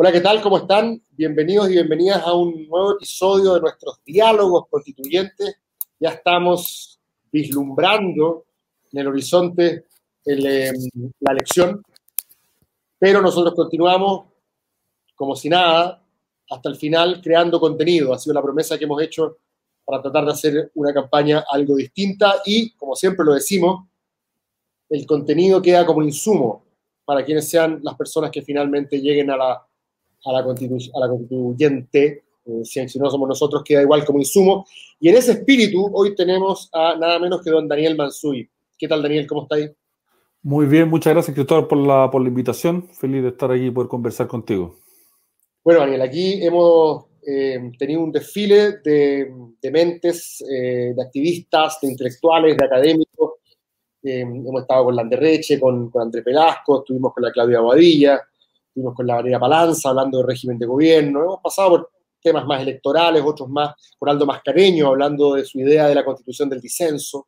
Hola, 0.00 0.12
¿qué 0.12 0.20
tal? 0.20 0.40
¿Cómo 0.40 0.58
están? 0.58 1.02
Bienvenidos 1.10 1.68
y 1.68 1.72
bienvenidas 1.72 2.22
a 2.24 2.32
un 2.32 2.68
nuevo 2.68 2.92
episodio 2.92 3.54
de 3.54 3.62
nuestros 3.62 3.98
diálogos 4.04 4.68
constituyentes. 4.70 5.56
Ya 5.98 6.10
estamos 6.10 7.00
vislumbrando 7.32 8.44
en 8.92 9.00
el 9.00 9.08
horizonte 9.08 9.86
em, 10.24 10.88
la 11.18 11.32
elección, 11.32 11.82
pero 12.96 13.20
nosotros 13.20 13.56
continuamos 13.56 14.26
como 15.16 15.34
si 15.34 15.48
nada 15.48 16.00
hasta 16.48 16.68
el 16.68 16.76
final 16.76 17.20
creando 17.20 17.58
contenido. 17.58 18.14
Ha 18.14 18.20
sido 18.20 18.34
la 18.34 18.42
promesa 18.42 18.78
que 18.78 18.84
hemos 18.84 19.02
hecho 19.02 19.38
para 19.84 20.00
tratar 20.00 20.26
de 20.26 20.30
hacer 20.30 20.70
una 20.76 20.94
campaña 20.94 21.44
algo 21.50 21.74
distinta 21.74 22.36
y, 22.46 22.70
como 22.76 22.94
siempre 22.94 23.26
lo 23.26 23.34
decimos, 23.34 23.84
el 24.90 25.04
contenido 25.06 25.60
queda 25.60 25.84
como 25.84 26.04
insumo 26.04 26.64
para 27.04 27.24
quienes 27.24 27.50
sean 27.50 27.80
las 27.82 27.96
personas 27.96 28.30
que 28.30 28.42
finalmente 28.42 29.00
lleguen 29.00 29.32
a 29.32 29.36
la 29.36 29.67
a 30.24 30.32
la, 30.32 30.38
a 30.38 30.42
la 30.42 31.08
constituyente, 31.08 32.24
eh, 32.48 32.64
si, 32.64 32.98
no 32.98 33.10
somos 33.10 33.28
nosotros, 33.28 33.62
queda 33.64 33.82
igual 33.82 34.04
como 34.04 34.18
insumo. 34.18 34.66
Y 35.00 35.08
en 35.08 35.16
ese 35.16 35.32
espíritu, 35.32 35.90
hoy 35.92 36.14
tenemos 36.14 36.70
a 36.72 36.96
nada 36.96 37.18
menos 37.18 37.42
que 37.42 37.50
don 37.50 37.68
Daniel 37.68 37.96
Mansui. 37.96 38.48
¿Qué 38.76 38.88
tal, 38.88 39.02
Daniel? 39.02 39.26
¿Cómo 39.26 39.42
estáis? 39.42 39.70
Muy 40.42 40.66
bien, 40.66 40.88
muchas 40.88 41.12
gracias, 41.12 41.34
Cristóbal, 41.34 41.66
por 41.66 41.78
la, 41.78 42.10
por 42.10 42.22
la 42.22 42.28
invitación. 42.28 42.88
Feliz 42.92 43.22
de 43.22 43.28
estar 43.28 43.50
aquí 43.50 43.66
y 43.66 43.70
poder 43.70 43.88
conversar 43.88 44.28
contigo. 44.28 44.76
Bueno, 45.64 45.80
Daniel, 45.80 46.02
aquí 46.02 46.42
hemos 46.42 47.06
eh, 47.26 47.72
tenido 47.78 48.00
un 48.00 48.12
desfile 48.12 48.78
de, 48.78 49.30
de 49.60 49.70
mentes, 49.70 50.42
eh, 50.50 50.94
de 50.96 51.02
activistas, 51.02 51.78
de 51.82 51.88
intelectuales, 51.88 52.56
de 52.56 52.64
académicos. 52.64 53.32
hemos 54.02 54.62
estado 54.62 54.84
con 54.84 54.96
Landerreche, 54.96 55.60
con, 55.60 55.90
con 55.90 56.02
André 56.02 56.22
Pelasco, 56.22 56.78
estuvimos 56.78 57.12
con 57.12 57.24
la 57.24 57.32
Claudia 57.32 57.60
Boadilla, 57.60 58.22
Estuvimos 58.78 58.94
con 58.94 59.08
la 59.08 59.16
Valeria 59.16 59.40
Palanza 59.40 59.88
hablando 59.88 60.18
de 60.18 60.26
régimen 60.26 60.56
de 60.56 60.64
gobierno, 60.64 61.24
hemos 61.24 61.40
pasado 61.42 61.70
por 61.70 61.90
temas 62.22 62.46
más 62.46 62.62
electorales, 62.62 63.24
otros 63.26 63.48
más, 63.48 63.74
por 63.98 64.08
Aldo 64.08 64.24
Mascareño 64.24 64.86
hablando 64.86 65.34
de 65.34 65.44
su 65.44 65.58
idea 65.58 65.88
de 65.88 65.96
la 65.96 66.04
constitución 66.04 66.48
del 66.48 66.60
disenso. 66.60 67.26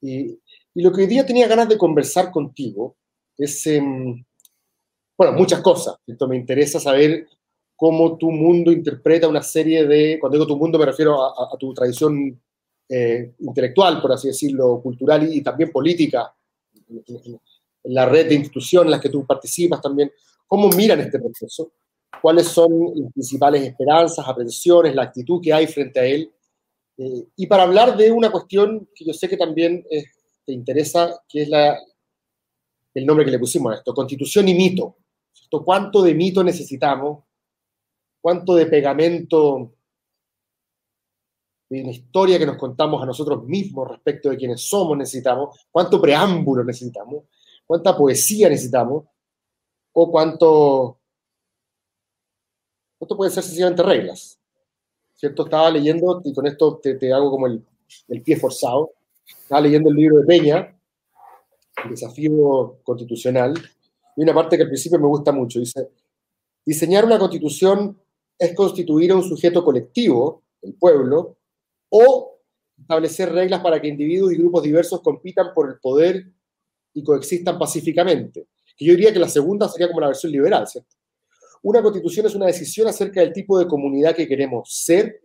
Y, 0.00 0.38
lo 0.76 0.92
que 0.92 1.00
hoy 1.00 1.06
día 1.08 1.26
tenía 1.26 1.48
ganas 1.48 1.68
de 1.68 1.76
conversar 1.76 2.30
contigo 2.30 2.94
es, 3.36 3.66
em, 3.66 4.24
bueno, 5.18 5.32
muchas 5.32 5.60
cosas. 5.60 5.96
Esto 6.06 6.28
me 6.28 6.36
interesa 6.36 6.78
saber 6.78 7.26
cómo 7.74 8.16
tu 8.16 8.30
mundo 8.30 8.70
interpreta 8.70 9.26
una 9.26 9.42
serie 9.42 9.84
de, 9.86 10.18
cuando 10.20 10.38
digo 10.38 10.46
tu 10.46 10.56
mundo 10.56 10.78
me 10.78 10.86
refiero 10.86 11.20
a, 11.20 11.58
tu 11.58 11.74
tradición 11.74 12.40
eh, 12.88 13.34
intelectual, 13.40 14.00
por 14.00 14.12
así 14.12 14.28
decirlo, 14.28 14.80
cultural 14.80 15.34
y, 15.34 15.42
también 15.42 15.72
política, 15.72 16.32
la 17.82 18.06
red 18.06 18.28
de 18.28 18.36
instituciones 18.36 18.86
en 18.86 18.90
las 18.92 19.00
que 19.00 19.08
tú 19.08 19.26
participas 19.26 19.80
también. 19.80 20.12
¿Cómo 20.46 20.68
miran 20.70 21.00
este 21.00 21.18
proceso? 21.18 21.72
¿Cuáles 22.20 22.46
son 22.46 22.92
las 22.94 23.12
principales 23.12 23.62
esperanzas, 23.62 24.26
aprensiones, 24.26 24.94
la 24.94 25.02
actitud 25.02 25.40
que 25.42 25.52
hay 25.52 25.66
frente 25.66 26.00
a 26.00 26.04
él? 26.04 26.32
Eh, 26.96 27.26
y 27.36 27.46
para 27.46 27.64
hablar 27.64 27.96
de 27.96 28.12
una 28.12 28.30
cuestión 28.30 28.88
que 28.94 29.04
yo 29.04 29.12
sé 29.12 29.28
que 29.28 29.36
también 29.36 29.84
eh, 29.90 30.04
te 30.44 30.52
interesa, 30.52 31.22
que 31.28 31.42
es 31.42 31.48
la, 31.48 31.76
el 32.94 33.06
nombre 33.06 33.24
que 33.24 33.30
le 33.30 33.38
pusimos 33.38 33.72
a 33.72 33.76
esto, 33.78 33.92
constitución 33.92 34.48
y 34.48 34.54
mito. 34.54 34.96
¿Cuánto 35.64 36.02
de 36.02 36.14
mito 36.14 36.42
necesitamos? 36.42 37.24
¿Cuánto 38.20 38.54
de 38.54 38.66
pegamento 38.66 39.74
de 41.68 41.82
una 41.82 41.92
historia 41.92 42.38
que 42.38 42.46
nos 42.46 42.56
contamos 42.56 43.02
a 43.02 43.06
nosotros 43.06 43.44
mismos 43.44 43.88
respecto 43.88 44.30
de 44.30 44.36
quiénes 44.36 44.62
somos 44.62 44.96
necesitamos? 44.96 45.66
¿Cuánto 45.70 46.00
preámbulo 46.00 46.64
necesitamos? 46.64 47.24
¿Cuánta 47.66 47.96
poesía 47.96 48.48
necesitamos? 48.48 49.04
O 49.94 50.10
cuánto, 50.10 50.98
esto 53.00 53.16
puede 53.16 53.30
ser 53.30 53.42
sencillamente 53.42 53.82
reglas. 53.82 54.38
¿Cierto? 55.14 55.44
Estaba 55.44 55.70
leyendo, 55.70 56.20
y 56.24 56.34
con 56.34 56.46
esto 56.46 56.80
te, 56.82 57.12
hago 57.12 57.30
como 57.30 57.46
el, 57.46 57.64
el, 58.08 58.22
pie 58.22 58.36
forzado, 58.36 58.90
estaba 59.26 59.62
leyendo 59.62 59.88
el 59.88 59.96
libro 59.96 60.18
de 60.18 60.26
Peña, 60.26 60.76
El 61.84 61.90
desafío 61.90 62.78
constitucional, 62.82 63.54
y 64.16 64.22
una 64.22 64.34
parte 64.34 64.56
que 64.56 64.64
al 64.64 64.68
principio 64.68 64.98
me 64.98 65.06
gusta 65.06 65.32
mucho, 65.32 65.60
dice, 65.60 65.88
diseñar 66.66 67.04
una 67.04 67.18
constitución 67.18 67.98
es 68.36 68.54
constituir 68.54 69.12
a 69.12 69.16
un 69.16 69.22
sujeto 69.22 69.64
colectivo, 69.64 70.42
el 70.62 70.74
pueblo, 70.74 71.36
o 71.90 72.40
establecer 72.76 73.32
reglas 73.32 73.60
para 73.60 73.80
que 73.80 73.86
individuos 73.86 74.32
y 74.32 74.36
grupos 74.36 74.64
diversos 74.64 75.00
compitan 75.00 75.54
por 75.54 75.70
el 75.70 75.78
poder 75.78 76.26
y 76.92 77.04
coexistan 77.04 77.56
pacíficamente 77.58 78.48
que 78.76 78.84
yo 78.84 78.92
diría 78.92 79.12
que 79.12 79.18
la 79.18 79.28
segunda 79.28 79.68
sería 79.68 79.88
como 79.88 80.00
la 80.00 80.08
versión 80.08 80.32
liberal, 80.32 80.66
¿cierto? 80.66 80.96
Una 81.62 81.82
constitución 81.82 82.26
es 82.26 82.34
una 82.34 82.46
decisión 82.46 82.88
acerca 82.88 83.20
del 83.20 83.32
tipo 83.32 83.58
de 83.58 83.66
comunidad 83.66 84.14
que 84.14 84.28
queremos 84.28 84.70
ser 84.70 85.22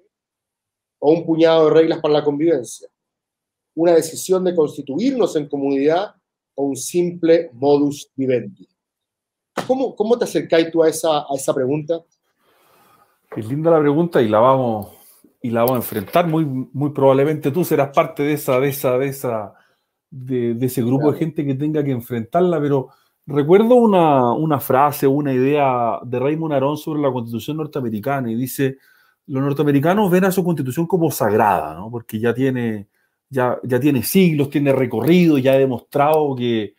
o 1.00 1.12
un 1.12 1.26
puñado 1.26 1.66
de 1.66 1.72
reglas 1.72 2.00
para 2.00 2.14
la 2.14 2.24
convivencia. 2.24 2.88
Una 3.76 3.94
decisión 3.94 4.44
de 4.44 4.56
constituirnos 4.56 5.36
en 5.36 5.48
comunidad 5.48 6.16
o 6.56 6.64
un 6.64 6.76
simple 6.76 7.50
modus 7.54 8.12
vivendi. 8.16 8.68
¿Cómo, 9.68 9.96
cómo 9.96 10.18
te 10.18 10.26
acercáis 10.26 10.72
tú 10.72 10.84
a 10.84 10.90
esa, 10.90 11.20
a 11.20 11.36
esa 11.36 11.54
pregunta? 11.54 12.04
Es 13.36 13.48
linda 13.48 13.72
la 13.72 13.80
pregunta 13.80 14.22
y 14.22 14.28
la 14.28 14.40
vamos, 14.40 14.90
y 15.42 15.50
la 15.50 15.62
vamos 15.62 15.76
a 15.76 15.78
enfrentar. 15.78 16.28
Muy, 16.28 16.46
muy 16.46 16.92
probablemente 16.92 17.52
tú 17.52 17.64
serás 17.64 17.90
parte 17.94 18.24
de 18.24 18.34
esa, 18.34 18.60
de 18.60 18.70
esa, 18.70 18.98
de 18.98 19.08
esa, 19.08 19.54
de, 20.10 20.58
ese 20.62 20.82
grupo 20.82 21.12
de 21.12 21.20
gente 21.20 21.46
que 21.46 21.56
tenga 21.56 21.84
que 21.84 21.92
enfrentarla, 21.92 22.60
pero 22.60 22.90
Recuerdo 23.32 23.76
una, 23.76 24.34
una 24.34 24.60
frase, 24.60 25.06
una 25.06 25.32
idea 25.32 26.00
de 26.04 26.18
Raymond 26.18 26.54
Aron 26.54 26.78
sobre 26.78 27.00
la 27.00 27.12
constitución 27.12 27.58
norteamericana 27.58 28.32
y 28.32 28.36
dice, 28.36 28.78
los 29.28 29.44
norteamericanos 29.44 30.10
ven 30.10 30.26
a 30.26 30.32
su 30.32 30.44
constitución 30.44 30.88
como 30.88 31.12
sagrada, 31.12 31.76
¿no? 31.76 31.92
porque 31.92 32.20
ya 32.20 32.34
tiene, 32.34 32.88
ya, 33.30 33.60
ya 33.64 33.80
tiene 33.80 34.02
siglos, 34.02 34.50
tiene 34.50 34.74
recorrido, 34.74 35.38
ya 35.38 35.54
ha 35.54 35.58
demostrado 35.60 36.36
que, 36.36 36.74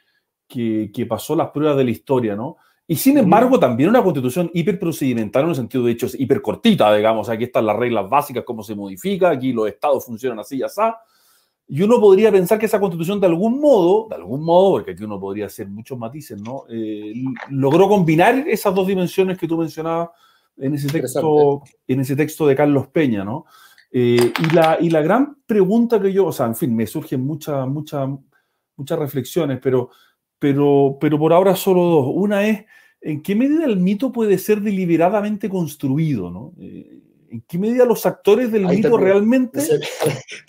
que, 0.48 0.90
que 0.92 1.06
pasó 1.06 1.36
las 1.36 1.50
pruebas 1.50 1.76
de 1.76 1.84
la 1.84 1.90
historia, 1.92 2.34
¿no? 2.34 2.56
Y 2.88 2.96
sin 2.96 3.16
embargo, 3.18 3.60
también 3.60 3.88
una 3.88 4.02
constitución 4.02 4.50
hiperprocedimental 4.52 5.44
en 5.44 5.50
el 5.50 5.54
sentido 5.54 5.84
de 5.84 5.92
hechos 5.92 6.18
hipercortita, 6.18 6.92
digamos, 6.92 7.28
aquí 7.28 7.44
están 7.44 7.66
las 7.66 7.76
reglas 7.76 8.10
básicas, 8.10 8.42
cómo 8.44 8.64
se 8.64 8.74
modifica, 8.74 9.30
aquí 9.30 9.52
los 9.52 9.68
estados 9.68 10.04
funcionan 10.04 10.40
así 10.40 10.56
y 10.56 10.64
así, 10.64 10.80
y 11.72 11.82
uno 11.82 12.00
podría 12.00 12.32
pensar 12.32 12.58
que 12.58 12.66
esa 12.66 12.80
constitución 12.80 13.20
de 13.20 13.28
algún 13.28 13.60
modo, 13.60 14.08
de 14.08 14.16
algún 14.16 14.42
modo, 14.42 14.72
porque 14.72 14.90
aquí 14.90 15.04
uno 15.04 15.20
podría 15.20 15.46
hacer 15.46 15.68
muchos 15.68 15.96
matices, 15.96 16.42
¿no? 16.42 16.64
Eh, 16.68 17.14
logró 17.50 17.88
combinar 17.88 18.44
esas 18.48 18.74
dos 18.74 18.88
dimensiones 18.88 19.38
que 19.38 19.46
tú 19.46 19.56
mencionabas 19.56 20.08
en 20.56 20.74
ese 20.74 20.88
texto, 20.88 21.62
en 21.86 22.00
ese 22.00 22.16
texto 22.16 22.44
de 22.48 22.56
Carlos 22.56 22.88
Peña, 22.88 23.24
¿no? 23.24 23.44
Eh, 23.92 24.32
y, 24.36 24.52
la, 24.52 24.78
y 24.80 24.90
la 24.90 25.00
gran 25.00 25.36
pregunta 25.46 26.00
que 26.02 26.12
yo, 26.12 26.26
o 26.26 26.32
sea, 26.32 26.46
en 26.46 26.56
fin, 26.56 26.74
me 26.74 26.88
surgen 26.88 27.20
muchas, 27.20 27.68
muchas, 27.68 28.08
muchas 28.76 28.98
reflexiones, 28.98 29.60
pero, 29.62 29.90
pero, 30.40 30.98
pero 31.00 31.20
por 31.20 31.32
ahora 31.32 31.54
solo 31.54 31.82
dos. 31.82 32.06
Una 32.12 32.48
es, 32.48 32.64
¿en 33.00 33.22
qué 33.22 33.36
medida 33.36 33.64
el 33.64 33.76
mito 33.76 34.10
puede 34.10 34.38
ser 34.38 34.60
deliberadamente 34.60 35.48
construido, 35.48 36.32
¿no? 36.32 36.52
Eh, 36.58 37.00
¿En 37.30 37.42
qué 37.46 37.58
medida 37.58 37.84
los 37.84 38.04
actores 38.06 38.50
del 38.50 38.66
mito 38.66 38.96
realmente... 38.96 39.60
De 39.60 39.78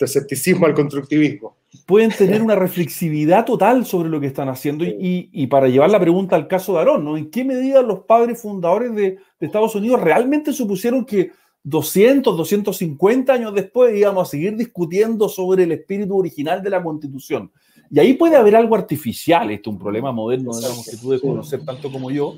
escepticismo 0.00 0.66
al 0.66 0.74
constructivismo. 0.74 1.56
Pueden 1.86 2.10
tener 2.10 2.42
una 2.42 2.56
reflexividad 2.56 3.44
total 3.44 3.86
sobre 3.86 4.08
lo 4.08 4.20
que 4.20 4.26
están 4.26 4.48
haciendo. 4.48 4.84
Y, 4.84 5.46
para 5.46 5.68
llevar 5.68 5.90
la 5.90 6.00
pregunta 6.00 6.34
al 6.34 6.48
caso 6.48 6.72
de 6.72 6.78
Aarón, 6.80 7.04
¿no? 7.04 7.16
¿En 7.16 7.30
qué 7.30 7.44
medida 7.44 7.82
los 7.82 8.00
padres 8.00 8.40
fundadores 8.40 8.94
de, 8.94 9.18
Estados 9.40 9.74
Unidos 9.74 10.00
realmente 10.00 10.52
supusieron 10.52 11.04
que 11.04 11.30
200, 11.64 12.36
250 12.36 13.32
años 13.32 13.54
después 13.54 13.96
íbamos 13.96 14.28
a 14.28 14.30
seguir 14.30 14.56
discutiendo 14.56 15.28
sobre 15.28 15.64
el 15.64 15.72
espíritu 15.72 16.16
original 16.16 16.62
de 16.62 16.70
la 16.70 16.82
Constitución? 16.82 17.50
Y 17.90 18.00
ahí 18.00 18.14
puede 18.14 18.36
haber 18.36 18.56
algo 18.56 18.74
artificial, 18.74 19.50
esto 19.50 19.70
es 19.70 19.74
un 19.74 19.80
problema 19.80 20.12
moderno, 20.12 20.56
digamos, 20.56 20.88
que 20.88 20.96
tú 20.96 21.10
debes 21.10 21.22
conocer 21.22 21.64
tanto 21.64 21.92
como 21.92 22.10
yo, 22.10 22.36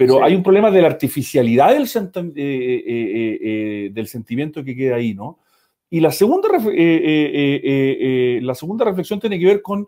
pero 0.00 0.24
hay 0.24 0.34
un 0.34 0.42
problema 0.42 0.70
de 0.70 0.80
la 0.80 0.88
artificialidad 0.88 1.74
del, 1.74 1.84
eh, 1.84 2.32
eh, 2.34 3.38
eh, 3.42 3.90
del, 3.92 4.06
sentimiento 4.06 4.64
que 4.64 4.74
queda 4.74 4.96
ahí, 4.96 5.12
¿no? 5.12 5.40
Y 5.90 6.00
la 6.00 6.10
segunda, 6.10 6.48
la 6.48 8.54
segunda 8.54 8.86
reflexión 8.86 9.20
tiene 9.20 9.38
que 9.38 9.44
ver 9.44 9.60
con 9.60 9.86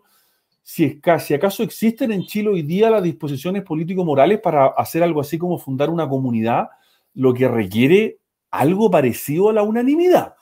si, 0.61 1.01
si 1.19 1.33
acaso 1.33 1.63
existen 1.63 2.11
en 2.11 2.27
Chile 2.27 2.49
hoy 2.49 2.61
día 2.61 2.91
las 2.91 3.01
disposiciones 3.01 3.63
político-morales 3.63 4.39
para 4.39 4.67
hacer 4.67 5.01
algo 5.01 5.19
así 5.19 5.39
como 5.39 5.57
fundar 5.57 5.89
una 5.89 6.07
comunidad, 6.07 6.67
lo 7.15 7.33
que 7.33 7.47
requiere 7.47 8.19
algo 8.51 8.91
parecido 8.91 9.49
a 9.49 9.53
la 9.53 9.63
unanimidad. 9.63 10.35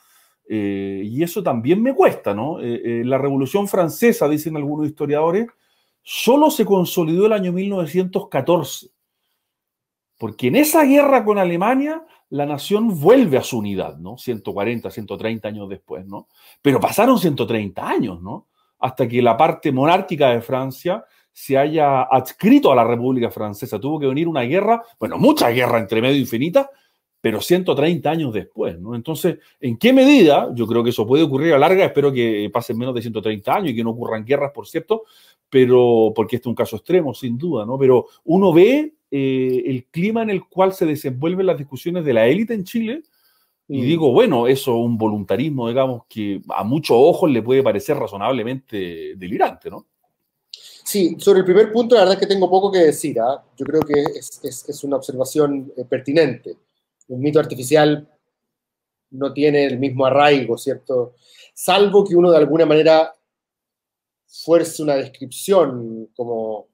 y 0.50 1.22
eso 1.22 1.42
también 1.42 1.82
me 1.82 1.94
cuesta, 1.94 2.34
¿no? 2.34 2.58
la 2.60 3.16
Revolución 3.16 3.68
Francesa, 3.68 4.28
dicen 4.28 4.54
algunos 4.54 4.86
historiadores, 4.86 5.46
solo 6.02 6.50
se 6.50 6.66
consolidó 6.66 7.24
el 7.24 7.32
año 7.32 7.52
1914 7.52 8.92
porque 10.22 10.46
en 10.46 10.54
esa 10.54 10.84
guerra 10.84 11.24
con 11.24 11.36
Alemania 11.36 12.00
la 12.30 12.46
nación 12.46 13.00
vuelve 13.00 13.38
a 13.38 13.42
su 13.42 13.58
unidad, 13.58 13.98
¿no? 13.98 14.16
140, 14.16 14.88
130 14.88 15.48
años 15.48 15.68
después, 15.68 16.06
¿no? 16.06 16.28
Pero 16.62 16.78
pasaron 16.78 17.18
130 17.18 17.84
años, 17.84 18.22
¿no? 18.22 18.46
Hasta 18.78 19.08
que 19.08 19.20
la 19.20 19.36
parte 19.36 19.72
monárquica 19.72 20.30
de 20.30 20.40
Francia 20.40 21.04
se 21.32 21.58
haya 21.58 22.02
adscrito 22.02 22.70
a 22.70 22.76
la 22.76 22.84
República 22.84 23.32
Francesa. 23.32 23.80
Tuvo 23.80 23.98
que 23.98 24.06
venir 24.06 24.28
una 24.28 24.42
guerra, 24.42 24.84
bueno, 24.96 25.18
mucha 25.18 25.48
guerra 25.48 25.80
entre 25.80 26.00
medio 26.00 26.20
infinita, 26.20 26.70
pero 27.20 27.40
130 27.40 28.08
años 28.08 28.32
después, 28.32 28.78
¿no? 28.78 28.94
Entonces, 28.94 29.38
¿en 29.58 29.76
qué 29.76 29.92
medida? 29.92 30.52
Yo 30.54 30.68
creo 30.68 30.84
que 30.84 30.90
eso 30.90 31.04
puede 31.04 31.24
ocurrir 31.24 31.52
a 31.52 31.58
larga, 31.58 31.84
espero 31.84 32.12
que 32.12 32.48
pasen 32.52 32.78
menos 32.78 32.94
de 32.94 33.02
130 33.02 33.52
años 33.52 33.70
y 33.70 33.74
que 33.74 33.82
no 33.82 33.90
ocurran 33.90 34.24
guerras, 34.24 34.52
por 34.54 34.68
cierto, 34.68 35.02
pero 35.50 36.12
porque 36.14 36.36
este 36.36 36.46
es 36.46 36.50
un 36.50 36.54
caso 36.54 36.76
extremo, 36.76 37.12
sin 37.12 37.36
duda, 37.36 37.66
¿no? 37.66 37.76
Pero 37.76 38.06
uno 38.22 38.52
ve 38.52 38.94
eh, 39.14 39.64
el 39.66 39.84
clima 39.90 40.22
en 40.22 40.30
el 40.30 40.48
cual 40.48 40.72
se 40.72 40.86
desenvuelven 40.86 41.44
las 41.44 41.58
discusiones 41.58 42.02
de 42.02 42.14
la 42.14 42.26
élite 42.26 42.54
en 42.54 42.64
Chile 42.64 43.02
y 43.68 43.82
mm. 43.82 43.84
digo, 43.84 44.10
bueno, 44.10 44.46
eso 44.46 44.70
es 44.70 44.84
un 44.84 44.96
voluntarismo, 44.96 45.68
digamos, 45.68 46.04
que 46.08 46.40
a 46.48 46.64
muchos 46.64 46.96
ojos 46.98 47.30
le 47.30 47.42
puede 47.42 47.62
parecer 47.62 47.98
razonablemente 47.98 49.14
delirante, 49.16 49.68
¿no? 49.68 49.86
Sí, 50.82 51.16
sobre 51.18 51.40
el 51.40 51.44
primer 51.44 51.70
punto, 51.70 51.94
la 51.94 52.00
verdad 52.00 52.14
es 52.14 52.20
que 52.20 52.34
tengo 52.34 52.48
poco 52.48 52.72
que 52.72 52.78
decir. 52.78 53.20
¿ah? 53.20 53.44
Yo 53.54 53.66
creo 53.66 53.82
que 53.82 54.00
es, 54.00 54.40
es, 54.42 54.84
una 54.84 54.96
observación 54.96 55.70
eh, 55.76 55.84
pertinente. 55.84 56.56
Un 57.08 57.20
mito 57.20 57.38
artificial 57.38 58.08
no 59.10 59.32
tiene 59.34 59.66
el 59.66 59.78
mismo 59.78 60.06
arraigo, 60.06 60.56
¿cierto? 60.56 61.16
Salvo 61.52 62.02
que 62.02 62.16
uno 62.16 62.30
de 62.30 62.38
alguna 62.38 62.64
manera 62.64 63.14
fuerce 64.26 64.82
una 64.82 64.96
descripción 64.96 66.08
como 66.16 66.66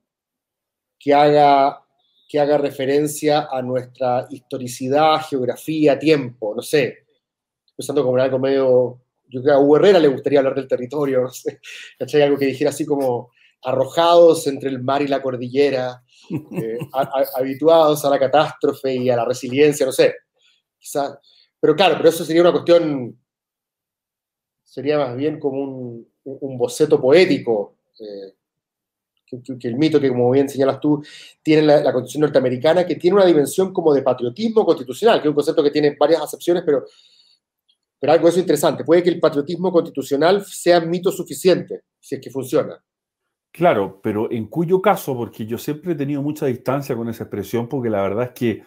que 0.98 1.12
haga, 1.12 1.84
que 2.28 2.38
haga 2.38 2.58
referencia 2.58 3.48
a 3.50 3.62
nuestra 3.62 4.26
historicidad, 4.30 5.22
geografía, 5.28 5.98
tiempo, 5.98 6.54
no 6.54 6.60
sé. 6.60 7.06
Pensando 7.74 8.04
como 8.04 8.18
algo 8.18 8.38
medio. 8.38 9.00
Yo 9.30 9.42
creo 9.42 9.44
que 9.44 9.50
a 9.50 9.58
Hugo 9.58 9.78
le 9.78 10.08
gustaría 10.08 10.40
hablar 10.40 10.54
del 10.54 10.68
territorio, 10.68 11.22
no 11.22 11.30
sé. 11.30 11.60
¿Cachai? 11.98 12.22
Algo 12.22 12.38
que 12.38 12.46
dijera 12.46 12.70
así 12.70 12.84
como 12.84 13.30
arrojados 13.62 14.46
entre 14.46 14.68
el 14.68 14.80
mar 14.80 15.02
y 15.02 15.08
la 15.08 15.22
cordillera, 15.22 16.02
eh, 16.30 16.78
habituados 17.34 18.04
a 18.04 18.10
la 18.10 18.18
catástrofe 18.18 18.94
y 18.94 19.10
a 19.10 19.16
la 19.16 19.24
resiliencia, 19.24 19.86
no 19.86 19.92
sé. 19.92 20.14
Quizá, 20.78 21.18
pero 21.58 21.74
claro, 21.74 21.96
pero 21.96 22.10
eso 22.10 22.24
sería 22.24 22.42
una 22.42 22.52
cuestión, 22.52 23.18
sería 24.62 24.98
más 24.98 25.16
bien 25.16 25.40
como 25.40 25.60
un, 25.60 26.08
un 26.24 26.58
boceto 26.58 27.00
poético, 27.00 27.78
eh, 27.98 28.34
que, 29.58 29.68
el 29.68 29.76
mito 29.76 30.00
que, 30.00 30.08
como 30.08 30.30
bien 30.30 30.48
señalas 30.48 30.80
tú, 30.80 31.02
tiene 31.42 31.62
la, 31.62 31.92
Constitución 31.92 32.22
norteamericana, 32.22 32.86
que 32.86 32.96
tiene 32.96 33.16
una 33.16 33.26
dimensión 33.26 33.72
como 33.72 33.92
de 33.92 34.02
patriotismo 34.02 34.64
constitucional, 34.64 35.20
que 35.20 35.28
es 35.28 35.30
un 35.30 35.34
concepto 35.34 35.62
que 35.62 35.70
tiene 35.70 35.96
varias 35.98 36.22
acepciones, 36.22 36.62
pero, 36.64 36.84
pero 37.98 38.12
algo 38.12 38.24
de 38.24 38.30
eso 38.30 38.40
interesante. 38.40 38.84
Puede 38.84 39.02
que 39.02 39.10
el 39.10 39.20
patriotismo 39.20 39.72
constitucional 39.72 40.44
sea 40.44 40.80
mito 40.80 41.10
suficiente, 41.10 41.82
si 42.00 42.16
es 42.16 42.20
que 42.20 42.30
funciona. 42.30 42.82
Claro, 43.52 44.00
pero 44.02 44.30
en 44.30 44.46
cuyo 44.46 44.80
caso, 44.80 45.16
porque 45.16 45.46
yo 45.46 45.58
siempre 45.58 45.92
he 45.92 45.96
tenido 45.96 46.22
mucha 46.22 46.46
distancia 46.46 46.94
con 46.94 47.08
esa 47.08 47.24
expresión, 47.24 47.68
porque 47.68 47.90
la 47.90 48.02
verdad 48.02 48.24
es 48.24 48.30
que 48.30 48.62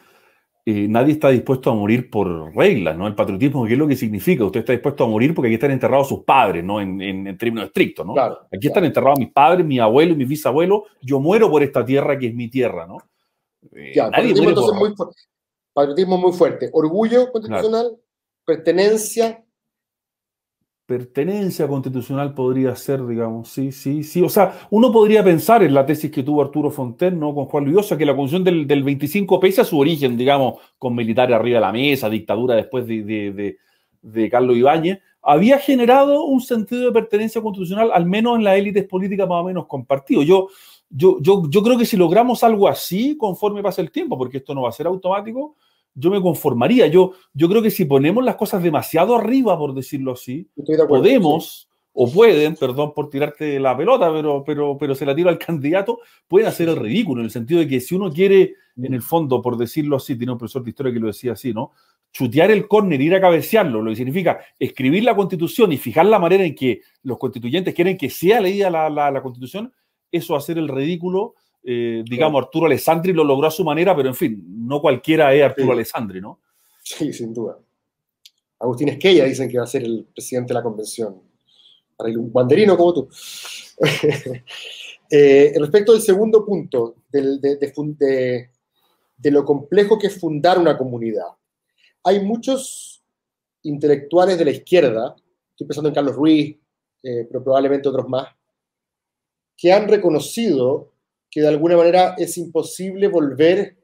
eh, 0.63 0.87
nadie 0.87 1.13
está 1.13 1.29
dispuesto 1.29 1.71
a 1.71 1.75
morir 1.75 2.09
por 2.09 2.55
reglas, 2.55 2.95
¿no? 2.95 3.07
El 3.07 3.15
patriotismo, 3.15 3.65
¿qué 3.65 3.73
es 3.73 3.79
lo 3.79 3.87
que 3.87 3.95
significa? 3.95 4.45
Usted 4.45 4.59
está 4.59 4.73
dispuesto 4.73 5.03
a 5.03 5.07
morir 5.07 5.33
porque 5.33 5.47
aquí 5.47 5.55
están 5.55 5.71
enterrados 5.71 6.07
sus 6.07 6.23
padres, 6.23 6.63
¿no? 6.63 6.79
En, 6.79 7.35
términos 7.37 7.65
estrictos, 7.65 8.05
¿no? 8.05 8.13
aquí 8.51 8.67
están 8.67 8.85
enterrados 8.85 9.17
mis 9.17 9.31
padres, 9.31 9.65
mi 9.65 9.79
abuelo 9.79 10.13
y 10.13 10.17
mi 10.17 10.25
bisabuelo. 10.25 10.85
Yo 11.01 11.19
muero 11.19 11.49
por 11.49 11.63
esta 11.63 11.83
tierra 11.83 12.17
que 12.17 12.27
es 12.27 12.35
mi 12.35 12.49
tierra, 12.49 12.85
¿no? 12.85 12.97
Eh, 13.75 13.93
patriotismo, 13.95 14.73
muy 14.75 14.93
patriotismo 15.73 16.17
muy 16.17 16.33
fuerte. 16.33 16.69
Orgullo 16.73 17.31
constitucional, 17.31 17.97
pertenencia, 18.45 19.43
pertenencia 20.91 21.69
constitucional 21.69 22.33
podría 22.33 22.75
ser, 22.75 23.07
digamos, 23.07 23.47
sí, 23.47 23.71
sí, 23.71 24.03
sí. 24.03 24.21
O 24.21 24.27
sea, 24.27 24.67
uno 24.71 24.91
podría 24.91 25.23
pensar 25.23 25.63
en 25.63 25.73
la 25.73 25.85
tesis 25.85 26.11
que 26.11 26.21
tuvo 26.21 26.41
Arturo 26.41 26.69
Fonten, 26.69 27.17
¿no? 27.17 27.33
Con 27.33 27.45
Juan 27.45 27.63
Luis 27.63 27.87
que 27.97 28.05
la 28.05 28.13
constitución 28.13 28.43
del, 28.43 28.67
del 28.67 28.83
25, 28.83 29.39
pese 29.39 29.61
a 29.61 29.63
su 29.63 29.79
origen, 29.79 30.17
digamos, 30.17 30.55
con 30.77 30.93
militares 30.93 31.33
arriba 31.33 31.59
de 31.59 31.61
la 31.61 31.71
mesa, 31.71 32.09
dictadura 32.09 32.55
después 32.55 32.85
de, 32.85 33.57
de, 34.01 34.29
Carlos 34.29 34.57
Ibáñez, 34.57 34.99
había 35.21 35.59
generado 35.59 36.25
un 36.25 36.41
sentido 36.41 36.87
de 36.87 36.91
pertenencia 36.91 37.41
constitucional, 37.41 37.91
al 37.93 38.05
menos 38.05 38.37
en 38.37 38.43
las 38.43 38.57
élites 38.57 38.85
políticas 38.85 39.29
más 39.29 39.39
o 39.39 39.45
menos 39.45 39.67
compartido. 39.67 40.23
Yo, 40.23 40.49
yo, 40.89 41.19
yo, 41.21 41.43
yo 41.49 41.63
creo 41.63 41.77
que 41.77 41.85
si 41.85 41.95
logramos 41.95 42.43
algo 42.43 42.67
así, 42.67 43.15
conforme 43.15 43.63
pasa 43.63 43.81
el 43.81 43.91
tiempo, 43.91 44.17
porque 44.17 44.39
esto 44.39 44.53
no 44.53 44.63
va 44.63 44.69
a 44.69 44.73
ser 44.73 44.87
automático, 44.87 45.55
yo 45.93 46.09
me 46.09 46.21
conformaría. 46.21 46.87
Yo, 46.87 47.13
yo 47.33 47.49
creo 47.49 47.61
que 47.61 47.71
si 47.71 47.85
ponemos 47.85 48.23
las 48.23 48.35
cosas 48.35 48.63
demasiado 48.63 49.15
arriba, 49.15 49.57
por 49.57 49.73
decirlo 49.73 50.13
así, 50.13 50.49
podemos, 50.87 51.69
o 51.93 52.11
pueden, 52.11 52.55
perdón 52.55 52.93
por 52.93 53.09
tirarte 53.09 53.59
la 53.59 53.75
pelota, 53.75 54.11
pero, 54.11 54.43
pero, 54.43 54.77
pero 54.77 54.95
se 54.95 55.05
la 55.05 55.15
tiro 55.15 55.29
al 55.29 55.37
candidato, 55.37 55.99
pueden 56.27 56.47
hacer 56.47 56.69
el 56.69 56.77
ridículo, 56.77 57.21
en 57.21 57.25
el 57.25 57.31
sentido 57.31 57.59
de 57.59 57.67
que 57.67 57.79
si 57.79 57.95
uno 57.95 58.11
quiere, 58.11 58.55
mm. 58.75 58.85
en 58.85 58.93
el 58.93 59.01
fondo, 59.01 59.41
por 59.41 59.57
decirlo 59.57 59.97
así, 59.97 60.15
tiene 60.15 60.31
un 60.31 60.37
profesor 60.37 60.63
de 60.63 60.69
historia 60.69 60.93
que 60.93 60.99
lo 60.99 61.07
decía 61.07 61.33
así, 61.33 61.53
¿no? 61.53 61.71
Chutear 62.13 62.51
el 62.51 62.67
córner, 62.67 62.99
ir 62.99 63.15
a 63.15 63.21
cabecearlo, 63.21 63.81
lo 63.81 63.89
que 63.89 63.95
significa 63.95 64.39
escribir 64.59 65.03
la 65.03 65.15
constitución 65.15 65.71
y 65.71 65.77
fijar 65.77 66.05
la 66.05 66.19
manera 66.19 66.43
en 66.43 66.55
que 66.55 66.81
los 67.03 67.17
constituyentes 67.17 67.73
quieren 67.73 67.97
que 67.97 68.09
sea 68.09 68.41
leída 68.41 68.69
la, 68.69 68.89
la, 68.89 69.11
la 69.11 69.21
constitución, 69.21 69.71
eso 70.11 70.35
hacer 70.35 70.57
el 70.57 70.67
ridículo 70.67 71.35
eh, 71.63 72.03
digamos, 72.05 72.43
Arturo 72.43 72.65
Alessandri 72.65 73.13
lo 73.13 73.23
logró 73.23 73.47
a 73.47 73.51
su 73.51 73.63
manera, 73.63 73.95
pero 73.95 74.09
en 74.09 74.15
fin, 74.15 74.43
no 74.67 74.81
cualquiera 74.81 75.33
es 75.33 75.43
Arturo 75.43 75.73
Alessandri, 75.73 76.19
¿no? 76.19 76.39
Sí, 76.83 77.13
sin 77.13 77.33
duda. 77.33 77.59
Agustín 78.59 78.89
Esquella 78.89 79.25
dicen 79.25 79.49
que 79.49 79.57
va 79.57 79.63
a 79.63 79.67
ser 79.67 79.83
el 79.83 80.07
presidente 80.13 80.49
de 80.49 80.59
la 80.59 80.63
convención. 80.63 81.21
Para 81.95 82.09
un 82.11 82.31
banderino 82.31 82.77
como 82.77 82.93
tú. 82.93 83.09
eh, 85.09 85.53
respecto 85.55 85.93
del 85.93 86.01
segundo 86.01 86.45
punto, 86.45 86.95
de, 87.11 88.49
lo 89.31 89.45
complejo 89.45 89.99
que 89.99 90.07
es 90.07 90.19
fundar 90.19 90.57
una 90.59 90.77
comunidad. 90.77 91.27
Hay 92.03 92.23
muchos 92.23 93.03
intelectuales 93.63 94.37
de 94.37 94.45
la 94.45 94.51
izquierda, 94.51 95.15
estoy 95.51 95.67
pensando 95.67 95.89
en 95.89 95.95
Carlos 95.95 96.15
Ruiz, 96.15 96.57
eh, 97.03 97.25
pero 97.27 97.43
probablemente 97.43 97.89
otros 97.89 98.07
más, 98.09 98.27
que 99.55 99.71
han 99.71 99.87
reconocido 99.87 100.90
que 101.31 101.41
de 101.41 101.47
alguna 101.47 101.77
manera 101.77 102.13
es 102.17 102.37
imposible 102.37 103.07
volver 103.07 103.77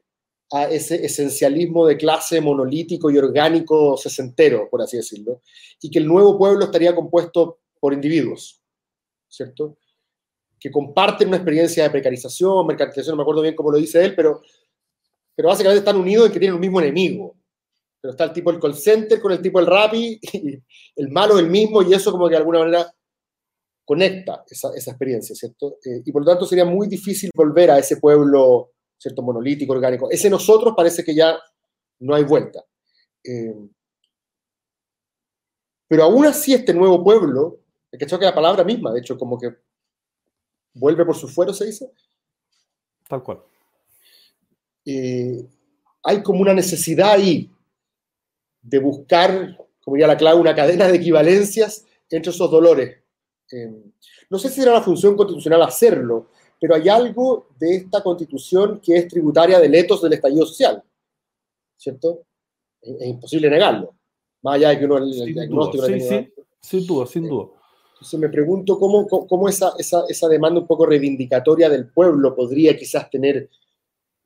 a 0.52 0.64
ese 0.64 1.04
esencialismo 1.04 1.86
de 1.86 1.96
clase 1.96 2.40
monolítico 2.40 3.10
y 3.10 3.18
orgánico 3.18 3.96
sesentero, 3.96 4.68
por 4.70 4.82
así 4.82 4.98
decirlo, 4.98 5.42
y 5.80 5.90
que 5.90 5.98
el 5.98 6.06
nuevo 6.06 6.38
pueblo 6.38 6.66
estaría 6.66 6.94
compuesto 6.94 7.60
por 7.80 7.94
individuos, 7.94 8.62
¿cierto? 9.26 9.78
Que 10.60 10.70
comparten 10.70 11.28
una 11.28 11.38
experiencia 11.38 11.82
de 11.84 11.90
precarización, 11.90 12.66
mercantilización, 12.66 13.12
no 13.12 13.16
me 13.18 13.22
acuerdo 13.22 13.42
bien 13.42 13.54
cómo 13.54 13.70
lo 13.70 13.78
dice 13.78 14.04
él, 14.04 14.14
pero, 14.14 14.42
pero 15.34 15.48
básicamente 15.48 15.80
están 15.80 15.96
unidos 15.96 16.26
en 16.26 16.32
que 16.32 16.38
tienen 16.38 16.54
un 16.54 16.60
mismo 16.60 16.80
enemigo. 16.80 17.34
Pero 18.00 18.12
está 18.12 18.24
el 18.24 18.32
tipo 18.32 18.52
del 18.52 18.60
call 18.60 18.74
center 18.74 19.20
con 19.20 19.32
el 19.32 19.42
tipo 19.42 19.58
del 19.58 19.66
rapi, 19.66 20.20
el 20.96 21.08
malo 21.10 21.38
el 21.38 21.48
mismo, 21.48 21.82
y 21.82 21.94
eso 21.94 22.10
como 22.10 22.26
que 22.26 22.32
de 22.32 22.38
alguna 22.38 22.60
manera 22.60 22.94
conecta 23.88 24.44
esa, 24.50 24.68
experiencia, 24.74 25.34
¿cierto? 25.34 25.78
Eh, 25.82 26.02
y 26.04 26.12
por 26.12 26.20
lo 26.20 26.30
tanto 26.30 26.44
sería 26.44 26.66
muy 26.66 26.88
difícil 26.88 27.30
volver 27.34 27.70
a 27.70 27.78
ese 27.78 27.96
pueblo, 27.96 28.72
¿cierto? 28.98 29.22
Monolítico, 29.22 29.72
orgánico. 29.72 30.10
Ese 30.10 30.28
nosotros 30.28 30.74
parece 30.76 31.02
que 31.02 31.14
ya 31.14 31.38
no 32.00 32.14
hay 32.14 32.22
vuelta. 32.22 32.62
Eh, 33.24 33.56
pero 35.88 36.02
aún 36.02 36.26
así 36.26 36.52
este 36.52 36.74
nuevo 36.74 37.02
pueblo, 37.02 37.60
que 37.90 38.04
que 38.04 38.18
la 38.18 38.34
palabra 38.34 38.62
misma, 38.62 38.92
de 38.92 39.00
hecho, 39.00 39.16
como 39.16 39.38
que 39.38 39.56
vuelve 40.74 41.06
por 41.06 41.16
su 41.16 41.26
fuero, 41.26 41.54
se 41.54 41.64
dice. 41.64 41.90
Tal 43.08 43.22
cual. 43.22 43.40
Eh, 44.84 45.48
hay 46.02 46.22
como 46.22 46.42
una 46.42 46.52
necesidad 46.52 47.12
ahí 47.12 47.50
de 48.60 48.78
buscar, 48.80 49.56
como 49.82 49.94
diría 49.94 50.08
la 50.08 50.18
clave, 50.18 50.38
una 50.38 50.54
cadena 50.54 50.86
de 50.88 50.96
equivalencias 50.96 51.86
entre 52.10 52.32
esos 52.32 52.50
dolores 52.50 53.07
Em, 53.50 53.82
no 54.28 54.38
sé 54.38 54.50
si 54.50 54.60
era 54.60 54.72
la 54.72 54.82
función 54.82 55.16
constitucional 55.16 55.62
hacerlo, 55.62 56.28
pero 56.60 56.74
hay 56.74 56.88
algo 56.88 57.48
de 57.58 57.76
esta 57.76 58.02
constitución 58.02 58.80
que 58.80 58.96
es 58.96 59.08
tributaria 59.08 59.58
del 59.58 59.74
etos 59.74 60.02
del 60.02 60.12
estallido 60.12 60.44
social, 60.44 60.82
¿cierto? 61.76 62.24
Es, 62.80 63.06
imposible 63.06 63.48
negarlo, 63.48 63.94
más 64.42 64.56
allá 64.56 64.70
de 64.70 64.78
que 64.78 64.84
uno 64.84 64.98
el, 64.98 65.34
diagnóstico... 65.34 65.86
Sí, 65.86 66.00
sí, 66.00 66.32
sin 66.60 66.86
duda, 66.86 67.06
sin 67.06 67.24
eh, 67.24 67.28
duda. 67.28 67.48
Entonces 67.94 68.20
me 68.20 68.28
pregunto 68.28 68.78
cómo, 68.78 69.06
cómo 69.08 69.48
esa, 69.48 69.72
esa, 69.78 70.04
esa, 70.08 70.28
demanda 70.28 70.60
un 70.60 70.66
poco 70.66 70.86
reivindicatoria 70.86 71.68
del 71.68 71.88
pueblo 71.88 72.34
podría 72.34 72.76
quizás 72.76 73.10
tener 73.10 73.50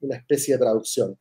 una 0.01 0.17
especie 0.17 0.55
de 0.55 0.59
traducción. 0.59 1.19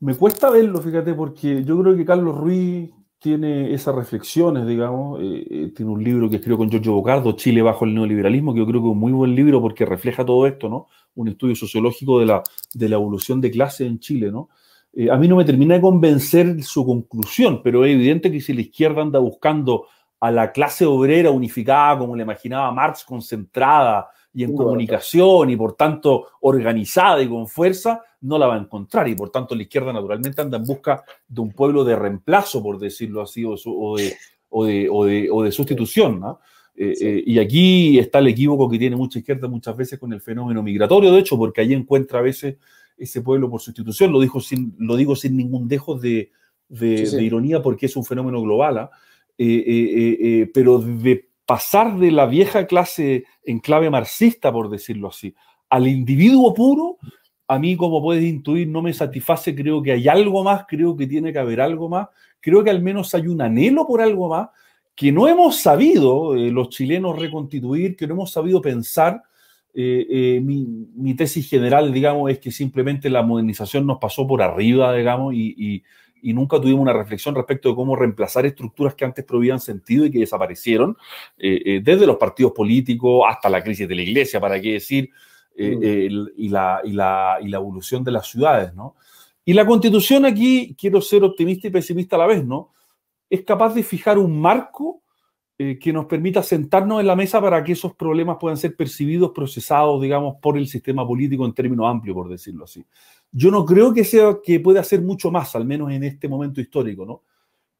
Me 0.00 0.14
cuesta 0.14 0.50
verlo, 0.50 0.80
fíjate, 0.80 1.12
porque 1.14 1.64
yo 1.64 1.78
creo 1.80 1.96
que 1.96 2.04
Carlos 2.04 2.36
Ruiz 2.36 2.90
tiene 3.18 3.72
esas 3.72 3.94
reflexiones, 3.94 4.66
digamos, 4.66 5.20
eh, 5.20 5.46
eh, 5.50 5.72
tiene 5.74 5.90
un 5.90 6.02
libro 6.04 6.28
que 6.28 6.36
escribió 6.36 6.58
con 6.58 6.70
Giorgio 6.70 6.92
Bocardo, 6.92 7.32
Chile 7.32 7.62
bajo 7.62 7.84
el 7.84 7.94
neoliberalismo, 7.94 8.52
que 8.52 8.60
yo 8.60 8.66
creo 8.66 8.80
que 8.80 8.88
es 8.88 8.92
un 8.92 8.98
muy 8.98 9.12
buen 9.12 9.34
libro 9.34 9.60
porque 9.60 9.86
refleja 9.86 10.24
todo 10.24 10.46
esto, 10.46 10.68
¿no? 10.68 10.88
Un 11.14 11.28
estudio 11.28 11.56
sociológico 11.56 12.20
de 12.20 12.26
la, 12.26 12.42
de 12.74 12.88
la 12.88 12.96
evolución 12.96 13.40
de 13.40 13.50
clase 13.50 13.86
en 13.86 13.98
Chile, 13.98 14.30
¿no? 14.30 14.50
Eh, 14.92 15.10
a 15.10 15.16
mí 15.16 15.28
no 15.28 15.36
me 15.36 15.44
termina 15.44 15.74
de 15.74 15.80
convencer 15.80 16.62
su 16.62 16.84
conclusión, 16.84 17.60
pero 17.62 17.84
es 17.84 17.94
evidente 17.94 18.30
que 18.30 18.40
si 18.40 18.52
la 18.52 18.62
izquierda 18.62 19.02
anda 19.02 19.18
buscando 19.18 19.86
a 20.20 20.30
la 20.30 20.52
clase 20.52 20.86
obrera 20.86 21.30
unificada, 21.30 21.98
como 21.98 22.16
le 22.16 22.22
imaginaba 22.22 22.70
Marx, 22.72 23.04
concentrada, 23.04 24.08
y 24.36 24.44
en 24.44 24.54
comunicación 24.54 25.48
y 25.48 25.56
por 25.56 25.76
tanto 25.76 26.26
organizada 26.42 27.22
y 27.22 27.28
con 27.28 27.48
fuerza, 27.48 28.02
no 28.20 28.36
la 28.36 28.46
va 28.46 28.56
a 28.56 28.58
encontrar. 28.58 29.08
Y 29.08 29.14
por 29.14 29.30
tanto 29.30 29.54
la 29.54 29.62
izquierda 29.62 29.94
naturalmente 29.94 30.42
anda 30.42 30.58
en 30.58 30.64
busca 30.64 31.02
de 31.26 31.40
un 31.40 31.52
pueblo 31.52 31.84
de 31.84 31.96
reemplazo, 31.96 32.62
por 32.62 32.78
decirlo 32.78 33.22
así, 33.22 33.46
o, 33.46 33.96
de, 33.96 34.88
o 34.90 35.42
de, 35.42 35.52
sustitución. 35.52 36.22
Eh, 36.74 36.92
eh, 37.00 37.22
y 37.24 37.38
aquí 37.38 37.98
está 37.98 38.18
el 38.18 38.26
equívoco 38.26 38.68
que 38.68 38.78
tiene 38.78 38.94
mucha 38.94 39.20
izquierda 39.20 39.48
muchas 39.48 39.74
veces 39.74 39.98
con 39.98 40.12
el 40.12 40.20
fenómeno 40.20 40.62
migratorio, 40.62 41.10
de 41.12 41.20
hecho, 41.20 41.38
porque 41.38 41.62
ahí 41.62 41.72
encuentra 41.72 42.18
a 42.18 42.22
veces 42.22 42.56
ese 42.98 43.22
pueblo 43.22 43.48
por 43.48 43.62
sustitución. 43.62 44.12
Lo, 44.12 44.20
dijo 44.20 44.40
sin, 44.40 44.74
lo 44.78 44.96
digo 44.96 45.16
sin 45.16 45.34
ningún 45.34 45.66
dejo 45.66 45.94
de, 45.98 46.30
ironía 46.68 47.62
porque 47.62 47.86
es 47.86 47.96
un 47.96 48.04
fenómeno 48.04 48.42
global. 48.42 48.76
¿ah? 48.76 48.90
Eh, 49.38 50.50
pero 50.52 50.78
de 50.78 51.25
pasar 51.46 51.96
de 51.98 52.10
la 52.10 52.26
vieja 52.26 52.66
clase 52.66 53.24
en 53.44 53.60
clave 53.60 53.88
marxista, 53.88 54.52
por 54.52 54.68
decirlo 54.68 55.08
así, 55.08 55.34
al 55.70 55.86
individuo 55.86 56.52
puro, 56.52 56.98
a 57.48 57.58
mí, 57.58 57.76
como 57.76 58.02
puedes 58.02 58.24
intuir, 58.24 58.66
no 58.68 58.82
me 58.82 58.92
satisface. 58.92 59.54
Creo 59.54 59.82
que 59.82 59.92
hay 59.92 60.08
algo 60.08 60.42
más, 60.42 60.64
creo 60.66 60.96
que 60.96 61.06
tiene 61.06 61.32
que 61.32 61.38
haber 61.38 61.60
algo 61.60 61.88
más. 61.88 62.08
Creo 62.40 62.64
que 62.64 62.70
al 62.70 62.82
menos 62.82 63.14
hay 63.14 63.28
un 63.28 63.40
anhelo 63.40 63.86
por 63.86 64.00
algo 64.00 64.28
más 64.28 64.48
que 64.96 65.12
no 65.12 65.28
hemos 65.28 65.58
sabido 65.58 66.34
eh, 66.34 66.50
los 66.50 66.70
chilenos 66.70 67.18
reconstituir, 67.18 67.94
que 67.94 68.06
no 68.06 68.14
hemos 68.14 68.32
sabido 68.32 68.62
pensar. 68.62 69.22
Eh, 69.74 70.06
eh, 70.08 70.40
mi, 70.40 71.14
tesis 71.14 71.48
general, 71.48 71.92
digamos, 71.92 72.30
es 72.30 72.38
que 72.38 72.50
simplemente 72.50 73.10
la 73.10 73.22
modernización 73.22 73.86
nos 73.86 73.98
pasó 73.98 74.26
por 74.26 74.40
arriba, 74.40 74.94
digamos, 74.94 75.34
y, 75.34 75.84
nunca 76.32 76.60
tuvimos 76.60 76.82
una 76.82 76.92
reflexión 76.92 77.34
respecto 77.34 77.68
de 77.68 77.74
cómo 77.74 77.96
reemplazar 77.96 78.46
estructuras 78.46 78.94
que 78.94 79.04
antes 79.04 79.24
prohibían 79.24 79.60
sentido 79.60 80.04
y 80.04 80.10
que 80.10 80.20
desaparecieron, 80.20 80.96
desde 81.38 82.06
los 82.06 82.16
partidos 82.16 82.52
políticos 82.52 83.24
hasta 83.28 83.48
la 83.48 83.62
crisis 83.62 83.88
de 83.88 83.94
la 83.94 84.02
iglesia, 84.02 84.40
para 84.40 84.60
qué 84.60 84.74
decir, 84.74 85.10
mm. 85.56 85.82
y, 86.36 86.48
la, 86.48 86.80
y, 86.84 86.92
la, 86.92 87.38
y 87.40 87.48
la 87.48 87.56
evolución 87.56 88.02
de 88.04 88.12
las 88.12 88.26
ciudades, 88.26 88.74
¿no? 88.74 88.96
Y 89.44 89.52
la 89.52 89.64
constitución 89.64 90.24
aquí, 90.24 90.74
quiero 90.78 91.00
ser 91.00 91.22
optimista 91.22 91.68
y 91.68 91.70
pesimista 91.70 92.16
a 92.16 92.18
la 92.20 92.26
vez, 92.26 92.44
¿no? 92.44 92.72
es 93.28 93.42
capaz 93.44 93.74
de 93.74 93.82
fijar 93.82 94.18
un 94.18 94.40
marco 94.40 95.02
eh, 95.58 95.78
que 95.78 95.92
nos 95.92 96.06
permita 96.06 96.42
sentarnos 96.42 97.00
en 97.00 97.06
la 97.06 97.16
mesa 97.16 97.40
para 97.40 97.62
que 97.64 97.72
esos 97.72 97.94
problemas 97.94 98.36
puedan 98.38 98.58
ser 98.58 98.76
percibidos, 98.76 99.32
procesados, 99.34 100.00
digamos, 100.02 100.36
por 100.40 100.58
el 100.58 100.68
sistema 100.68 101.06
político 101.06 101.46
en 101.46 101.54
términos 101.54 101.86
amplios, 101.86 102.14
por 102.14 102.28
decirlo 102.28 102.64
así. 102.64 102.84
Yo 103.32 103.50
no 103.50 103.64
creo 103.64 103.92
que 103.92 104.04
sea 104.04 104.38
que 104.42 104.60
pueda 104.60 104.80
hacer 104.80 105.02
mucho 105.02 105.30
más, 105.30 105.54
al 105.54 105.64
menos 105.64 105.90
en 105.92 106.04
este 106.04 106.28
momento 106.28 106.60
histórico, 106.60 107.04
¿no? 107.04 107.22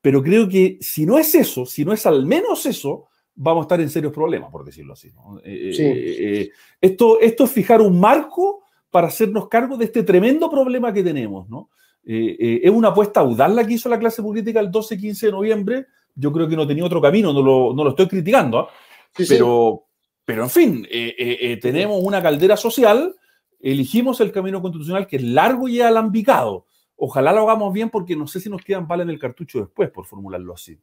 Pero 0.01 0.23
creo 0.23 0.49
que 0.49 0.79
si 0.81 1.07
no 1.07 1.19
es 1.19 1.35
eso, 1.35 1.67
si 1.67 1.85
no 1.85 1.93
es 1.93 2.07
al 2.07 2.27
menos 2.27 2.67
eso, 2.67 3.07
vamos 3.35 3.63
a 3.63 3.65
estar 3.65 3.81
en 3.81 3.91
serios 3.91 4.13
problemas, 4.13 4.51
por 4.51 4.65
decirlo 4.65 4.93
así. 4.93 5.09
Eh, 5.45 5.73
eh, 5.79 6.51
esto, 6.81 7.21
esto 7.21 7.45
es 7.45 7.51
fijar 7.51 7.81
un 7.81 7.99
marco 7.99 8.65
para 8.91 9.09
hacernos 9.09 9.49
cargo 9.49 9.77
de 9.77 9.87
este 9.87 10.03
tremendo 10.03 10.51
problema 10.51 10.93
que 10.93 11.03
tenemos, 11.03 11.49
¿no? 11.49 11.71
Eh, 12.09 12.37
eh, 12.39 12.61
es 12.63 12.71
una 12.71 12.89
apuesta 12.89 13.21
audaz 13.21 13.53
la 13.53 13.67
que 13.67 13.75
hizo 13.75 13.89
la 13.89 13.99
clase 13.99 14.23
política 14.23 14.61
el 14.61 14.71
12-15 14.71 15.21
de 15.21 15.33
noviembre. 15.33 15.87
Yo 16.15 16.33
creo 16.33 16.49
que 16.49 16.57
no 16.57 16.67
tenía 16.67 16.85
otro 16.85 17.03
camino, 17.03 17.33
no 17.33 17.43
lo, 17.43 17.75
no 17.75 17.83
lo 17.83 17.91
estoy 17.91 18.07
criticando, 18.07 18.61
¿ah? 18.61 18.69
pero, 19.29 19.87
pero 20.25 20.45
en 20.45 20.51
fin, 20.51 20.89
eh, 20.89 21.59
tenemos 21.61 22.01
una 22.03 22.23
caldera 22.23 22.57
social, 22.57 23.15
elegimos 23.61 24.21
el 24.21 24.33
camino 24.33 24.61
constitucional 24.63 25.07
que 25.07 25.17
es 25.17 25.23
largo 25.23 25.69
y 25.69 25.81
alambicado. 25.81 26.67
Ojalá 26.97 27.33
lo 27.33 27.43
hagamos 27.43 27.73
bien 27.73 27.91
porque 27.91 28.17
no 28.17 28.27
sé 28.27 28.41
si 28.41 28.49
nos 28.49 28.63
quedan 28.63 28.89
balas 28.89 29.05
en 29.05 29.11
el 29.11 29.19
cartucho 29.19 29.61
después, 29.61 29.91
por 29.91 30.07
formularlo 30.07 30.55
así. 30.55 30.79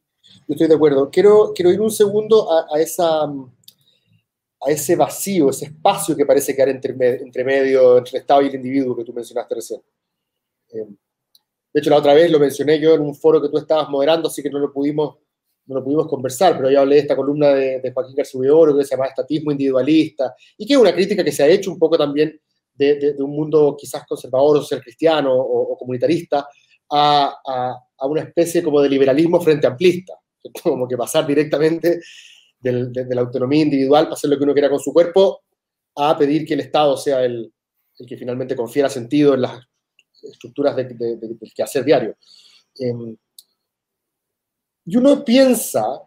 Estoy 0.48 0.68
de 0.68 0.74
acuerdo. 0.74 1.10
Quiero, 1.10 1.52
quiero 1.54 1.72
ir 1.72 1.80
un 1.80 1.90
segundo 1.90 2.48
a, 2.50 2.80
esa, 2.80 3.24
a 3.24 4.70
ese 4.70 4.96
vacío, 4.96 5.50
ese 5.50 5.66
espacio 5.66 6.16
que 6.16 6.24
parece 6.24 6.54
quedar 6.54 6.68
entre, 6.68 6.92
entre 7.20 7.44
medio, 7.44 7.98
entre 7.98 8.18
el 8.18 8.20
Estado 8.22 8.42
y 8.42 8.46
el 8.46 8.54
individuo 8.54 8.96
que 8.96 9.04
tú 9.04 9.12
mencionaste 9.12 9.54
recién. 9.54 9.80
De 11.74 11.80
hecho, 11.80 11.90
la 11.90 11.98
otra 11.98 12.14
vez 12.14 12.30
lo 12.30 12.38
mencioné 12.38 12.80
yo 12.80 12.94
en 12.94 13.02
un 13.02 13.14
foro 13.14 13.42
que 13.42 13.48
tú 13.48 13.58
estabas 13.58 13.88
moderando, 13.88 14.28
así 14.28 14.42
que 14.42 14.50
no 14.50 14.58
lo 14.58 14.72
pudimos, 14.72 15.16
no 15.66 15.74
lo 15.76 15.84
pudimos 15.84 16.06
conversar, 16.06 16.56
pero 16.56 16.70
yo 16.70 16.80
hablé 16.80 16.96
de 16.96 17.00
esta 17.02 17.16
columna 17.16 17.48
de, 17.48 17.92
Joaquín 17.92 18.14
García 18.14 18.40
que 18.76 18.84
se 18.84 18.90
llama 18.90 19.06
Estatismo 19.06 19.50
Individualista, 19.50 20.34
y 20.56 20.66
que 20.66 20.74
es 20.74 20.78
una 20.78 20.94
crítica 20.94 21.24
que 21.24 21.32
se 21.32 21.42
ha 21.42 21.48
hecho 21.48 21.72
un 21.72 21.78
poco 21.78 21.98
también 21.98 22.40
de, 22.74 23.14
un 23.18 23.30
mundo 23.30 23.76
quizás 23.78 24.04
conservador, 24.06 24.58
social 24.58 24.82
cristiano 24.82 25.34
o, 25.34 25.76
comunitarista, 25.76 26.48
a, 26.90 27.76
una 28.02 28.22
especie 28.22 28.62
como 28.62 28.80
de 28.80 28.88
liberalismo 28.88 29.40
frente 29.40 29.66
amplista, 29.66 30.14
como 30.62 30.86
que 30.86 30.96
pasar 30.96 31.26
directamente 31.26 32.00
de 32.60 33.14
la 33.14 33.20
autonomía 33.20 33.62
individual 33.62 34.04
para 34.04 34.14
hacer 34.14 34.30
lo 34.30 34.38
que 34.38 34.44
uno 34.44 34.54
quiera 34.54 34.70
con 34.70 34.80
su 34.80 34.92
cuerpo, 34.92 35.42
a 35.96 36.16
pedir 36.16 36.46
que 36.46 36.54
el 36.54 36.60
Estado 36.60 36.96
sea 36.96 37.24
el, 37.24 37.52
el 37.98 38.06
que 38.06 38.16
finalmente 38.16 38.56
confiera 38.56 38.88
sentido 38.88 39.34
en 39.34 39.42
las 39.42 39.60
estructuras 40.22 40.74
de, 40.76 40.84
de, 40.84 41.38
quehacer 41.54 41.84
diario. 41.84 42.16
Em, 42.78 43.16
y 44.86 44.96
uno 44.96 45.24
piensa 45.24 46.02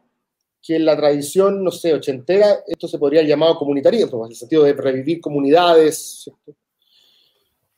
que 0.67 0.75
en 0.75 0.86
la 0.86 0.97
tradición, 0.97 1.63
no 1.63 1.71
sé, 1.71 1.93
ochentera, 1.93 2.57
esto 2.67 2.89
se 2.89 3.00
podría 3.00 3.24
llamar 3.24 3.55
comunitarismo, 3.55 4.25
en 4.25 4.31
el 4.31 4.36
sentido 4.36 4.65
de 4.65 4.74
revivir 4.74 5.21
comunidades. 5.21 6.29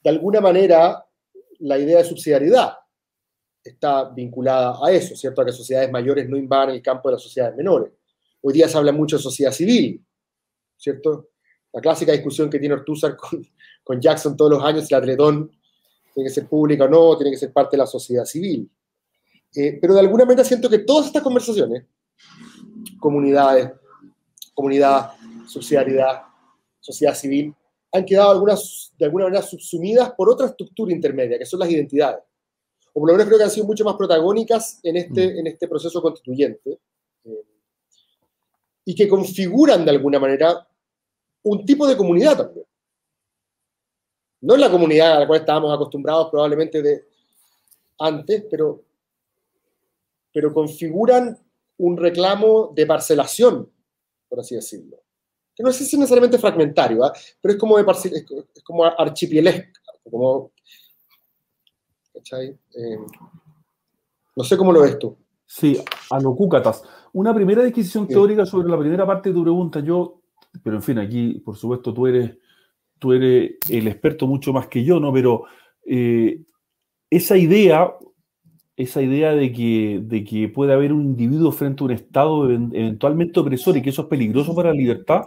De 0.03 0.09
alguna 0.09 0.41
manera, 0.41 1.05
la 1.59 1.77
idea 1.77 1.99
de 1.99 2.03
subsidiariedad 2.03 2.73
está 3.63 4.09
vinculada 4.09 4.79
a 4.83 4.91
eso, 4.91 5.15
¿cierto? 5.15 5.39
A 5.39 5.45
que 5.45 5.51
sociedades 5.51 5.91
mayores 5.91 6.27
no 6.27 6.35
invadan 6.35 6.71
el 6.71 6.81
campo 6.81 7.09
de 7.09 7.13
las 7.13 7.21
sociedades 7.21 7.55
menores. 7.55 7.93
Hoy 8.41 8.53
día 8.53 8.67
se 8.67 8.75
habla 8.75 8.91
mucho 8.91 9.17
de 9.17 9.21
sociedad 9.21 9.51
civil, 9.51 10.03
¿cierto? 10.75 11.29
La 11.71 11.81
clásica 11.81 12.11
discusión 12.11 12.49
que 12.49 12.57
tiene 12.57 12.73
Ortúzar 12.73 13.15
con, 13.15 13.47
con 13.83 14.01
Jackson 14.01 14.35
todos 14.35 14.49
los 14.49 14.63
años, 14.63 14.89
la 14.89 14.99
Tretón 14.99 15.51
tiene 16.11 16.27
que 16.27 16.33
ser 16.33 16.47
pública 16.47 16.85
o 16.85 16.89
no, 16.89 17.15
tiene 17.17 17.29
que 17.29 17.37
ser 17.37 17.53
parte 17.53 17.77
de 17.77 17.83
la 17.83 17.85
sociedad 17.85 18.25
civil. 18.25 18.67
Eh, 19.55 19.77
pero 19.79 19.93
de 19.93 19.99
alguna 19.99 20.25
manera 20.25 20.43
siento 20.43 20.67
que 20.67 20.79
todas 20.79 21.05
estas 21.05 21.21
conversaciones, 21.21 21.85
comunidades, 22.99 23.71
comunidad, 24.53 25.11
subsidiariedad, 25.47 26.23
sociedad 26.79 27.15
civil, 27.15 27.53
han 27.91 28.05
quedado 28.05 28.31
algunas, 28.31 28.93
de 28.97 29.05
alguna 29.05 29.25
manera 29.25 29.41
subsumidas 29.41 30.11
por 30.11 30.29
otra 30.29 30.47
estructura 30.47 30.93
intermedia, 30.93 31.39
que 31.39 31.45
son 31.45 31.59
las 31.59 31.69
identidades. 31.69 32.23
O 32.93 32.99
por 32.99 33.09
lo 33.09 33.13
menos 33.13 33.27
creo 33.27 33.37
que 33.37 33.43
han 33.45 33.51
sido 33.51 33.65
mucho 33.65 33.83
más 33.83 33.95
protagónicas 33.95 34.79
en 34.83 34.97
este, 34.97 35.27
mm. 35.27 35.37
en 35.39 35.47
este 35.47 35.67
proceso 35.67 36.01
constituyente. 36.01 36.79
Eh, 37.23 37.43
y 38.85 38.95
que 38.95 39.07
configuran 39.07 39.85
de 39.85 39.91
alguna 39.91 40.19
manera 40.19 40.67
un 41.43 41.65
tipo 41.65 41.87
de 41.87 41.95
comunidad 41.95 42.37
también 42.37 42.65
no 44.41 44.55
es 44.55 44.59
la 44.59 44.71
comunidad 44.71 45.17
a 45.17 45.19
la 45.19 45.27
cual 45.27 45.41
estábamos 45.41 45.73
acostumbrados 45.73 46.29
probablemente 46.29 46.81
de 46.81 47.07
antes, 47.99 48.45
pero, 48.49 48.83
pero 50.33 50.53
configuran 50.53 51.37
un 51.79 51.97
reclamo 51.97 52.71
de 52.75 52.85
parcelación, 52.85 53.69
por 54.27 54.39
así 54.39 54.55
decirlo. 54.55 54.97
Que 55.55 55.63
no 55.63 55.71
sé 55.71 55.83
si 55.83 55.95
es 55.95 55.99
necesariamente 55.99 56.37
fragmentario, 56.37 57.03
¿ah? 57.03 57.11
pero 57.41 57.53
es 57.53 57.59
como, 57.59 57.77
de 57.77 57.85
es 58.55 58.63
como 58.63 58.85
archipielesco, 58.85 59.81
como... 60.09 60.51
Eh, 62.31 62.97
no 64.35 64.43
sé 64.43 64.57
cómo 64.57 64.71
lo 64.71 64.81
ves 64.81 64.99
tú. 64.99 65.17
Sí, 65.45 65.81
a 66.11 66.19
lo 66.19 66.35
cúcatas. 66.35 66.83
Una 67.13 67.33
primera 67.33 67.63
disquisición 67.63 68.07
teórica 68.07 68.45
sobre 68.45 68.69
la 68.69 68.77
primera 68.77 69.05
parte 69.05 69.29
de 69.29 69.35
tu 69.35 69.43
pregunta, 69.43 69.79
yo, 69.79 70.21
pero 70.63 70.75
en 70.75 70.83
fin, 70.83 70.99
aquí, 70.99 71.39
por 71.39 71.57
supuesto, 71.57 71.93
tú 71.93 72.07
eres 72.07 72.37
tú 72.99 73.13
eres 73.13 73.55
el 73.69 73.87
experto 73.87 74.27
mucho 74.27 74.53
más 74.53 74.67
que 74.67 74.83
yo, 74.83 74.99
¿no? 74.99 75.11
Pero 75.11 75.45
eh, 75.85 76.41
esa 77.09 77.37
idea, 77.37 77.91
esa 78.79 79.01
idea 79.01 79.35
de 79.35 79.51
que, 79.51 79.99
de 80.01 80.23
que 80.23 80.47
puede 80.47 80.71
haber 80.71 80.93
un 80.93 81.01
individuo 81.01 81.51
frente 81.51 81.83
a 81.83 81.85
un 81.85 81.91
Estado 81.91 82.49
eventualmente 82.49 83.37
opresor 83.37 83.75
y 83.75 83.81
que 83.81 83.89
eso 83.89 84.03
es 84.03 84.07
peligroso 84.07 84.55
para 84.55 84.69
la 84.69 84.75
libertad, 84.75 85.23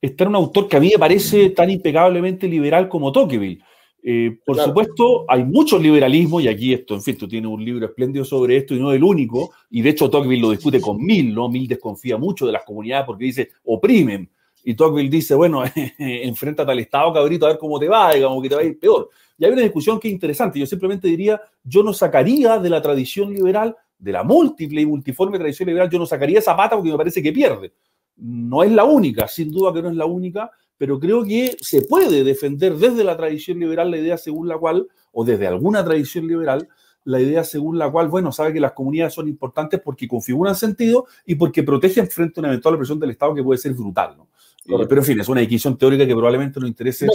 está 0.00 0.22
en 0.22 0.30
un 0.30 0.36
autor 0.36 0.68
que 0.68 0.76
a 0.76 0.80
mí 0.80 0.90
me 0.92 0.98
parece 0.98 1.50
tan 1.50 1.70
impecablemente 1.70 2.46
liberal 2.46 2.88
como 2.88 3.10
Tocqueville. 3.10 3.60
Eh, 4.00 4.38
por 4.46 4.60
supuesto, 4.60 5.24
hay 5.26 5.42
mucho 5.42 5.76
liberalismo, 5.76 6.38
y 6.38 6.46
aquí 6.46 6.72
esto, 6.72 6.94
en 6.94 7.02
fin, 7.02 7.18
tú 7.18 7.26
tienes 7.26 7.50
un 7.50 7.64
libro 7.64 7.84
espléndido 7.84 8.24
sobre 8.24 8.58
esto 8.58 8.76
y 8.76 8.78
no 8.78 8.92
el 8.92 9.02
único, 9.02 9.50
y 9.70 9.82
de 9.82 9.90
hecho 9.90 10.08
Tocqueville 10.08 10.42
lo 10.42 10.50
discute 10.52 10.80
con 10.80 11.04
Mill, 11.04 11.34
¿no? 11.34 11.48
Mill 11.48 11.66
desconfía 11.66 12.16
mucho 12.16 12.46
de 12.46 12.52
las 12.52 12.62
comunidades 12.62 13.06
porque 13.06 13.24
dice, 13.24 13.48
oprimen. 13.64 14.30
Y 14.62 14.74
Tocqueville 14.74 15.10
dice, 15.10 15.34
bueno, 15.34 15.64
enfréntate 15.98 16.70
al 16.70 16.78
Estado, 16.78 17.12
cabrito, 17.12 17.46
a 17.46 17.48
ver 17.48 17.58
cómo 17.58 17.80
te 17.80 17.88
va, 17.88 18.14
digamos 18.14 18.40
que 18.40 18.48
te 18.48 18.54
va 18.54 18.60
a 18.60 18.64
ir 18.64 18.78
peor. 18.78 19.10
Y 19.38 19.44
hay 19.44 19.52
una 19.52 19.62
discusión 19.62 19.98
que 19.98 20.08
es 20.08 20.14
interesante. 20.14 20.58
Yo 20.58 20.66
simplemente 20.66 21.08
diría, 21.08 21.40
yo 21.62 21.82
no 21.82 21.92
sacaría 21.92 22.58
de 22.58 22.70
la 22.70 22.80
tradición 22.80 23.32
liberal, 23.32 23.76
de 23.98 24.12
la 24.12 24.22
múltiple 24.22 24.80
y 24.80 24.86
multiforme 24.86 25.38
tradición 25.38 25.68
liberal, 25.68 25.88
yo 25.88 25.98
no 25.98 26.06
sacaría 26.06 26.38
esa 26.38 26.56
pata 26.56 26.76
porque 26.76 26.90
me 26.90 26.96
parece 26.96 27.22
que 27.22 27.32
pierde. 27.32 27.72
No 28.16 28.62
es 28.62 28.70
la 28.70 28.84
única, 28.84 29.26
sin 29.26 29.50
duda 29.50 29.72
que 29.72 29.82
no 29.82 29.88
es 29.88 29.96
la 29.96 30.06
única, 30.06 30.50
pero 30.76 31.00
creo 31.00 31.24
que 31.24 31.56
se 31.60 31.82
puede 31.82 32.22
defender 32.22 32.76
desde 32.76 33.04
la 33.04 33.16
tradición 33.16 33.58
liberal 33.58 33.90
la 33.90 33.98
idea 33.98 34.18
según 34.18 34.48
la 34.48 34.58
cual, 34.58 34.86
o 35.12 35.24
desde 35.24 35.46
alguna 35.46 35.84
tradición 35.84 36.26
liberal, 36.26 36.68
la 37.04 37.20
idea 37.20 37.44
según 37.44 37.78
la 37.78 37.90
cual, 37.90 38.08
bueno, 38.08 38.32
sabe 38.32 38.52
que 38.52 38.60
las 38.60 38.72
comunidades 38.72 39.14
son 39.14 39.28
importantes 39.28 39.80
porque 39.80 40.08
configuran 40.08 40.54
sentido 40.54 41.06
y 41.26 41.34
porque 41.34 41.62
protegen 41.62 42.08
frente 42.08 42.38
a 42.38 42.42
una 42.42 42.48
eventual 42.48 42.74
opresión 42.74 42.98
del 42.98 43.10
Estado 43.10 43.34
que 43.34 43.42
puede 43.42 43.58
ser 43.58 43.74
brutal. 43.74 44.16
¿no? 44.16 44.28
Pero 44.66 45.00
en 45.00 45.04
fin, 45.04 45.20
es 45.20 45.28
una 45.28 45.40
discusión 45.40 45.76
teórica 45.76 46.06
que 46.06 46.14
probablemente 46.14 46.58
nos 46.58 46.68
interese 46.68 47.06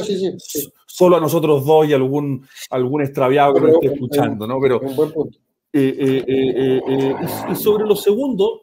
solo 0.85 1.17
a 1.17 1.19
nosotros 1.19 1.65
dos 1.65 1.87
y 1.87 1.93
algún, 1.93 2.45
algún 2.69 3.01
extraviado 3.01 3.53
que 3.55 3.61
nos 3.61 3.73
esté 3.73 3.87
escuchando, 3.87 4.45
¿no? 4.47 4.59
Pero, 4.61 4.79
un 4.79 4.95
buen 4.95 5.11
punto. 5.11 5.37
y 5.73 7.55
sobre 7.55 7.85
lo 7.85 7.95
segundo, 7.95 8.61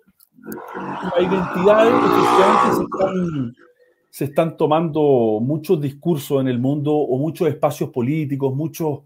la 1.17 1.21
identidad 1.21 1.89
efectivamente 1.89 2.77
se 2.77 2.83
están, 2.83 3.57
se 4.11 4.25
están 4.25 4.57
tomando 4.57 5.39
muchos 5.41 5.81
discursos 5.81 6.41
en 6.41 6.49
el 6.49 6.59
mundo 6.59 6.95
o 6.95 7.19
muchos 7.19 7.49
espacios 7.49 7.91
políticos, 7.91 8.55
muchos, 8.55 9.01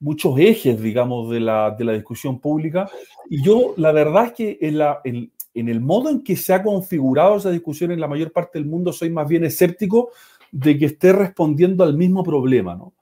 muchos 0.00 0.38
ejes, 0.38 0.80
digamos, 0.80 1.30
de 1.30 1.40
la, 1.40 1.70
de 1.70 1.84
la 1.84 1.92
discusión 1.92 2.38
pública. 2.38 2.90
Y 3.30 3.42
yo, 3.42 3.74
la 3.76 3.92
verdad 3.92 4.26
es 4.26 4.32
que 4.32 4.58
en, 4.60 4.78
la, 4.78 5.00
en, 5.04 5.32
en, 5.54 5.68
el 5.68 5.80
modo 5.80 6.10
en 6.10 6.22
que 6.22 6.36
se 6.36 6.52
ha 6.52 6.62
configurado 6.62 7.36
esa 7.36 7.50
discusión 7.50 7.92
en 7.92 8.00
la 8.00 8.08
mayor 8.08 8.32
parte 8.32 8.58
del 8.58 8.68
mundo, 8.68 8.92
soy 8.92 9.10
más 9.10 9.28
bien 9.28 9.44
escéptico 9.44 10.10
de 10.50 10.78
que 10.78 10.86
esté 10.86 11.12
respondiendo 11.12 11.84
al 11.84 11.96
mismo 11.96 12.22
problema, 12.22 12.74
¿no? 12.74 12.92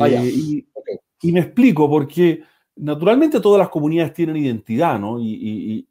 Ah, 0.00 0.08
eh, 0.08 0.26
y, 0.26 0.66
y, 1.22 1.32
me 1.32 1.40
explico, 1.40 1.88
porque 1.88 2.42
naturalmente 2.78 3.40
todas 3.40 3.58
las 3.58 3.68
comunidades 3.68 4.14
tienen 4.14 4.36
identidad, 4.36 4.98
¿no? 4.98 5.18
Y, 5.20 5.86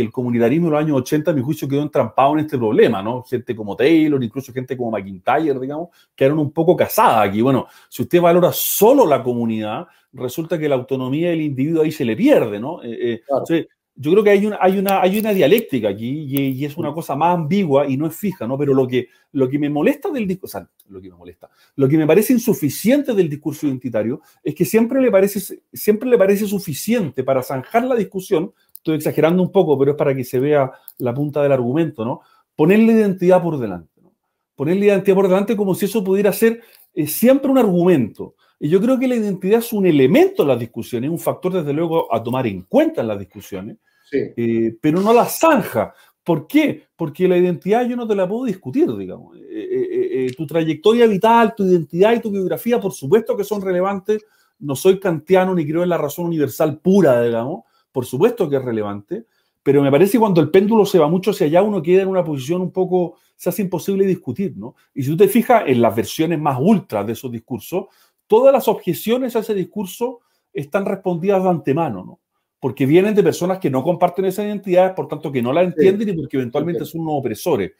el 0.00 0.12
comunitarismo 0.12 0.66
en 0.66 0.72
los 0.72 0.80
años 0.82 0.98
80, 0.98 1.30
a 1.30 1.34
mi 1.34 1.42
juicio, 1.42 1.68
quedó 1.68 1.82
entrampado 1.82 2.34
en 2.34 2.40
este 2.40 2.58
problema, 2.58 3.02
¿no? 3.02 3.22
Gente 3.22 3.56
como 3.56 3.74
Taylor, 3.74 4.22
incluso 4.22 4.52
gente 4.52 4.76
como 4.76 4.90
McIntyre, 4.90 5.58
digamos, 5.58 5.88
que 6.14 6.24
eran 6.24 6.38
un 6.38 6.52
poco 6.52 6.76
casadas 6.76 7.28
aquí. 7.28 7.40
Bueno, 7.40 7.66
si 7.88 8.02
usted 8.02 8.20
valora 8.20 8.50
solo 8.52 9.06
la 9.06 9.22
comunidad, 9.22 9.86
resulta 10.12 10.58
que 10.58 10.68
la 10.68 10.74
autonomía 10.74 11.30
del 11.30 11.40
individuo 11.40 11.82
ahí 11.82 11.92
se 11.92 12.04
le 12.04 12.16
pierde, 12.16 12.60
¿no? 12.60 12.82
Eh, 12.82 13.20
eh, 13.50 13.68
yo 13.98 14.12
creo 14.12 14.22
que 14.22 14.30
hay 14.30 14.44
una, 14.44 14.58
hay 14.60 14.78
una, 14.78 15.00
hay 15.00 15.18
una 15.18 15.32
dialéctica 15.32 15.88
aquí 15.88 16.26
y, 16.28 16.64
es 16.64 16.76
una 16.76 16.92
cosa 16.92 17.16
más 17.16 17.34
ambigua 17.34 17.88
y 17.88 17.96
no 17.96 18.06
es 18.06 18.14
fija, 18.14 18.46
¿no? 18.46 18.58
Pero 18.58 18.74
lo 18.74 18.86
que, 18.86 19.08
lo 19.32 19.48
que 19.48 19.58
me 19.58 19.70
molesta 19.70 20.10
del 20.10 20.26
discurso, 20.26 20.58
sea, 20.58 20.68
lo 20.90 21.00
que 21.00 21.08
me 21.08 21.16
molesta, 21.16 21.48
lo 21.76 21.88
que 21.88 21.96
me 21.96 22.06
parece 22.06 22.34
insuficiente 22.34 23.14
del 23.14 23.30
discurso 23.30 23.66
identitario 23.66 24.20
es 24.44 24.54
que 24.54 24.66
siempre 24.66 25.00
le 25.00 25.10
parece, 25.10 25.60
siempre 25.72 26.10
le 26.10 26.18
parece 26.18 26.46
suficiente 26.46 27.24
para 27.24 27.42
zanjar 27.42 27.84
la 27.84 27.94
discusión, 27.94 28.52
estoy 28.74 28.96
exagerando 28.96 29.42
un 29.42 29.50
poco, 29.50 29.78
pero 29.78 29.92
es 29.92 29.96
para 29.96 30.14
que 30.14 30.24
se 30.24 30.38
vea 30.40 30.70
la 30.98 31.14
punta 31.14 31.42
del 31.42 31.52
argumento, 31.52 32.04
¿no? 32.04 32.20
Poner 32.54 32.80
la 32.80 32.92
identidad 32.92 33.42
por 33.42 33.58
delante, 33.58 34.02
¿no? 34.02 34.12
Poner 34.54 34.76
la 34.76 34.84
identidad 34.84 35.14
por 35.16 35.28
delante 35.28 35.56
como 35.56 35.74
si 35.74 35.86
eso 35.86 36.04
pudiera 36.04 36.34
ser 36.34 36.60
eh, 36.94 37.06
siempre 37.06 37.50
un 37.50 37.56
argumento. 37.56 38.34
Y 38.58 38.68
yo 38.68 38.80
creo 38.80 38.98
que 38.98 39.08
la 39.08 39.16
identidad 39.16 39.60
es 39.60 39.72
un 39.72 39.86
elemento 39.86 40.42
en 40.42 40.48
las 40.48 40.58
discusiones, 40.58 41.10
un 41.10 41.18
factor 41.18 41.52
desde 41.52 41.72
luego 41.72 42.12
a 42.14 42.22
tomar 42.22 42.46
en 42.46 42.62
cuenta 42.62 43.00
en 43.00 43.08
las 43.08 43.18
discusiones, 43.18 43.76
eh, 44.12 44.76
pero 44.80 45.00
no 45.00 45.12
la 45.12 45.26
zanja. 45.26 45.94
¿Por 46.22 46.46
qué? 46.46 46.88
Porque 46.96 47.28
la 47.28 47.36
identidad 47.36 47.86
yo 47.86 47.96
no 47.96 48.06
te 48.06 48.14
la 48.14 48.28
puedo 48.28 48.44
discutir, 48.44 48.92
digamos. 48.96 49.36
Eh, 49.36 50.26
eh, 50.26 50.34
tu 50.36 50.46
trayectoria 50.46 51.06
vital, 51.06 51.54
tu 51.54 51.64
identidad 51.64 52.14
y 52.14 52.20
tu 52.20 52.30
biografía, 52.30 52.80
por 52.80 52.92
supuesto 52.92 53.36
que 53.36 53.44
son 53.44 53.62
relevantes. 53.62 54.24
No 54.58 54.74
soy 54.74 54.98
kantiano 54.98 55.54
ni 55.54 55.66
creo 55.66 55.82
en 55.82 55.88
la 55.88 55.98
razón 55.98 56.26
universal 56.26 56.78
pura, 56.80 57.22
digamos. 57.22 57.64
Por 57.92 58.06
supuesto 58.06 58.48
que 58.48 58.56
es 58.56 58.64
relevante. 58.64 59.26
Pero 59.62 59.82
me 59.82 59.90
parece 59.90 60.12
que 60.12 60.18
cuando 60.18 60.40
el 60.40 60.50
péndulo 60.50 60.86
se 60.86 60.98
va 60.98 61.08
mucho 61.08 61.32
hacia 61.32 61.46
allá, 61.46 61.62
uno 61.62 61.82
queda 61.82 62.02
en 62.02 62.08
una 62.08 62.24
posición 62.24 62.60
un 62.60 62.70
poco, 62.70 63.16
se 63.34 63.48
hace 63.48 63.62
imposible 63.62 64.06
discutir, 64.06 64.56
¿no? 64.56 64.76
Y 64.94 65.02
si 65.02 65.10
tú 65.10 65.16
te 65.16 65.28
fijas 65.28 65.64
en 65.66 65.82
las 65.82 65.94
versiones 65.94 66.38
más 66.38 66.58
ultras 66.60 67.04
de 67.06 67.14
esos 67.14 67.32
discursos, 67.32 67.86
todas 68.26 68.52
las 68.52 68.68
objeciones 68.68 69.34
a 69.34 69.40
ese 69.40 69.54
discurso 69.54 70.20
están 70.52 70.86
respondidas 70.86 71.42
de 71.42 71.48
antemano, 71.50 72.04
¿no? 72.04 72.20
Porque 72.60 72.86
vienen 72.86 73.14
de 73.14 73.22
personas 73.22 73.58
que 73.58 73.70
no 73.70 73.82
comparten 73.82 74.24
esa 74.24 74.44
identidad, 74.44 74.94
por 74.94 75.08
tanto 75.08 75.30
que 75.30 75.42
no 75.42 75.52
la 75.52 75.62
entienden 75.62 76.08
y 76.08 76.12
porque 76.14 76.36
eventualmente 76.36 76.84
son 76.84 77.02
unos 77.02 77.14
opresores. 77.18 77.72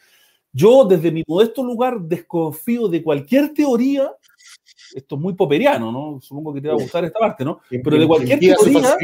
Yo 0.53 0.85
desde 0.85 1.11
mi 1.11 1.23
modesto 1.27 1.63
lugar 1.65 2.01
desconfío 2.01 2.89
de 2.89 3.03
cualquier 3.03 3.53
teoría, 3.53 4.11
esto 4.95 5.17
es 5.17 5.21
muy 5.21 5.35
poperiano, 5.35 5.93
¿no? 5.93 6.21
Supongo 6.21 6.55
que 6.55 6.61
te 6.61 6.69
va 6.69 6.75
a 6.75 6.79
gustar 6.79 7.05
esta 7.05 7.19
parte, 7.19 7.45
¿no? 7.45 7.61
Pero 7.69 7.99
de 7.99 8.07
cualquier 8.07 8.39
teoría, 8.39 8.97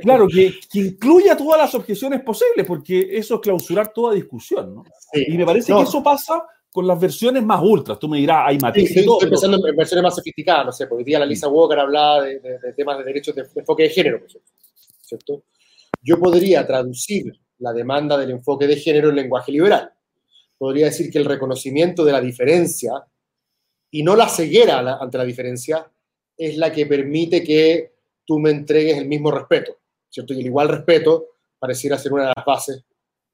claro, 0.00 0.28
que, 0.28 0.54
que, 0.70 0.78
incluya 0.80 1.36
todas 1.36 1.58
las 1.58 1.74
objeciones 1.74 2.22
posibles, 2.22 2.66
porque 2.66 3.08
eso 3.12 3.36
es 3.36 3.40
clausurar 3.40 3.92
toda 3.92 4.14
discusión, 4.14 4.74
¿no? 4.74 4.84
y 5.14 5.36
me 5.36 5.46
parece 5.46 5.72
que 5.72 5.82
eso 5.82 6.02
pasa 6.02 6.44
con 6.70 6.86
las 6.86 7.00
versiones 7.00 7.42
más 7.42 7.62
ultras. 7.62 7.98
Tú 7.98 8.08
me 8.08 8.18
dirás, 8.18 8.44
hay 8.46 8.58
matices. 8.58 8.92
Sí, 8.92 9.00
estoy 9.00 9.30
pensando 9.30 9.66
en 9.66 9.74
versiones 9.74 10.02
más 10.02 10.14
sofisticadas, 10.14 10.66
no 10.66 10.72
sé, 10.72 10.86
porque 10.86 11.00
hoy 11.00 11.04
día 11.04 11.18
la 11.18 11.26
Lisa 11.26 11.48
Walker 11.48 11.78
hablaba 11.78 12.22
de, 12.22 12.38
de 12.38 12.72
temas 12.76 12.98
de 12.98 13.04
derechos 13.04 13.34
de 13.34 13.46
enfoque 13.56 13.84
de 13.84 13.88
género, 13.88 14.18
por 14.18 14.28
ejemplo. 14.28 14.57
¿Cierto? 15.08 15.44
Yo 16.02 16.18
podría 16.18 16.66
traducir 16.66 17.32
la 17.58 17.72
demanda 17.72 18.16
del 18.16 18.30
enfoque 18.30 18.66
de 18.66 18.76
género 18.76 19.08
en 19.08 19.16
lenguaje 19.16 19.50
liberal. 19.50 19.92
Podría 20.56 20.86
decir 20.86 21.10
que 21.10 21.18
el 21.18 21.24
reconocimiento 21.24 22.04
de 22.04 22.12
la 22.12 22.20
diferencia 22.20 22.92
y 23.90 24.02
no 24.02 24.14
la 24.14 24.28
ceguera 24.28 24.98
ante 25.00 25.18
la 25.18 25.24
diferencia 25.24 25.90
es 26.36 26.56
la 26.56 26.70
que 26.70 26.86
permite 26.86 27.42
que 27.42 27.94
tú 28.24 28.38
me 28.38 28.50
entregues 28.50 28.98
el 28.98 29.08
mismo 29.08 29.30
respeto, 29.30 29.78
¿cierto? 30.08 30.34
Y 30.34 30.40
el 30.40 30.46
igual 30.46 30.68
respeto 30.68 31.28
pareciera 31.58 31.98
ser 31.98 32.12
una 32.12 32.28
de 32.28 32.32
las 32.36 32.44
bases 32.44 32.84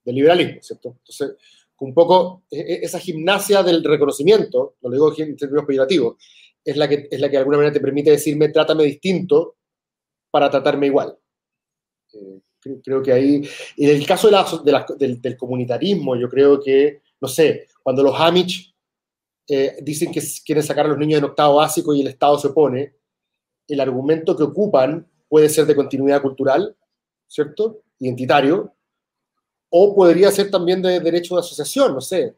del 0.05 0.15
liberalismo, 0.15 0.63
¿cierto? 0.63 0.97
Entonces, 0.99 1.37
un 1.81 1.93
poco 1.93 2.45
e, 2.51 2.61
e, 2.61 2.85
esa 2.85 2.99
gimnasia 2.99 3.63
del 3.63 3.83
reconocimiento, 3.83 4.77
lo 4.81 4.91
digo 4.91 5.13
en 5.19 5.37
términos 5.37 5.67
peyorativos, 5.67 6.17
es 6.65 6.77
la, 6.77 6.89
que, 6.89 7.09
es 7.11 7.21
la 7.21 7.29
que 7.29 7.33
de 7.33 7.39
alguna 7.39 7.59
manera 7.59 7.75
te 7.75 7.81
permite 7.81 8.11
decirme 8.11 8.49
trátame 8.49 8.85
distinto 8.85 9.57
para 10.31 10.49
tratarme 10.51 10.87
igual. 10.87 11.19
Eh, 12.15 12.41
creo, 12.83 13.03
que 13.03 13.13
ahí, 13.13 13.43
en 13.77 13.91
el 13.91 14.07
caso 14.07 14.31
de 14.31 15.19
del, 15.21 15.37
comunitarismo, 15.37 16.17
yo 16.17 16.29
creo 16.29 16.61
que, 16.61 17.03
no 17.21 17.29
sé, 17.29 17.69
cuando 17.83 18.03
los 18.03 18.19
Amish 18.19 18.75
eh, 19.49 19.77
dicen 19.83 20.11
que 20.11 20.23
quieren 20.45 20.65
sacar 20.65 20.87
a 20.87 20.89
los 20.89 20.99
niños 20.99 21.19
en 21.19 21.25
octavo 21.25 21.57
básico 21.57 21.95
y 21.95 22.01
el 22.01 22.09
Estado 22.09 22.39
se 22.39 22.49
opone, 22.49 22.95
el 23.69 23.81
argumento 23.81 24.37
que 24.37 24.43
ocupan 24.43 25.07
puede 25.29 25.49
ser 25.49 25.67
de 25.67 25.75
continuidad 25.75 26.23
cultural, 26.23 26.77
¿cierto? 27.27 27.83
Identitario, 27.99 28.75
o 29.71 29.95
podría 29.95 30.31
ser 30.31 30.51
también 30.51 30.81
de 30.81 31.01
derecho 31.01 31.35
de 31.35 31.41
asociación, 31.41 31.95
no 31.95 32.01
sé, 32.01 32.37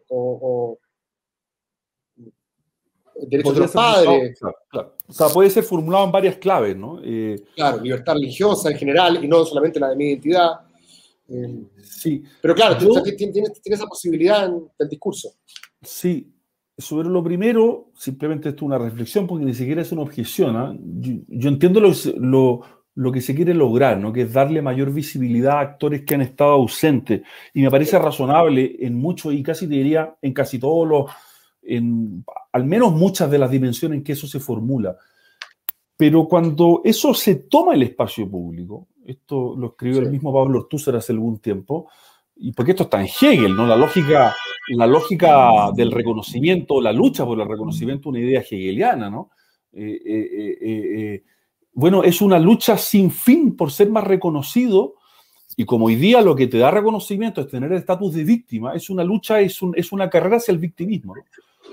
derechos 3.23 3.55
de 3.55 3.61
los 3.61 3.71
padres. 3.71 4.39
O 5.09 5.13
sea, 5.13 5.29
puede 5.29 5.51
ser 5.51 5.65
formulado 5.65 6.05
en 6.05 6.13
varias 6.13 6.37
claves, 6.37 6.77
¿no? 6.77 7.01
Eh, 7.03 7.43
claro, 7.55 7.81
libertad 7.81 8.15
religiosa 8.15 8.71
en 8.71 8.77
general 8.77 9.25
y 9.25 9.29
no 9.29 9.45
solamente 9.45 9.81
la 9.81 9.91
de 9.91 9.97
mi 9.97 10.09
identidad. 10.09 10.51
Eh, 11.29 11.63
sí. 11.83 12.23
Pero 12.41 12.55
claro, 12.55 12.77
tienes, 13.17 13.61
esa 13.65 13.87
posibilidad 13.87 14.47
en 14.47 14.69
el 14.79 14.89
discurso. 14.89 15.31
Sí. 15.83 16.33
Sobre 16.79 17.09
lo 17.09 17.25
primero, 17.25 17.91
simplemente 17.97 18.51
esto 18.51 18.65
es 18.65 18.67
una 18.67 18.79
reflexión 18.79 19.27
porque 19.27 19.47
ni 19.47 19.55
siquiera 19.55 19.81
es 19.81 19.93
una 19.93 20.03
objeción. 20.03 20.57
¿ah? 20.57 20.77
Yo, 20.79 21.49
entiendo 21.49 21.81
lo, 21.81 22.61
lo, 22.95 23.13
que 23.13 23.23
se 23.23 23.35
quiere 23.35 23.55
lograr, 23.55 23.97
¿no? 23.99 24.13
que 24.13 24.23
es 24.23 24.33
darle 24.33 24.61
mayor 24.61 24.93
visibilidad 24.93 25.57
a 25.57 25.61
actores 25.61 26.05
que 26.05 26.17
han 26.17 26.21
estado 26.21 26.51
ausentes. 26.51 27.23
Y 27.55 27.63
me 27.63 27.71
parece 27.71 27.99
razonable 27.99 28.77
en 28.81 28.95
muchos, 28.95 29.33
y 29.33 29.43
casi 29.43 29.67
te 29.67 29.75
diría 29.75 30.17
en 30.21 30.35
casi 30.35 30.59
todos 30.59 30.87
los, 30.87 31.11
en 31.67 32.25
al 32.53 32.65
menos 32.65 32.93
muchas 32.93 33.31
de 33.31 33.39
las 33.39 33.51
dimensiones 33.51 33.99
en 33.99 34.05
que 34.05 34.13
eso 34.13 34.27
se 34.27 34.41
formula. 34.41 34.97
Pero 35.97 36.29
cuando 36.29 36.83
eso 36.85 37.15
se 37.15 37.37
toma 37.37 37.75
el 37.75 37.83
espacio 37.83 38.31
público, 38.31 38.89
esto 39.05 39.55
lo 39.57 39.69
escribió 39.69 40.01
el 40.01 40.11
mismo 40.11 40.33
Pablo 40.33 40.61
Ortúzar 40.61 40.97
hace 40.97 41.13
algún 41.13 41.39
tiempo, 41.39 41.89
y 42.37 42.53
porque 42.53 42.73
esto 42.73 42.83
está 42.85 43.01
en 43.01 43.07
Hegel, 43.07 43.57
¿no? 43.57 43.67
La 43.67 43.77
lógica, 43.77 44.35
la 44.69 44.87
lógica 44.87 45.71
del 45.75 45.91
reconocimiento, 45.91 46.83
la 46.83 46.93
lucha 46.93 47.25
por 47.25 47.41
el 47.41 47.49
reconocimiento, 47.49 48.11
una 48.11 48.21
idea 48.21 48.41
hegeliana, 48.41 49.09
¿no? 49.09 49.31
Eh, 49.73 50.01
eh, 50.05 50.59
eh, 50.61 51.25
bueno, 51.73 52.03
es 52.03 52.21
una 52.21 52.39
lucha 52.39 52.77
sin 52.77 53.11
fin 53.11 53.57
por 53.57 53.71
ser 53.71 53.89
más 53.89 54.05
reconocido, 54.05 54.97
y 55.57 55.65
como 55.65 55.87
hoy 55.87 55.97
día 55.97 56.21
lo 56.21 56.37
que 56.37 56.47
te 56.47 56.59
da 56.59 56.71
reconocimiento 56.71 57.41
es 57.41 57.49
tener 57.49 57.73
el 57.73 57.79
estatus 57.79 58.13
de 58.13 58.25
víctima, 58.25 58.75
es 58.75 58.91
una 58.91 59.03
lucha, 59.03 59.41
es, 59.41 59.63
un, 59.63 59.73
es 59.75 59.93
una 59.93 60.11
carrera 60.11 60.37
hacia 60.37 60.53
el 60.53 60.59
victimismo. 60.59 61.15
¿no? 61.17 61.23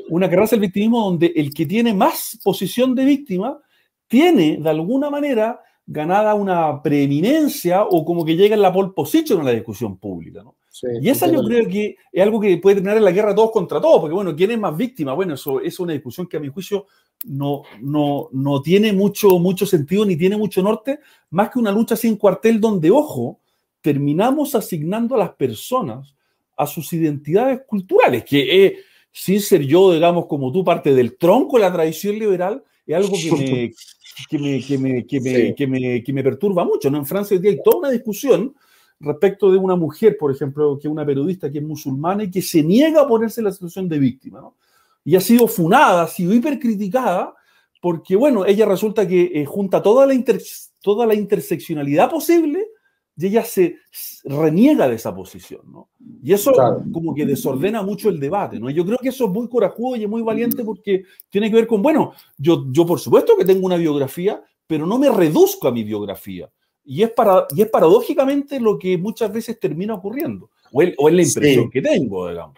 Una 0.10 0.28
carrera 0.28 0.46
hacia 0.46 0.56
el 0.56 0.62
victimismo 0.62 1.06
donde 1.06 1.34
el 1.36 1.54
que 1.54 1.66
tiene 1.66 1.94
más 1.94 2.40
posición 2.44 2.96
de 2.96 3.06
víctima 3.06 3.60
tiene 4.08 4.58
de 4.58 4.70
alguna 4.70 5.10
manera 5.10 5.60
ganada 5.86 6.34
una 6.34 6.82
preeminencia 6.82 7.84
o 7.84 8.06
como 8.06 8.24
que 8.24 8.36
llega 8.36 8.56
en 8.56 8.62
la 8.62 8.72
pole 8.72 8.92
position 8.96 9.40
en 9.40 9.46
la 9.46 9.52
discusión 9.52 9.98
pública. 9.98 10.44
¿no? 10.44 10.56
y 11.02 11.10
esa 11.10 11.28
yo 11.32 11.44
creo 11.44 11.68
que 11.68 11.98
es 12.12 12.24
algo 12.24 12.40
que 12.40 12.58
puede 12.58 12.78
tener 12.78 12.98
en 12.98 13.04
la 13.04 13.12
guerra 13.12 13.36
todos 13.36 13.52
contra 13.52 13.80
todos, 13.80 14.02
porque 14.02 14.16
bueno, 14.16 14.36
¿quién 14.36 14.52
es 14.52 14.60
más 14.60 14.76
víctima? 14.76 15.14
Bueno, 15.14 15.36
eso 15.36 15.62
es 15.62 15.80
una 15.80 15.94
discusión 15.94 16.28
que 16.28 16.38
a 16.38 16.40
mi 16.40 16.50
juicio 16.50 16.88
no, 17.26 17.62
no, 17.80 18.30
no 18.32 18.62
tiene 18.62 18.92
mucho, 18.92 19.38
mucho 19.40 19.66
sentido 19.66 20.04
ni 20.06 20.16
tiene 20.16 20.36
mucho 20.36 20.64
norte, 20.64 21.00
más 21.30 21.52
que 21.52 21.60
una 21.60 21.72
lucha 21.72 21.96
sin 21.96 22.16
cuartel 22.16 22.60
donde, 22.60 22.90
ojo, 22.90 23.40
terminamos 23.82 24.56
asignando 24.56 25.16
a 25.16 25.20
las 25.20 25.32
personas 25.36 26.16
a 26.58 26.66
sus 26.66 26.92
identidades 26.94 27.62
culturales, 27.68 28.24
que 28.26 28.66
es 28.66 28.74
sin 29.14 29.40
ser 29.40 29.62
yo, 29.62 29.94
digamos, 29.94 30.26
como 30.26 30.52
tú, 30.52 30.64
parte 30.64 30.94
del 30.94 31.16
tronco 31.18 31.58
de 31.58 31.62
la 31.62 31.72
tradición 31.72 32.18
liberal, 32.18 32.64
es 32.86 32.96
algo 32.96 33.16
que 33.16 33.32
me, 33.32 33.72
que 34.30 34.40
me, 34.40 34.62
que 34.62 34.78
me, 34.78 35.06
que 35.06 35.22
me, 35.22 35.56
que 35.56 35.68
me, 35.68 36.04
que 36.04 36.14
me 36.14 36.24
perturba 36.24 36.66
mucho. 36.66 36.90
¿no? 36.90 36.98
En 36.98 37.06
Francia 37.06 37.38
hoy 37.38 37.42
día 37.42 37.52
hay 37.52 37.62
toda 37.64 37.78
una 37.78 37.92
discusión 37.92 38.54
respecto 39.00 39.52
de 39.52 39.58
una 39.58 39.76
mujer, 39.76 40.18
por 40.18 40.32
ejemplo, 40.32 40.80
que 40.82 40.88
es 40.88 40.92
una 40.92 41.06
periodista 41.06 41.52
que 41.52 41.60
es 41.60 41.64
musulmana 41.64 42.24
y 42.24 42.32
que 42.32 42.42
se 42.42 42.64
niega 42.64 43.02
a 43.02 43.08
ponerse 43.08 43.42
en 43.42 43.46
la 43.46 43.52
situación 43.52 43.88
de 43.88 44.00
víctima, 44.00 44.42
¿no? 44.42 44.56
Y 45.06 45.16
ha 45.16 45.22
sido 45.22 45.48
funada, 45.48 46.04
ha 46.04 46.08
sido 46.08 46.34
hipercriticada, 46.34 47.36
porque, 47.82 48.16
bueno, 48.16 48.46
ella 48.46 48.66
resulta 48.66 49.06
que 49.06 49.32
eh, 49.34 49.46
junta 49.46 49.84
toda 49.84 50.08
la, 50.08 50.14
toda 50.82 51.06
la 51.06 51.14
interseccionalidad 51.14 52.10
posible 52.10 52.63
y 53.16 53.28
ella 53.28 53.44
se 53.44 53.78
reniega 54.24 54.88
de 54.88 54.96
esa 54.96 55.14
posición, 55.14 55.62
¿no? 55.72 55.90
Y 56.24 56.34
eso 56.34 56.52
como 56.92 57.14
que 57.14 57.26
desordena 57.26 57.84
mucho 57.84 58.10
el 58.10 58.20
debate, 58.20 58.60
¿no? 58.60 58.70
Yo 58.70 58.86
creo 58.86 58.98
que 58.98 59.10
eso 59.10 59.26
es 59.26 59.32
muy 59.32 59.48
corajudo 59.48 59.96
y 59.96 60.04
es 60.04 60.10
muy 60.10 60.22
valiente 60.22 60.64
porque 60.64 61.04
tiene 61.30 61.50
que 61.50 61.58
ver 61.58 61.68
con, 61.68 61.82
bueno, 61.82 62.14
yo, 62.38 62.66
yo 62.72 62.86
por 62.86 63.00
supuesto 63.00 63.38
que 63.38 63.46
tengo 63.46 63.66
una 63.66 63.78
biografía, 63.78 64.42
pero 64.66 64.86
no 64.86 64.98
me 64.98 65.12
reduzco 65.12 65.68
a 65.68 65.72
mi 65.72 65.84
biografía. 65.84 66.50
Y 66.86 67.04
es, 67.04 67.12
para, 67.12 67.46
y 67.56 67.62
es 67.62 67.70
paradójicamente 67.70 68.60
lo 68.60 68.78
que 68.78 68.98
muchas 68.98 69.32
veces 69.32 69.60
termina 69.60 69.94
ocurriendo, 69.94 70.50
o 70.72 70.82
es, 70.82 70.96
la 70.98 71.22
impresión 71.22 71.70
que 71.70 71.82
tengo, 71.82 72.30
digamos. 72.30 72.58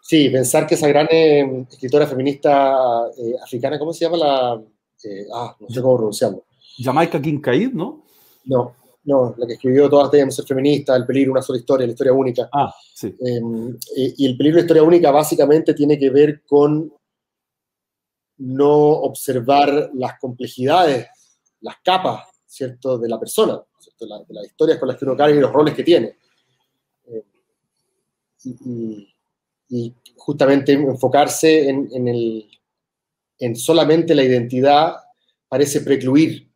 Sí, 0.00 0.28
pensar 0.30 0.66
que 0.66 0.74
esa 0.74 0.88
gran 0.88 1.06
eh, 1.10 1.66
escritora 1.70 2.06
feminista 2.06 3.06
eh, 3.16 3.34
africana, 3.42 3.78
¿cómo 3.78 3.92
se 3.92 4.04
llama 4.04 4.16
la...? 4.16 4.62
Eh, 5.04 5.26
ah, 5.32 5.54
no 5.60 5.68
sé 5.68 5.80
cómo 5.80 5.96
pronunciarlo. 5.96 6.44
Jamaica 6.78 7.20
Kincaid, 7.20 7.72
¿no? 7.72 8.02
No, 8.44 8.74
no, 9.04 9.34
la 9.38 9.46
que 9.46 9.54
escribió 9.54 9.88
Todas 9.88 10.10
debemos 10.10 10.36
ser 10.36 10.44
feministas, 10.44 10.96
El 10.96 11.06
peligro, 11.06 11.32
una 11.32 11.42
sola 11.42 11.58
historia, 11.58 11.86
la 11.86 11.92
historia 11.92 12.12
única. 12.12 12.48
Ah, 12.52 12.74
sí. 12.94 13.14
Em, 13.20 13.78
y 13.96 14.26
el 14.26 14.36
peligro 14.36 14.56
de 14.56 14.62
la 14.62 14.66
historia 14.66 14.82
única 14.82 15.10
básicamente 15.10 15.74
tiene 15.74 15.98
que 15.98 16.10
ver 16.10 16.42
con 16.44 16.92
no 18.38 18.72
observar 18.72 19.90
las 19.94 20.18
complejidades, 20.18 21.06
las 21.60 21.76
capas, 21.84 22.24
¿cierto?, 22.46 22.98
de 22.98 23.08
la 23.08 23.18
persona, 23.18 23.60
¿cierto? 23.78 24.06
de 24.06 24.34
las 24.34 24.46
historias 24.46 24.78
con 24.78 24.88
las 24.88 24.96
que 24.96 25.04
uno 25.04 25.16
carga 25.16 25.36
y 25.36 25.40
los 25.40 25.52
roles 25.52 25.74
que 25.74 25.82
tiene. 25.84 26.16
Em, 27.06 27.22
y, 29.68 29.94
justamente 30.16 30.72
enfocarse 30.72 31.68
en, 31.68 31.88
en, 31.92 32.08
el, 32.08 32.50
en 33.38 33.56
solamente 33.56 34.14
la 34.14 34.22
identidad 34.22 34.96
parece 35.48 35.80
precluir 35.80 36.50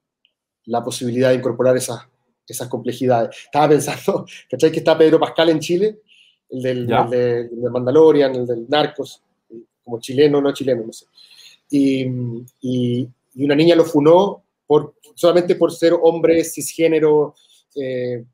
la 0.66 0.84
posibilidad 0.84 1.30
de 1.30 1.36
incorporar 1.36 1.76
esas, 1.76 2.00
esas 2.46 2.68
complejidades. 2.68 3.36
Estaba 3.44 3.70
pensando, 3.70 4.26
¿cachai? 4.50 4.70
Que 4.70 4.78
está 4.78 4.96
Pedro 4.96 5.18
Pascal 5.18 5.50
en 5.50 5.60
Chile, 5.60 6.00
el 6.50 6.62
del, 6.62 6.86
de, 6.86 7.70
Mandalorian, 7.70 8.34
el 8.34 8.46
del 8.46 8.66
Narcos, 8.68 9.22
como 9.82 10.00
chileno, 10.00 10.40
no 10.40 10.52
chileno, 10.52 10.84
no 10.86 10.92
sé. 10.92 11.06
Y, 11.70 12.06
y, 12.60 13.08
una 13.36 13.54
niña 13.54 13.74
lo 13.74 13.84
funó 13.84 14.44
por, 14.66 14.94
solamente 15.14 15.56
por 15.56 15.72
ser 15.72 15.92
hombre, 16.00 16.44
cisgénero, 16.44 17.34
eh, 17.74 18.24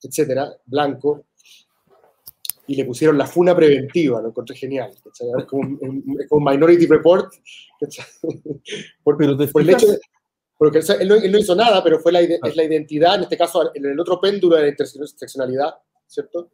etcétera, 0.00 0.52
blanco, 0.64 1.24
y 2.68 2.76
le 2.76 2.84
pusieron 2.84 3.16
la 3.16 3.26
funa 3.26 3.56
preventiva, 3.56 4.20
lo 4.20 4.28
encontré 4.28 4.54
genial. 4.54 4.90
Es 5.38 5.44
como 5.46 5.78
un, 5.80 6.44
Minority 6.44 6.86
Report. 6.86 7.32
Por, 9.02 9.16
por, 9.16 9.62
el 9.62 9.70
hecho 9.70 9.86
de, 9.86 10.00
porque 10.58 10.80
él 10.98 11.08
no, 11.08 11.38
hizo 11.38 11.54
nada, 11.54 11.82
pero 11.84 12.00
fue 12.00 12.10
la, 12.10 12.20
es 12.20 12.56
la 12.56 12.64
identidad, 12.64 13.14
en 13.14 13.22
este 13.22 13.38
caso, 13.38 13.70
en 13.72 13.86
el 13.86 13.98
otro 13.98 14.20
péndulo 14.20 14.56
de 14.56 14.62
la 14.62 14.68
interseccionalidad, 14.68 15.72
¿cierto? 16.04 16.50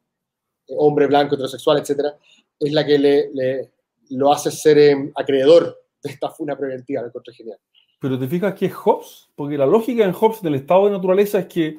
Eh, 0.68 0.74
hombre, 0.76 1.06
blanco, 1.06 1.34
heterosexual, 1.34 1.78
etcétera, 1.78 2.14
es 2.60 2.72
la 2.72 2.84
que 2.84 2.98
le, 2.98 3.70
lo 4.10 4.30
hace 4.30 4.50
ser 4.50 4.78
em, 4.78 5.12
acreedor 5.14 5.80
de 6.02 6.10
esta 6.10 6.28
funa 6.30 6.56
preventiva, 6.56 7.00
me 7.00 7.08
encontré 7.08 7.32
genial. 7.32 7.58
Pero 7.98 8.18
te 8.18 8.28
fijas 8.28 8.54
que 8.54 8.66
es 8.66 8.74
Hobbes, 8.74 9.30
porque 9.34 9.56
la 9.56 9.64
lógica 9.64 10.04
en 10.04 10.12
Hobbes 10.12 10.42
del 10.42 10.56
estado 10.56 10.84
de 10.84 10.92
naturaleza 10.92 11.38
es 11.38 11.46
que 11.46 11.78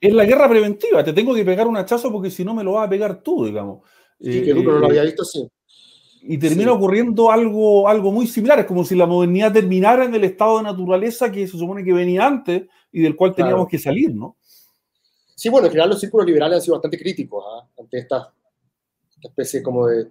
es, 0.00 0.14
la 0.14 0.24
guerra 0.24 0.48
preventiva, 0.48 1.02
te 1.02 1.12
tengo 1.12 1.34
que 1.34 1.44
pegar 1.44 1.66
un 1.66 1.76
hachazo 1.76 2.12
porque 2.12 2.30
si 2.30 2.44
no 2.44 2.54
me 2.54 2.62
lo 2.62 2.74
vas 2.74 2.86
a 2.86 2.90
pegar 2.90 3.20
tú, 3.24 3.44
digamos. 3.44 3.80
Sí, 4.20 4.44
que 4.44 4.54
tú 4.54 4.62
no 4.62 4.78
lo 4.78 4.86
eh, 4.86 4.90
había 4.90 5.02
visto, 5.02 5.24
sí 5.24 5.48
y 6.30 6.36
termina 6.36 6.72
ocurriendo 6.72 7.30
algo, 7.30 7.88
algo 7.88 8.12
muy 8.12 8.26
similar. 8.26 8.58
Es 8.58 8.66
como 8.66 8.84
si 8.84 8.94
la 8.94 9.06
modernidad 9.06 9.50
terminara 9.50 10.04
en 10.04 10.14
el 10.14 10.24
estado 10.24 10.58
de 10.58 10.64
naturaleza 10.64 11.32
que 11.32 11.46
se 11.46 11.56
supone 11.56 11.82
que 11.82 11.92
venía 11.94 12.26
antes 12.26 12.64
y 12.92 13.00
del 13.00 13.16
cual 13.16 13.34
teníamos 13.34 13.66
que 13.66 13.78
salir, 13.78 14.14
¿no? 14.14 14.36
Sí, 15.34 15.48
bueno, 15.48 15.68
en 15.68 15.70
general 15.70 15.88
los 15.88 16.00
círculos 16.00 16.26
liberales 16.26 16.56
han 16.56 16.62
sido 16.62 16.74
bastante 16.74 16.98
críticos 16.98 17.42
¿ah? 17.48 17.66
ante 17.78 18.00
esta, 18.00 18.30
especie 19.22 19.62
como 19.62 19.86
de 19.86 20.06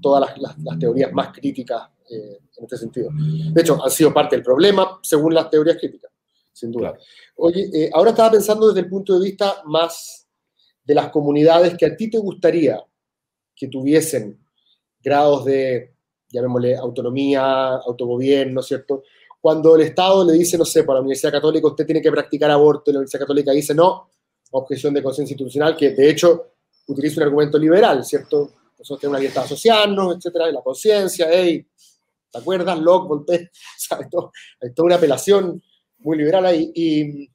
todas 0.00 0.32
las, 0.38 0.58
las, 0.58 0.78
teorías 0.78 1.12
más 1.12 1.32
críticas 1.36 1.88
eh, 2.08 2.38
en 2.56 2.64
este 2.64 2.76
sentido. 2.76 3.10
De 3.12 3.60
hecho, 3.60 3.84
han 3.84 3.90
sido 3.90 4.14
parte 4.14 4.36
del 4.36 4.44
problema 4.44 5.00
según 5.02 5.34
las 5.34 5.50
teorías 5.50 5.76
críticas, 5.76 6.12
sin 6.52 6.70
duda. 6.70 6.96
Oye, 7.34 7.68
eh, 7.74 7.90
ahora 7.92 8.10
estaba 8.10 8.30
pensando 8.30 8.68
desde 8.68 8.80
el 8.80 8.88
punto 8.88 9.18
de 9.18 9.24
vista 9.24 9.56
más 9.64 10.24
de 10.84 10.94
las 10.94 11.08
comunidades 11.08 11.76
que 11.76 11.86
a 11.86 11.96
ti 11.96 12.08
te 12.08 12.18
gustaría 12.18 12.80
que 13.56 13.66
tuviesen 13.66 14.41
grados 15.02 15.44
de, 15.44 15.94
llamémosle, 16.30 16.76
autonomía, 16.76 17.76
autogobierno, 17.76 18.62
¿cierto? 18.62 19.02
Cuando 19.40 19.74
el 19.74 19.82
Estado 19.82 20.24
le 20.24 20.34
dice, 20.34 20.56
no 20.56 20.64
sé, 20.64 20.84
para 20.84 20.98
la 20.98 21.00
Universidad 21.00 21.32
Católica 21.32 21.66
usted 21.66 21.84
tiene 21.84 22.00
que 22.00 22.10
practicar 22.10 22.50
aborto, 22.50 22.90
y 22.90 22.94
la 22.94 23.00
Universidad 23.00 23.22
Católica 23.22 23.52
dice 23.52 23.74
no, 23.74 24.08
objeción 24.52 24.94
de 24.94 25.02
conciencia 25.02 25.34
institucional, 25.34 25.76
que 25.76 25.90
de 25.90 26.10
hecho 26.10 26.52
utiliza 26.86 27.20
un 27.20 27.24
argumento 27.24 27.58
liberal, 27.58 28.04
¿cierto? 28.04 28.52
Nosotros 28.78 29.00
tenemos 29.00 29.14
una 29.14 29.20
libertad 29.20 29.44
asociarnos, 29.44 30.16
etcétera, 30.16 30.48
y 30.48 30.52
la 30.52 30.62
conciencia, 30.62 31.28
hey, 31.30 31.66
¿te 32.30 32.38
acuerdas? 32.38 32.78
Locke, 32.78 33.08
Voltaire, 33.08 33.50
¿sabes? 33.76 34.08
hay 34.60 34.72
toda 34.72 34.86
una 34.86 34.96
apelación 34.96 35.62
muy 35.98 36.18
liberal 36.18 36.46
ahí. 36.46 36.70
Y 36.74 37.30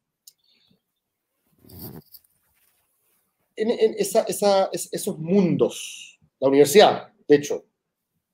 en, 3.56 3.96
esos 3.98 5.18
mundos, 5.18 6.20
la 6.40 6.48
universidad, 6.48 7.14
de 7.28 7.36
hecho, 7.36 7.66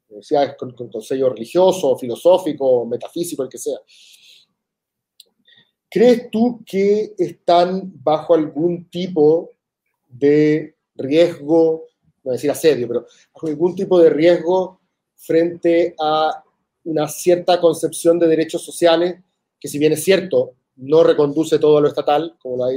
universidades 0.10 0.56
con, 0.58 0.74
con, 0.74 1.02
sello 1.02 1.30
religioso, 1.30 1.98
filosófico, 1.98 2.86
metafísico, 2.86 3.44
el 3.44 3.50
que 3.50 3.58
sea. 3.58 3.78
¿Crees 5.90 6.30
tú 6.32 6.64
que 6.66 7.14
están 7.18 7.92
bajo 8.04 8.34
algún 8.34 8.90
tipo 8.90 9.52
de 10.08 10.76
riesgo, 10.96 11.88
no 12.24 12.32
decir 12.32 12.52
asedio, 12.52 12.88
pero 12.88 13.06
bajo 13.34 13.48
algún 13.48 13.76
tipo 13.76 14.00
de 14.00 14.10
riesgo 14.10 14.80
frente 15.16 15.96
a 16.00 16.44
una 16.86 17.08
cierta 17.08 17.60
concepción 17.60 18.20
de 18.20 18.28
derechos 18.28 18.64
sociales 18.64 19.16
que 19.60 19.70
si 19.70 19.80
bien 19.80 19.94
es 19.94 20.04
cierto, 20.04 20.56
no 20.76 21.04
reconduce 21.04 21.58
todo 21.58 21.78
a 21.78 21.82
lo 21.82 21.88
estatal, 21.88 22.36
como 22.38 22.58
lo 22.58 22.66
ha 22.66 22.72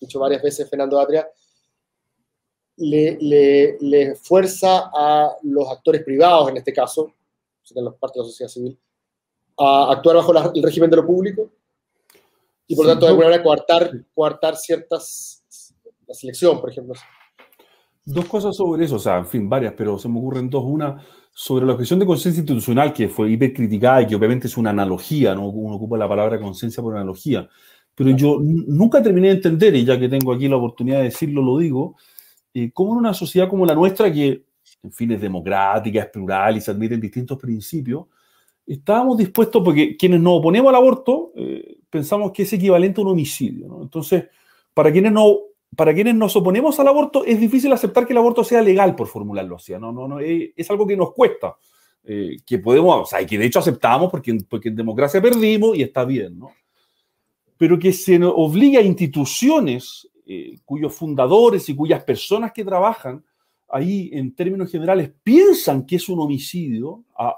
dicho 0.00 0.18
varias 0.18 0.42
veces 0.42 0.68
Fernando 0.68 0.98
Atria, 0.98 1.28
le, 2.76 3.76
le, 3.80 4.14
fuerza 4.16 4.90
a 4.92 5.30
los 5.42 5.68
actores 5.70 6.02
privados, 6.02 6.50
en 6.50 6.56
este 6.56 6.72
caso, 6.72 7.12
serían 7.62 7.86
los 7.86 7.96
partes 7.96 8.16
de 8.16 8.22
la 8.22 8.28
sociedad 8.28 8.50
civil, 8.50 8.78
a 9.58 9.92
actuar 9.92 10.16
bajo 10.16 10.32
el 10.54 10.62
régimen 10.62 10.90
de 10.90 10.96
lo 10.96 11.06
público 11.06 11.50
y 12.66 12.74
por 12.74 12.86
tanto 12.86 13.06
de 13.06 13.10
alguna 13.10 13.28
manera 13.28 13.42
coartar, 13.42 13.92
coartar 14.14 14.56
ciertas, 14.56 15.44
la 16.06 16.14
selección, 16.14 16.60
por 16.60 16.70
ejemplo. 16.70 16.94
Dos 18.04 18.26
cosas 18.26 18.56
sobre 18.56 18.84
eso, 18.84 18.96
o 18.96 18.98
sea, 18.98 19.18
en 19.18 19.26
fin, 19.26 19.48
varias, 19.48 19.74
pero 19.76 19.98
se 19.98 20.08
me 20.08 20.18
ocurren 20.18 20.50
dos. 20.50 20.64
Una, 20.64 21.02
sobre 21.32 21.66
la 21.66 21.72
objeción 21.72 21.98
de 21.98 22.06
conciencia 22.06 22.40
institucional, 22.40 22.92
que 22.92 23.08
fue 23.08 23.30
hipercriticada 23.30 24.02
y 24.02 24.06
que 24.06 24.14
obviamente 24.14 24.46
es 24.46 24.56
una 24.56 24.70
analogía, 24.70 25.34
¿no? 25.34 25.48
uno 25.48 25.76
ocupa 25.76 25.98
la 25.98 26.08
palabra 26.08 26.40
conciencia 26.40 26.82
por 26.82 26.94
analogía, 26.94 27.48
pero 27.94 28.10
yo 28.10 28.38
nunca 28.40 29.02
terminé 29.02 29.28
de 29.28 29.34
entender, 29.34 29.74
y 29.74 29.84
ya 29.84 29.98
que 29.98 30.08
tengo 30.08 30.32
aquí 30.32 30.48
la 30.48 30.56
oportunidad 30.56 30.98
de 30.98 31.04
decirlo, 31.04 31.42
lo 31.42 31.58
digo, 31.58 31.96
eh, 32.54 32.70
cómo 32.72 32.92
en 32.92 32.98
una 32.98 33.14
sociedad 33.14 33.48
como 33.48 33.66
la 33.66 33.74
nuestra, 33.74 34.12
que 34.12 34.44
en 34.82 34.92
fin 34.92 35.10
es 35.12 35.20
democrática, 35.20 36.00
es 36.00 36.06
plural 36.08 36.56
y 36.56 36.60
se 36.60 36.70
admiten 36.70 37.00
distintos 37.00 37.38
principios, 37.38 38.06
estábamos 38.66 39.18
dispuestos, 39.18 39.62
porque 39.62 39.96
quienes 39.96 40.20
nos 40.20 40.38
oponemos 40.38 40.70
al 40.70 40.76
aborto, 40.76 41.32
eh, 41.36 41.78
pensamos 41.90 42.32
que 42.32 42.42
es 42.44 42.52
equivalente 42.52 43.00
a 43.00 43.04
un 43.04 43.10
homicidio. 43.10 43.80
Entonces, 43.82 44.24
para 44.72 44.92
quienes, 44.92 45.12
no, 45.12 45.36
para 45.76 45.92
quienes 45.92 46.14
nos 46.14 46.34
oponemos 46.36 46.78
al 46.80 46.88
aborto, 46.88 47.24
es 47.24 47.40
difícil 47.40 47.72
aceptar 47.72 48.06
que 48.06 48.12
el 48.12 48.18
aborto 48.18 48.44
sea 48.44 48.62
legal, 48.62 48.94
por 48.94 49.08
formularlo 49.08 49.56
así. 49.56 49.72
¿no? 49.72 49.92
No, 49.92 50.08
no, 50.08 50.20
es, 50.20 50.70
algo 50.70 50.86
que 50.86 50.96
nos 50.96 51.12
cuesta, 51.12 51.56
eh, 52.04 52.36
que 52.46 52.58
podemos, 52.58 53.02
o 53.02 53.06
sea, 53.06 53.24
que 53.26 53.38
de 53.38 53.46
hecho 53.46 53.58
aceptamos 53.58 54.10
porque, 54.10 54.36
porque 54.48 54.68
en 54.68 54.76
democracia 54.76 55.20
perdimos 55.20 55.76
y 55.76 55.82
está 55.82 56.04
bien, 56.04 56.38
¿no? 56.38 56.50
Pero 57.56 57.78
que 57.78 57.92
se 57.92 58.22
obliga 58.22 58.80
a 58.80 58.82
instituciones 58.82 60.08
eh, 60.26 60.58
cuyos 60.64 60.94
fundadores 60.94 61.68
y 61.68 61.76
cuyas 61.76 62.02
personas 62.02 62.52
que 62.52 62.64
trabajan 62.64 63.24
ahí 63.68 64.10
en 64.12 64.34
términos 64.34 64.70
generales 64.70 65.10
piensan 65.22 65.84
que 65.84 65.96
es 65.96 66.08
un 66.08 66.20
homicidio, 66.20 67.04
a, 67.16 67.36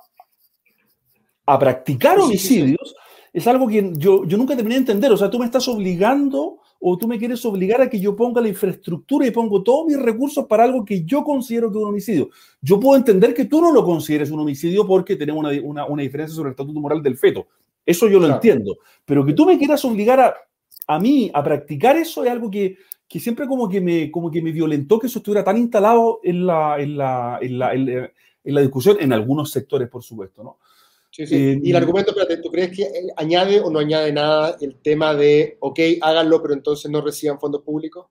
practicar 1.58 2.18
homicidios, 2.18 2.94
es 3.32 3.46
algo 3.46 3.68
que 3.68 3.92
yo, 3.96 4.24
yo 4.24 4.36
nunca 4.36 4.56
terminé 4.56 4.74
de 4.76 4.80
entender. 4.80 5.12
O 5.12 5.16
sea, 5.16 5.30
tú 5.30 5.38
me 5.38 5.44
estás 5.44 5.66
obligando 5.68 6.58
o 6.80 6.96
tú 6.96 7.08
me 7.08 7.18
quieres 7.18 7.44
obligar 7.44 7.80
a 7.80 7.88
que 7.88 7.98
yo 7.98 8.14
ponga 8.14 8.40
la 8.40 8.48
infraestructura 8.48 9.26
y 9.26 9.30
pongo 9.30 9.62
todos 9.62 9.86
mis 9.86 9.98
recursos 9.98 10.46
para 10.46 10.64
algo 10.64 10.84
que 10.84 11.04
yo 11.04 11.24
considero 11.24 11.70
que 11.70 11.78
es 11.78 11.82
un 11.82 11.90
homicidio. 11.90 12.30
Yo 12.60 12.78
puedo 12.78 12.96
entender 12.96 13.34
que 13.34 13.46
tú 13.46 13.60
no 13.60 13.72
lo 13.72 13.84
consideres 13.84 14.30
un 14.30 14.40
homicidio 14.40 14.86
porque 14.86 15.16
tenemos 15.16 15.44
una, 15.62 15.86
una, 15.86 16.02
diferencia 16.02 16.34
sobre 16.34 16.48
el 16.48 16.52
estatuto 16.52 16.80
moral 16.80 17.02
del 17.02 17.16
feto. 17.16 17.46
Eso 17.84 18.08
yo 18.08 18.18
lo 18.18 18.26
entiendo. 18.26 18.78
Pero 19.04 19.24
que 19.24 19.32
tú 19.32 19.46
me 19.46 19.58
quieras 19.58 19.84
obligar 19.84 20.20
a 20.20 20.34
a 20.86 20.98
mí, 20.98 21.30
a 21.32 21.42
practicar 21.42 21.96
eso 21.96 22.24
es 22.24 22.30
algo 22.30 22.50
que, 22.50 22.76
que 23.08 23.20
siempre 23.20 23.46
como 23.46 23.68
que 23.68 23.80
me, 23.80 24.10
como 24.10 24.30
que 24.30 24.42
me 24.42 24.52
violentó 24.52 24.98
que 24.98 25.06
eso 25.06 25.18
estuviera 25.18 25.44
tan 25.44 25.56
instalado 25.56 26.20
en 26.22 26.46
la, 26.46 26.76
en 26.78 26.96
la, 26.96 27.38
en 27.40 27.58
la, 27.58 27.72
en 27.74 28.54
la, 28.54 28.60
discusión, 28.60 28.96
en 29.00 29.12
algunos 29.12 29.50
sectores, 29.50 29.88
por 29.88 30.02
supuesto, 30.02 30.42
¿no? 30.42 30.58
Sí, 31.10 31.26
sí. 31.26 31.34
Eh, 31.34 31.60
y 31.62 31.70
el 31.70 31.76
argumento, 31.76 32.10
espérate, 32.10 32.42
¿tú 32.42 32.50
crees 32.50 32.76
que 32.76 32.88
añade 33.16 33.60
o 33.60 33.70
no 33.70 33.78
añade 33.78 34.12
nada 34.12 34.56
el 34.60 34.76
tema 34.76 35.14
de, 35.14 35.56
ok, 35.60 35.80
háganlo, 36.02 36.42
pero 36.42 36.54
entonces 36.54 36.90
no 36.90 37.00
reciban 37.00 37.40
fondos 37.40 37.62
públicos? 37.62 38.06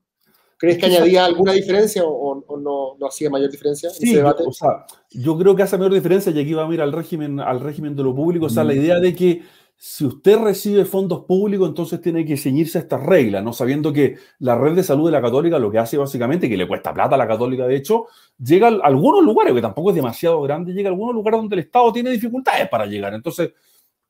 ¿Crees 0.58 0.78
que 0.78 0.86
añadía 0.86 1.26
alguna 1.26 1.52
diferencia 1.52 2.04
o, 2.06 2.44
no, 2.58 2.96
no, 2.98 3.08
hacía 3.08 3.30
mayor 3.30 3.52
diferencia 3.52 3.90
en 3.90 4.08
ese 4.08 4.16
debate? 4.16 4.44
O 4.48 4.54
sea, 4.54 4.86
yo 5.12 5.38
creo 5.38 5.56
que 5.56 5.64
hace 5.64 5.78
mayor 5.78 5.94
diferencia 5.94 6.32
y 6.32 6.40
aquí 6.40 6.54
va 6.54 6.68
a 6.68 6.74
ir 6.74 6.82
al 6.82 6.94
régimen, 6.94 7.40
al 7.42 7.60
régimen 7.60 7.96
de 7.96 8.04
lo 8.04 8.16
público, 8.16 8.46
o 8.46 8.50
sea, 8.50 8.64
la 8.64 8.74
mm. 8.74 8.78
idea 8.78 9.00
de 9.00 9.14
que 9.14 9.42
si 9.78 10.06
usted 10.06 10.40
recibe 10.40 10.86
fondos 10.86 11.26
públicos, 11.26 11.68
entonces 11.68 12.02
tiene 12.02 12.26
que 12.26 12.38
ceñirse 12.38 12.78
a 12.78 12.82
estas 12.82 13.04
reglas, 13.04 13.44
¿no? 13.44 13.52
Sabiendo 13.52 13.92
que 13.92 14.18
la 14.40 14.58
red 14.58 14.74
de 14.74 14.84
salud 14.84 15.06
de 15.06 15.12
la 15.12 15.22
Católica 15.22 15.60
lo 15.60 15.70
que 15.70 15.78
hace 15.78 15.98
básicamente, 15.98 16.50
que 16.50 16.58
le 16.58 16.68
cuesta 16.68 16.94
plata 16.94 17.16
a 17.16 17.18
la 17.18 17.28
Católica, 17.28 17.68
de 17.68 17.76
hecho, 17.76 18.06
llega 18.38 18.68
a 18.68 18.80
algunos 18.84 19.24
lugares, 19.24 19.54
que 19.54 19.62
tampoco 19.62 19.90
es 19.90 19.96
demasiado 19.96 20.42
grande, 20.42 20.74
llega 20.74 20.90
a 20.90 20.92
algunos 20.92 21.14
lugares 21.14 21.40
donde 21.40 21.56
el 21.56 21.60
Estado 21.60 21.92
tiene 21.92 22.10
dificultades 22.10 22.70
para 22.70 22.86
llegar. 22.86 23.14
Entonces, 23.14 23.52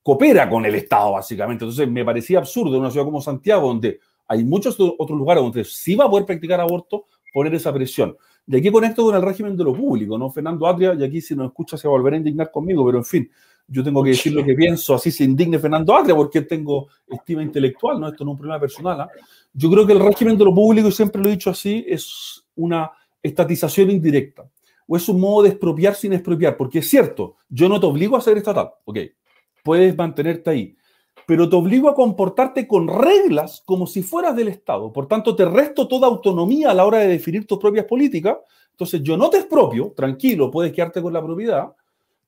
coopera 0.04 0.47
con 0.47 0.65
el 0.65 0.75
Estado, 0.75 1.13
básicamente. 1.13 1.65
Entonces, 1.65 1.89
me 1.89 2.06
parecía 2.06 2.38
absurdo 2.38 2.75
en 2.75 2.82
una 2.82 2.91
ciudad 2.91 3.06
como 3.06 3.21
Santiago, 3.21 3.67
donde 3.67 3.99
hay 4.28 4.43
muchos 4.43 4.78
otros 4.80 5.17
lugares 5.17 5.43
donde 5.43 5.63
sí 5.63 5.95
va 5.95 6.06
a 6.06 6.10
poder 6.10 6.25
practicar 6.25 6.62
aborto, 6.62 7.06
poner 7.34 7.56
esa 7.56 7.73
presión. 7.73 8.15
Y 8.47 8.56
aquí 8.56 8.71
conecto 8.71 9.04
con 9.04 9.15
el 9.15 9.21
régimen 9.21 9.58
de 9.58 9.63
lo 9.63 9.73
público, 9.73 10.17
¿no? 10.17 10.30
Fernando 10.30 10.67
Atria, 10.67 10.93
y 10.93 11.04
aquí 11.04 11.21
si 11.21 11.36
nos 11.36 11.47
escucha 11.47 11.78
se 11.78 11.88
va 11.88 11.95
a 11.95 11.97
volver 11.97 12.13
a 12.13 12.17
indignar 12.17 12.51
conmigo, 12.51 12.86
pero 12.86 12.99
en 12.99 13.06
fin, 13.06 13.32
yo 13.67 13.84
tengo 13.84 14.04
que 14.04 14.12
decir 14.12 14.34
lo 14.34 14.43
que 14.43 14.54
pienso, 14.54 14.93
así 14.93 15.12
se 15.12 15.23
indigne 15.23 15.58
Fernando 15.60 15.95
Atria, 15.95 16.15
porque 16.15 16.41
tengo 16.41 16.88
estima 17.08 17.41
intelectual, 17.41 17.99
¿no? 17.99 18.10
Esto 18.10 18.23
no 18.23 18.32
es 18.32 18.34
un 18.34 18.38
problema 18.38 18.60
personal. 18.60 19.01
¿ah? 19.01 19.10
Yo 19.54 19.69
creo 19.71 19.88
que 19.88 19.93
el 19.93 19.99
régimen 19.99 20.38
de 20.38 20.45
lo 20.45 20.54
público, 20.54 20.88
y 20.88 20.91
siempre 20.91 21.21
lo 21.21 21.28
he 21.28 21.32
dicho 21.32 21.49
así, 21.49 21.84
es 21.88 22.45
una 22.56 22.91
estatización 23.21 23.89
indirecta, 23.89 24.47
o 24.88 24.95
es 24.95 25.10
un 25.10 25.19
modo 25.19 25.43
de 25.43 25.49
expropiar 25.49 25.95
sin 25.95 26.13
expropiar, 26.13 26.58
porque 26.58 26.80
es 26.80 26.89
cierto, 26.89 27.38
yo 27.49 27.67
no 27.67 27.80
te 27.80 27.88
obligo 27.88 28.15
a 28.15 28.21
ser 28.21 28.38
estatal, 28.38 28.69
ok, 28.86 28.99
puedes 29.63 29.97
mantenerte 29.97 30.49
ahí, 30.51 30.78
pero 31.25 31.49
te 31.49 31.56
obligo 31.56 31.89
a 31.89 31.95
comportarte 31.95 32.67
con 32.67 32.88
reglas 32.88 33.63
como 33.65 33.88
si 33.88 34.04
fueras 34.04 34.36
del 34.36 34.49
Estado. 34.49 34.93
Por 34.93 35.08
tanto, 35.08 35.36
te 35.36 35.45
resto 35.45 35.88
toda 35.88 36.08
autonomía 36.08 36.69
a 36.69 36.73
la 36.75 36.86
hora 36.86 36.99
de 36.99 37.08
definir 37.08 37.47
tus 37.47 37.58
propias 37.58 37.86
políticas. 37.86 38.38
Entonces, 38.69 39.01
yo 39.01 39.17
no 39.17 39.30
te 39.30 39.38
expropio, 39.38 39.91
tranquilo, 39.95 40.51
puedes 40.51 40.71
quedarte 40.71 41.01
con 41.01 41.13
la 41.13 41.23
propiedad, 41.23 41.73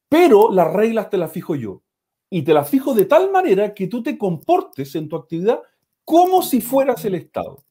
pero 0.09 0.51
las 0.51 0.71
reglas 0.71 1.09
te 1.09 1.17
las 1.17 1.31
fijo 1.31 1.55
yo. 1.55 1.81
Y 2.29 2.41
te 2.41 2.53
las 2.53 2.69
fijo 2.69 2.93
de 2.93 3.05
tal 3.05 3.31
manera 3.31 3.73
que 3.73 3.87
tú 3.87 4.03
te 4.03 4.17
comportes 4.17 4.95
en 4.95 5.07
tu 5.07 5.15
actividad 5.15 5.61
como 6.03 6.41
si 6.41 6.61
fueras 6.61 7.03
el 7.05 7.15
Estado. 7.15 7.63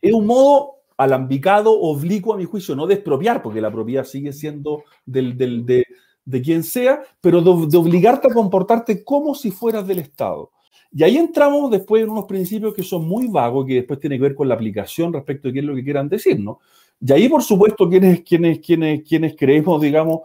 Es 0.00 0.12
un 0.12 0.26
modo 0.26 0.78
alambicado, 0.96 1.80
oblicuo 1.80 2.34
a 2.34 2.36
mi 2.36 2.44
juicio, 2.44 2.74
no 2.74 2.86
de 2.86 2.94
expropiar, 2.94 3.40
porque 3.42 3.60
la 3.60 3.70
propiedad 3.70 4.04
sigue 4.04 4.32
siendo 4.32 4.84
del, 5.06 5.36
de, 5.36 5.84
de 6.24 6.42
quien 6.42 6.64
sea, 6.64 7.02
pero 7.20 7.40
de, 7.40 7.78
obligarte 7.78 8.28
a 8.28 8.34
comportarte 8.34 9.04
como 9.04 9.34
si 9.34 9.50
fueras 9.50 9.86
del 9.86 10.00
Estado. 10.00 10.50
Y 10.92 11.02
ahí 11.02 11.16
entramos 11.16 11.70
después 11.70 12.02
en 12.02 12.10
unos 12.10 12.24
principios 12.24 12.74
que 12.74 12.82
son 12.82 13.06
muy 13.06 13.28
vagos, 13.28 13.66
que 13.66 13.74
después 13.74 14.00
tiene 14.00 14.16
que 14.16 14.22
ver 14.22 14.34
con 14.34 14.48
la 14.48 14.54
aplicación 14.54 15.12
respecto 15.12 15.48
de 15.48 15.54
qué 15.54 15.60
es 15.60 15.64
lo 15.64 15.74
que 15.74 15.84
quieran 15.84 16.08
decir, 16.08 16.40
¿no? 16.40 16.60
Y 17.00 17.12
ahí, 17.12 17.28
por 17.28 17.42
supuesto, 17.42 17.88
quienes, 17.88 18.22
quienes, 18.22 18.58
quienes, 18.58 19.02
quienes 19.04 19.36
creemos, 19.36 19.80
digamos, 19.80 20.20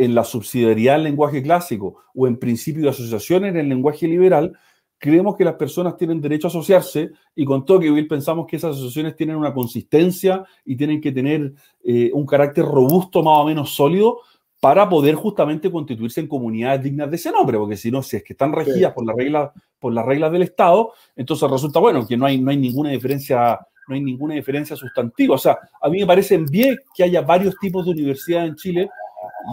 en 0.00 0.14
la 0.14 0.24
subsidiariedad 0.24 0.94
del 0.94 1.04
lenguaje 1.04 1.42
clásico 1.42 1.96
o 2.14 2.26
en 2.26 2.38
principio 2.38 2.84
de 2.84 2.88
asociación 2.88 3.44
en 3.44 3.58
el 3.58 3.68
lenguaje 3.68 4.08
liberal, 4.08 4.56
creemos 4.96 5.36
que 5.36 5.44
las 5.44 5.56
personas 5.56 5.98
tienen 5.98 6.22
derecho 6.22 6.46
a 6.46 6.48
asociarse 6.48 7.10
y 7.34 7.44
con 7.44 7.66
todo 7.66 7.80
que 7.80 7.92
pensamos 8.04 8.46
que 8.46 8.56
esas 8.56 8.76
asociaciones 8.76 9.14
tienen 9.14 9.36
una 9.36 9.52
consistencia 9.52 10.42
y 10.64 10.74
tienen 10.74 11.02
que 11.02 11.12
tener 11.12 11.52
eh, 11.84 12.10
un 12.14 12.24
carácter 12.24 12.64
robusto, 12.64 13.22
más 13.22 13.40
o 13.40 13.44
menos 13.44 13.74
sólido, 13.74 14.20
para 14.58 14.88
poder 14.88 15.16
justamente 15.16 15.70
constituirse 15.70 16.20
en 16.20 16.28
comunidades 16.28 16.82
dignas 16.82 17.10
de 17.10 17.16
ese 17.16 17.30
nombre, 17.30 17.58
porque 17.58 17.76
si 17.76 17.90
no, 17.90 18.02
si 18.02 18.16
es 18.16 18.24
que 18.24 18.32
están 18.32 18.52
regidas 18.52 18.94
por, 18.94 19.04
las 19.04 19.16
reglas, 19.16 19.50
por 19.78 19.92
las 19.92 20.06
reglas 20.06 20.32
del 20.32 20.42
Estado, 20.42 20.92
entonces 21.14 21.50
resulta, 21.50 21.78
bueno, 21.78 22.06
que 22.06 22.16
no 22.16 22.24
hay, 22.24 22.40
no 22.40 22.50
hay 22.50 22.56
ninguna 22.56 22.88
diferencia 22.88 23.58
no 23.90 23.96
hay 23.96 24.02
ninguna 24.02 24.34
diferencia 24.34 24.76
sustantiva. 24.76 25.34
O 25.34 25.38
sea, 25.38 25.58
a 25.82 25.88
mí 25.88 25.98
me 25.98 26.06
parece 26.06 26.38
bien 26.38 26.78
que 26.94 27.02
haya 27.02 27.22
varios 27.22 27.56
tipos 27.60 27.84
de 27.84 27.90
universidades 27.90 28.50
en 28.50 28.54
Chile, 28.54 28.90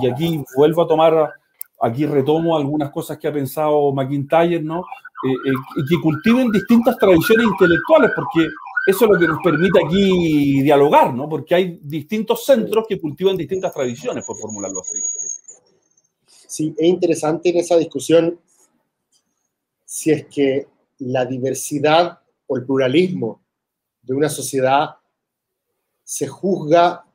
y 0.02 0.08
aquí 0.08 0.44
vuelvo 0.56 0.84
a 0.84 0.88
tomar, 0.88 1.34
aquí 1.82 2.06
retomo 2.06 2.56
algunas 2.56 2.92
cosas 2.92 3.18
que 3.18 3.28
ha 3.28 3.34
pensado 3.34 3.92
McIntyre, 3.92 4.62
¿no? 4.62 4.80
Eh, 4.80 5.32
eh, 5.32 5.84
que 5.90 6.00
cultiven 6.02 6.50
distintas 6.52 6.98
tradiciones 6.98 7.48
intelectuales, 7.48 8.12
porque 8.16 8.48
eso 8.86 9.06
es 9.06 9.12
lo 9.12 9.20
que 9.20 9.28
nos 9.28 9.42
permite 9.44 9.84
aquí 9.84 10.62
dialogar, 10.62 11.14
¿no? 11.14 11.28
Porque 11.28 11.56
hay 11.56 11.80
distintos 11.82 12.46
centros 12.46 12.86
que 12.88 13.00
cultivan 13.00 13.36
distintas 13.36 13.74
tradiciones, 13.74 14.24
por 14.26 14.38
formularlo 14.38 14.82
así. 14.82 14.98
Sí, 16.26 16.74
es 16.78 16.88
interesante 16.88 17.50
en 17.50 17.58
esa 17.58 17.76
discusión 17.78 18.40
si 19.84 20.12
es 20.12 20.26
que 20.28 20.68
la 21.00 21.26
diversidad 21.26 22.20
o 22.46 22.58
el 22.58 22.66
pluralismo 22.66 23.42
de 24.02 24.14
una 24.14 24.30
sociedad 24.30 24.96
se 26.04 26.28
juzga 26.28 27.07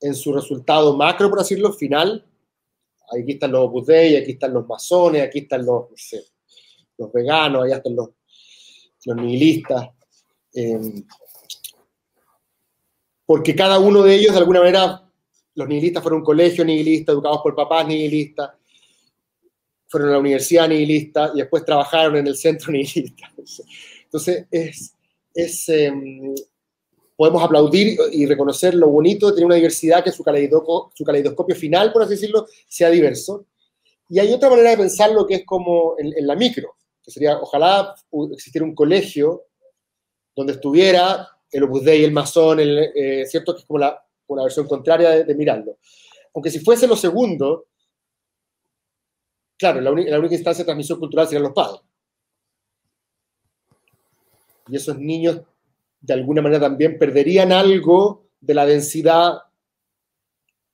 en 0.00 0.14
su 0.14 0.32
resultado 0.32 0.96
macro, 0.96 1.28
por 1.28 1.40
decirlo, 1.40 1.72
final. 1.72 2.26
Aquí 3.12 3.32
están 3.32 3.52
los 3.52 3.66
Opus 3.66 3.88
aquí 3.90 4.32
están 4.32 4.54
los 4.54 4.66
masones, 4.66 5.22
aquí 5.22 5.40
están 5.40 5.66
los, 5.66 5.86
los 6.96 7.12
veganos, 7.12 7.64
allá 7.64 7.76
están 7.76 7.96
los, 7.96 8.10
los 9.04 9.16
nihilistas. 9.16 9.88
Em, 10.52 11.04
porque 13.26 13.54
cada 13.54 13.78
uno 13.78 14.02
de 14.02 14.14
ellos, 14.14 14.32
de 14.32 14.38
alguna 14.38 14.60
manera, 14.60 15.10
los 15.54 15.68
nihilistas 15.68 16.02
fueron 16.02 16.20
un 16.20 16.24
colegio 16.24 16.64
nihilista, 16.64 17.12
educados 17.12 17.40
por 17.42 17.54
papás 17.54 17.86
nihilistas, 17.86 18.50
fueron 19.88 20.10
a 20.10 20.12
la 20.12 20.18
universidad 20.18 20.68
nihilista 20.68 21.32
y 21.34 21.38
después 21.38 21.64
trabajaron 21.64 22.16
en 22.16 22.26
el 22.28 22.36
centro 22.36 22.72
nihilista. 22.72 23.32
Entonces, 24.04 24.46
es, 24.50 24.94
es 25.34 25.68
em, 25.68 26.34
podemos 27.20 27.42
aplaudir 27.42 27.98
y 28.12 28.24
reconocer 28.24 28.74
lo 28.74 28.88
bonito 28.88 29.26
de 29.26 29.32
tener 29.34 29.44
una 29.44 29.56
diversidad 29.56 30.02
que 30.02 30.10
su 30.10 30.24
caleidoscopio, 30.24 31.54
final, 31.54 31.92
por 31.92 32.02
así 32.02 32.12
decirlo, 32.12 32.46
sea 32.66 32.88
diverso. 32.88 33.44
Y 34.08 34.18
hay 34.18 34.32
otra 34.32 34.48
manera 34.48 34.70
de 34.70 34.78
pensarlo 34.78 35.26
que 35.26 35.34
es 35.34 35.44
como 35.44 35.96
en, 35.98 36.26
la 36.26 36.34
micro, 36.34 36.78
que 37.02 37.10
sería, 37.10 37.38
ojalá 37.38 37.94
existiera 38.32 38.64
un 38.64 38.74
colegio 38.74 39.44
donde 40.34 40.54
estuviera 40.54 41.28
el 41.52 41.64
Opus 41.64 41.84
Dei, 41.84 42.04
el 42.04 42.12
masón, 42.12 42.58
el, 42.58 42.90
eh, 42.94 43.26
¿cierto? 43.26 43.52
Que 43.52 43.60
es 43.60 43.66
como 43.66 43.80
la, 43.80 44.02
una 44.28 44.44
versión 44.44 44.66
contraria 44.66 45.22
de, 45.22 45.34
mirarlo. 45.34 45.76
Aunque 46.34 46.50
si 46.50 46.60
fuese 46.60 46.86
lo 46.86 46.96
segundo, 46.96 47.66
claro, 49.58 49.82
la, 49.82 49.90
la 49.90 50.18
única 50.18 50.36
instancia 50.36 50.64
de 50.64 50.68
transmisión 50.68 50.98
cultural 50.98 51.26
serían 51.26 51.42
los 51.42 51.52
padres. 51.52 51.82
Y 54.68 54.76
esos 54.76 54.98
niños, 54.98 55.42
de 56.00 56.14
alguna 56.14 56.42
manera, 56.42 56.60
también 56.60 56.98
perderían 56.98 57.52
algo 57.52 58.28
de 58.40 58.54
la 58.54 58.66
densidad 58.66 59.34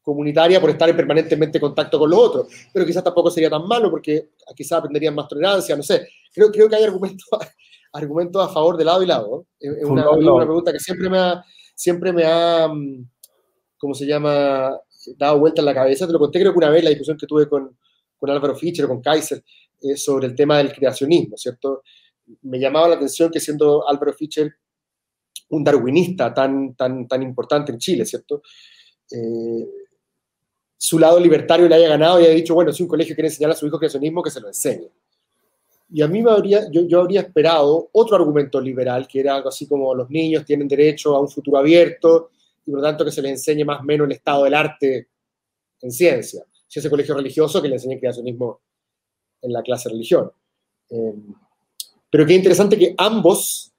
comunitaria 0.00 0.60
por 0.60 0.70
estar 0.70 0.88
en 0.88 0.96
permanentemente 0.96 1.58
contacto 1.58 1.98
con 1.98 2.08
los 2.10 2.20
otros. 2.20 2.46
Pero 2.72 2.86
quizás 2.86 3.02
tampoco 3.02 3.30
sería 3.30 3.50
tan 3.50 3.66
malo 3.66 3.90
porque 3.90 4.30
quizás 4.54 4.78
aprenderían 4.78 5.14
más 5.14 5.26
tolerancia, 5.26 5.76
no 5.76 5.82
sé. 5.82 6.06
Creo, 6.32 6.50
creo 6.52 6.68
que 6.68 6.76
hay 6.76 6.84
argumentos 6.84 7.26
argumentos 7.92 8.44
a 8.44 8.52
favor 8.52 8.76
de 8.76 8.84
lado 8.84 9.02
y 9.02 9.06
lado. 9.06 9.46
Es 9.58 9.84
una, 9.84 10.08
una, 10.10 10.44
pregunta 10.44 10.72
que 10.72 10.78
siempre 10.78 11.10
me 11.10 11.18
ha, 11.18 11.44
siempre 11.74 12.12
me 12.12 12.24
ha, 12.24 12.68
mm, 12.68 13.08
¿cómo 13.78 13.94
se 13.94 14.06
llama?, 14.06 14.78
dado 15.16 15.38
vuelta 15.40 15.60
en 15.60 15.66
la 15.66 15.74
cabeza. 15.74 16.06
Te 16.06 16.12
lo 16.12 16.18
conté 16.18 16.40
creo 16.40 16.52
que 16.52 16.58
una 16.58 16.70
vez 16.70 16.84
la 16.84 16.90
discusión 16.90 17.16
que 17.16 17.26
tuve 17.26 17.48
con, 17.48 17.76
con 18.16 18.30
Álvaro 18.30 18.54
Fischer 18.54 18.84
o 18.84 18.88
con 18.88 19.00
Kaiser 19.00 19.42
eh, 19.82 19.96
sobre 19.96 20.26
el 20.26 20.34
tema 20.34 20.58
del 20.58 20.72
creacionismo, 20.72 21.36
¿cierto? 21.36 21.82
Me 22.42 22.58
llamaba 22.58 22.88
la 22.88 22.94
atención 22.94 23.30
que 23.30 23.40
siendo 23.40 23.88
Álvaro 23.88 24.12
Fischer 24.12 24.54
un 25.48 25.64
darwinista 25.64 26.32
tan, 26.34 26.74
tan, 26.74 27.06
tan 27.06 27.22
importante 27.22 27.72
en 27.72 27.78
Chile, 27.78 28.04
¿cierto? 28.04 28.42
Eh, 29.10 29.66
su 30.76 30.98
lado 30.98 31.18
libertario 31.18 31.68
le 31.68 31.74
haya 31.74 31.88
ganado 31.88 32.20
y 32.20 32.24
haya 32.24 32.34
dicho, 32.34 32.54
bueno, 32.54 32.72
si 32.72 32.82
un 32.82 32.88
colegio 32.88 33.14
quiere 33.14 33.28
enseñar 33.28 33.50
a 33.50 33.54
su 33.54 33.66
hijo 33.66 33.78
creacionismo, 33.78 34.22
que 34.22 34.30
se 34.30 34.40
lo 34.40 34.48
enseñe. 34.48 34.90
Y 35.90 36.02
a 36.02 36.08
mí 36.08 36.20
me 36.22 36.30
habría, 36.32 36.68
yo, 36.70 36.82
yo 36.82 37.00
habría 37.00 37.20
esperado 37.20 37.88
otro 37.92 38.16
argumento 38.16 38.60
liberal, 38.60 39.06
que 39.06 39.20
era 39.20 39.36
algo 39.36 39.48
así 39.48 39.66
como 39.68 39.94
los 39.94 40.10
niños 40.10 40.44
tienen 40.44 40.66
derecho 40.66 41.14
a 41.14 41.20
un 41.20 41.28
futuro 41.28 41.58
abierto 41.58 42.30
y 42.66 42.70
por 42.70 42.80
lo 42.80 42.86
tanto 42.86 43.04
que 43.04 43.12
se 43.12 43.22
les 43.22 43.32
enseñe 43.32 43.64
más 43.64 43.80
o 43.80 43.84
menos 43.84 44.06
el 44.06 44.12
estado 44.12 44.44
del 44.44 44.54
arte 44.54 45.08
en 45.80 45.90
ciencia. 45.92 46.44
Si 46.66 46.80
ese 46.80 46.90
colegio 46.90 47.14
religioso, 47.14 47.62
que 47.62 47.68
le 47.68 47.76
enseñe 47.76 48.00
creacionismo 48.00 48.60
en 49.42 49.52
la 49.52 49.62
clase 49.62 49.88
religión. 49.88 50.30
Em, 50.90 51.34
pero 52.10 52.26
qué 52.26 52.34
interesante 52.34 52.76
que 52.76 52.94
ambos 52.98 53.72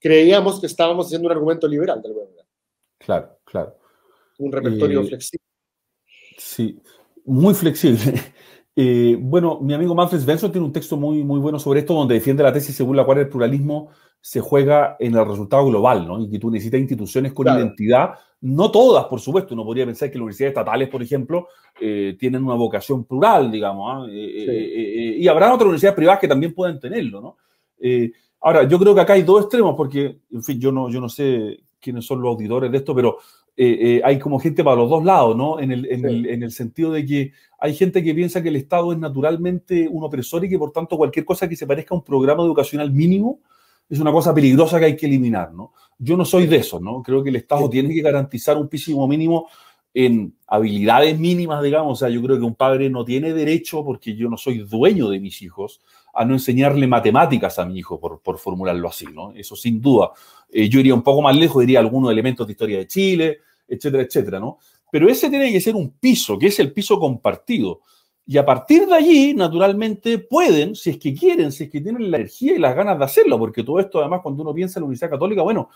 creíamos 0.00 0.60
que 0.60 0.66
estábamos 0.66 1.06
haciendo 1.06 1.26
un 1.26 1.32
argumento 1.32 1.66
liberal, 1.68 2.00
de 2.02 2.08
alguna 2.08 2.26
manera. 2.26 2.46
Claro, 2.98 3.38
claro. 3.44 3.78
Un 4.38 4.52
repertorio 4.52 5.00
eh, 5.00 5.06
flexible. 5.06 5.44
Sí, 6.38 6.80
muy 7.24 7.54
flexible. 7.54 8.14
Eh, 8.78 9.16
bueno, 9.18 9.58
mi 9.62 9.72
amigo 9.72 9.94
Manfred 9.94 10.20
Svensson 10.20 10.52
tiene 10.52 10.66
un 10.66 10.72
texto 10.72 10.98
muy, 10.98 11.24
muy 11.24 11.40
bueno 11.40 11.58
sobre 11.58 11.80
esto, 11.80 11.94
donde 11.94 12.12
defiende 12.12 12.42
la 12.42 12.52
tesis 12.52 12.76
según 12.76 12.94
la 12.94 13.06
cual 13.06 13.16
el 13.16 13.28
pluralismo 13.30 13.88
se 14.20 14.40
juega 14.40 14.96
en 14.98 15.14
el 15.14 15.26
resultado 15.26 15.66
global, 15.66 16.06
¿no? 16.06 16.20
Y 16.20 16.28
que 16.28 16.38
tú 16.38 16.50
necesitas 16.50 16.80
instituciones 16.80 17.32
con 17.32 17.46
identidad, 17.46 18.10
no 18.42 18.70
todas, 18.70 19.06
por 19.06 19.18
supuesto, 19.18 19.54
uno 19.54 19.64
podría 19.64 19.86
pensar 19.86 20.10
que 20.10 20.18
las 20.18 20.24
universidades 20.24 20.50
estatales, 20.50 20.90
por 20.90 21.02
ejemplo, 21.02 21.48
eh, 21.80 22.18
tienen 22.18 22.44
una 22.44 22.54
vocación 22.54 23.04
plural, 23.04 23.50
digamos, 23.50 23.90
¿ah? 23.90 24.06
eh, 24.10 25.16
y 25.20 25.26
habrá 25.26 25.46
otras 25.54 25.68
universidades 25.68 25.96
privadas 25.96 26.20
que 26.20 26.28
también 26.28 26.52
puedan 26.52 26.78
tenerlo, 26.78 27.22
¿no? 27.22 27.36
Ahora, 28.46 28.68
yo 28.68 28.78
creo 28.78 28.94
que 28.94 29.00
acá 29.00 29.14
hay 29.14 29.22
dos 29.22 29.42
extremos, 29.42 29.74
porque, 29.76 30.20
en 30.30 30.44
fin, 30.44 30.60
yo 30.60 30.70
no, 30.70 30.88
yo 30.88 31.00
no 31.00 31.08
sé 31.08 31.64
quiénes 31.80 32.06
son 32.06 32.20
los 32.20 32.30
auditores 32.30 32.70
de 32.70 32.78
esto, 32.78 32.94
pero 32.94 33.18
hay 33.58 34.18
como 34.20 34.38
gente 34.38 34.62
para 34.62 34.76
los 34.76 34.88
dos 34.88 35.04
lados, 35.04 35.36
¿no? 35.36 35.58
En 35.58 35.72
el, 35.72 35.86
en 35.86 36.42
el 36.42 36.52
sentido 36.52 36.92
de 36.92 37.04
que 37.04 37.32
hay 37.58 37.74
gente 37.74 38.04
que 38.04 38.14
piensa 38.14 38.42
que 38.42 38.50
el 38.50 38.56
Estado 38.56 38.92
es 38.92 38.98
naturalmente 38.98 39.88
un 39.88 40.04
opresor 40.04 40.44
y 40.44 40.48
que, 40.48 40.58
por 40.58 40.70
tanto, 40.70 40.96
cualquier 40.96 41.24
cosa 41.24 41.48
que 41.48 41.56
se 41.56 41.66
parezca 41.66 41.94
a 41.94 41.98
un 41.98 42.04
programa 42.04 42.44
educacional 42.44 42.92
mínimo, 42.92 43.40
es 43.88 43.98
una 43.98 44.12
cosa 44.12 44.32
peligrosa 44.32 44.78
que 44.78 44.84
hay 44.84 44.96
que 44.96 45.06
eliminar, 45.06 45.52
¿no? 45.52 45.72
Yo 45.98 46.16
no 46.16 46.24
soy 46.24 46.46
de 46.46 46.56
eso, 46.56 46.78
¿no? 46.78 47.02
Creo 47.02 47.24
que 47.24 47.30
el 47.30 47.36
Estado 47.36 47.68
tiene 47.68 47.92
que 47.92 48.02
garantizar 48.02 48.56
un 48.58 48.68
piso 48.68 49.06
mínimo 49.08 49.48
en 49.92 50.34
habilidades 50.46 51.18
mínimas, 51.18 51.62
digamos. 51.62 51.92
O 51.92 51.96
sea, 51.96 52.08
yo 52.10 52.22
creo 52.22 52.38
que 52.38 52.44
un 52.44 52.54
padre 52.54 52.90
no 52.90 53.04
tiene 53.04 53.32
derecho, 53.32 53.84
porque 53.84 54.14
yo 54.14 54.28
no 54.28 54.36
soy 54.36 54.58
dueño 54.58 55.08
de 55.08 55.18
mis 55.18 55.40
hijos, 55.42 55.80
a 56.16 56.24
no 56.24 56.34
enseñarle 56.34 56.86
matemáticas 56.86 57.58
a 57.58 57.66
mi 57.66 57.78
hijo, 57.78 58.00
por, 58.00 58.20
por 58.20 58.38
formularlo 58.38 58.88
así, 58.88 59.06
¿no? 59.12 59.32
Eso 59.32 59.54
sin 59.54 59.80
duda. 59.80 60.12
Eh, 60.50 60.68
yo 60.68 60.80
iría 60.80 60.94
un 60.94 61.02
poco 61.02 61.20
más 61.20 61.36
lejos, 61.36 61.60
diría 61.60 61.80
algunos 61.80 62.10
elementos 62.10 62.46
de 62.46 62.52
historia 62.52 62.78
de 62.78 62.86
Chile, 62.86 63.38
etcétera, 63.68 64.02
etcétera, 64.02 64.40
¿no? 64.40 64.58
Pero 64.90 65.08
ese 65.08 65.28
tiene 65.28 65.52
que 65.52 65.60
ser 65.60 65.74
un 65.74 65.90
piso, 65.90 66.38
que 66.38 66.46
es 66.46 66.58
el 66.58 66.72
piso 66.72 66.98
compartido. 66.98 67.80
Y 68.24 68.38
a 68.38 68.44
partir 68.44 68.86
de 68.86 68.94
allí, 68.94 69.34
naturalmente, 69.34 70.18
pueden, 70.18 70.74
si 70.74 70.90
es 70.90 70.98
que 70.98 71.14
quieren, 71.14 71.52
si 71.52 71.64
es 71.64 71.70
que 71.70 71.80
tienen 71.80 72.10
la 72.10 72.16
energía 72.16 72.54
y 72.54 72.58
las 72.58 72.74
ganas 72.74 72.98
de 72.98 73.04
hacerlo, 73.04 73.38
porque 73.38 73.62
todo 73.62 73.78
esto, 73.78 74.00
además, 74.00 74.20
cuando 74.22 74.42
uno 74.42 74.54
piensa 74.54 74.78
en 74.78 74.82
la 74.82 74.86
Universidad 74.86 75.10
Católica, 75.10 75.42
bueno, 75.42 75.68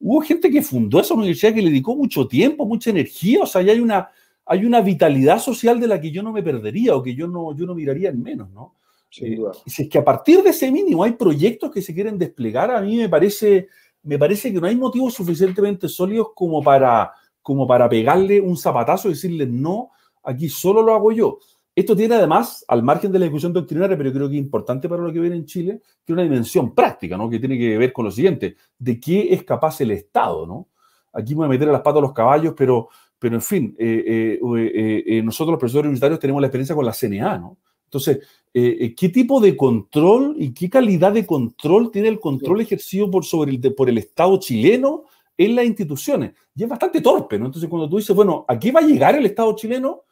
hubo 0.00 0.20
gente 0.20 0.50
que 0.50 0.60
fundó 0.60 1.00
esa 1.00 1.14
universidad 1.14 1.54
que 1.54 1.62
le 1.62 1.70
dedicó 1.70 1.94
mucho 1.94 2.26
tiempo, 2.26 2.66
mucha 2.66 2.90
energía, 2.90 3.42
o 3.42 3.46
sea, 3.46 3.62
ya 3.62 3.72
hay 3.72 3.80
una, 3.80 4.10
hay 4.44 4.64
una 4.66 4.80
vitalidad 4.80 5.38
social 5.38 5.80
de 5.80 5.86
la 5.86 6.00
que 6.00 6.10
yo 6.10 6.22
no 6.22 6.32
me 6.32 6.42
perdería 6.42 6.94
o 6.94 7.02
que 7.02 7.14
yo 7.14 7.26
no, 7.26 7.56
yo 7.56 7.64
no 7.64 7.74
miraría 7.74 8.10
en 8.10 8.22
menos, 8.22 8.50
¿no? 8.50 8.74
Eh, 9.20 9.38
si 9.66 9.82
es 9.82 9.88
que 9.88 9.98
a 9.98 10.04
partir 10.04 10.42
de 10.42 10.50
ese 10.50 10.70
mínimo 10.70 11.04
hay 11.04 11.12
proyectos 11.12 11.70
que 11.70 11.82
se 11.82 11.94
quieren 11.94 12.18
desplegar, 12.18 12.70
a 12.70 12.80
mí 12.80 12.96
me 12.96 13.08
parece, 13.08 13.68
me 14.02 14.18
parece 14.18 14.52
que 14.52 14.60
no 14.60 14.66
hay 14.66 14.76
motivos 14.76 15.14
suficientemente 15.14 15.88
sólidos 15.88 16.28
como 16.34 16.62
para, 16.62 17.12
como 17.42 17.66
para 17.66 17.88
pegarle 17.88 18.40
un 18.40 18.56
zapatazo 18.56 19.08
y 19.08 19.12
decirle 19.12 19.46
no, 19.46 19.90
aquí 20.22 20.48
solo 20.48 20.82
lo 20.82 20.94
hago 20.94 21.12
yo. 21.12 21.38
Esto 21.76 21.96
tiene 21.96 22.14
además, 22.14 22.64
al 22.68 22.84
margen 22.84 23.10
de 23.10 23.18
la 23.18 23.24
discusión 23.24 23.52
doctrinaria, 23.52 23.96
pero 23.96 24.12
creo 24.12 24.28
que 24.28 24.36
es 24.36 24.40
importante 24.42 24.88
para 24.88 25.02
lo 25.02 25.12
que 25.12 25.18
viene 25.18 25.36
en 25.36 25.44
Chile, 25.44 25.80
que 26.04 26.12
una 26.12 26.22
dimensión 26.22 26.72
práctica, 26.72 27.16
¿no? 27.16 27.28
Que 27.28 27.40
tiene 27.40 27.58
que 27.58 27.76
ver 27.76 27.92
con 27.92 28.04
lo 28.04 28.12
siguiente, 28.12 28.56
de 28.78 29.00
qué 29.00 29.32
es 29.34 29.42
capaz 29.42 29.80
el 29.80 29.90
Estado, 29.90 30.46
¿no? 30.46 30.68
Aquí 31.12 31.34
me 31.34 31.38
voy 31.38 31.46
a 31.46 31.48
meter 31.50 31.68
a 31.68 31.72
las 31.72 31.80
patas 31.80 31.98
a 31.98 32.02
los 32.02 32.12
caballos, 32.12 32.54
pero, 32.56 32.88
pero 33.18 33.34
en 33.34 33.42
fin, 33.42 33.74
eh, 33.76 34.38
eh, 34.40 35.02
eh, 35.06 35.22
nosotros 35.22 35.52
los 35.52 35.58
profesores 35.58 35.86
universitarios 35.86 36.20
tenemos 36.20 36.40
la 36.40 36.46
experiencia 36.46 36.76
con 36.76 36.86
la 36.86 36.92
CNA, 36.92 37.38
¿no? 37.38 37.58
Entonces, 37.94 38.18
¿qué 38.52 39.08
tipo 39.08 39.40
de 39.40 39.56
control 39.56 40.34
y 40.38 40.52
qué 40.52 40.68
calidad 40.68 41.12
de 41.12 41.24
control 41.24 41.90
tiene 41.90 42.08
el 42.08 42.18
control 42.18 42.60
ejercido 42.60 43.10
por, 43.10 43.24
sobre 43.24 43.52
el, 43.52 43.74
por 43.74 43.88
el 43.88 43.98
Estado 43.98 44.38
chileno 44.38 45.04
en 45.38 45.54
las 45.54 45.64
instituciones? 45.64 46.32
Y 46.56 46.64
es 46.64 46.68
bastante 46.68 47.00
torpe, 47.00 47.38
¿no? 47.38 47.46
Entonces, 47.46 47.70
cuando 47.70 47.88
tú 47.88 47.98
dices, 47.98 48.14
bueno, 48.14 48.44
¿a 48.48 48.58
qué 48.58 48.72
va 48.72 48.80
a 48.80 48.84
llegar 48.86 49.14
el 49.14 49.26
Estado 49.26 49.54
chileno? 49.54 50.04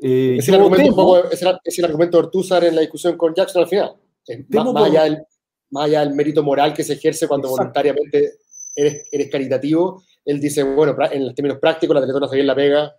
Eh, 0.00 0.36
es, 0.38 0.48
el 0.48 0.54
argumento, 0.54 2.18
de 2.18 2.18
Ortúzar 2.18 2.64
en 2.64 2.74
la 2.74 2.82
discusión 2.82 3.16
con 3.16 3.34
Jackson 3.34 3.62
al 3.62 3.68
final. 3.68 3.96
Más, 5.70 5.86
allá 5.86 6.00
del, 6.00 6.14
mérito 6.14 6.42
moral 6.42 6.72
que 6.72 6.84
se 6.84 6.94
ejerce 6.94 7.26
cuando 7.26 7.48
voluntariamente 7.48 8.34
eres, 8.74 9.08
eres, 9.10 9.30
caritativo, 9.30 10.02
él 10.24 10.40
dice, 10.40 10.62
bueno, 10.62 10.96
en 11.10 11.26
los 11.26 11.34
términos 11.34 11.58
prácticos, 11.58 11.94
la 11.94 12.00
teletona 12.00 12.28
bien 12.28 12.46
la 12.46 12.54
pega. 12.54 12.94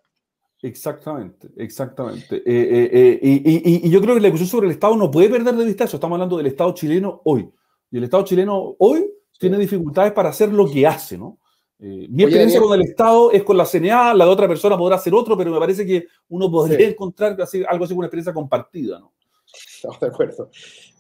Exactamente, 0.62 1.50
exactamente. 1.56 2.38
Eh, 2.38 2.90
eh, 2.92 3.20
y, 3.22 3.88
y, 3.88 3.90
yo 3.90 4.02
creo 4.02 4.16
que 4.16 4.22
la 4.22 4.28
discusión 4.28 4.50
sobre 4.50 4.68
el 4.68 4.74
Estado 4.74 4.96
no 4.96 5.10
puede 5.10 5.30
perder 5.30 5.56
de 5.56 5.66
vista 5.66 5.86
eso. 5.86 5.98
Estamos 5.98 6.16
hablando 6.16 6.38
del 6.38 6.48
Estado 6.48 6.74
chileno 6.74 7.22
hoy. 7.24 7.50
Y 7.92 7.98
el 7.98 8.04
Estado 8.04 8.26
chileno 8.26 8.76
hoy 8.78 9.10
tiene 9.40 9.58
dificultades 9.58 10.12
para 10.12 10.30
hacer 10.30 10.52
lo 10.52 10.70
que 10.70 10.86
hace, 10.86 11.18
¿no? 11.18 11.40
Eh, 11.82 12.08
mi 12.10 12.24
experiencia 12.24 12.60
con 12.60 12.78
el 12.78 12.86
Estado 12.86 13.32
es 13.32 13.42
con 13.44 13.56
la 13.56 13.66
CNA, 13.66 14.14
la 14.14 14.26
de 14.26 14.32
otra 14.32 14.50
persona 14.50 14.78
podrá 14.78 14.98
hacer 14.98 15.14
otro, 15.14 15.38
pero 15.38 15.50
me 15.50 15.60
parece 15.60 15.86
que 15.86 16.08
uno 16.28 16.52
podría 16.52 16.90
encontrar 16.90 17.38
algo 17.70 17.84
así 17.86 17.94
como 17.94 18.00
una 18.00 18.08
experiencia 18.08 18.34
compartida. 18.34 19.00
¿no? 19.00 19.14
Estamos 19.46 20.00
de 20.02 20.08
acuerdo. 20.08 20.52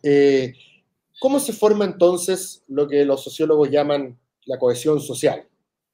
Eh, 0.02 0.54
¿Cómo 1.20 1.42
se 1.42 1.52
forma 1.52 1.84
entonces 1.84 2.64
lo 2.70 2.88
que 2.88 3.04
los 3.04 3.22
sociólogos 3.22 3.70
llaman 3.70 4.18
la 4.46 4.58
cohesión 4.58 5.02
social? 5.02 5.46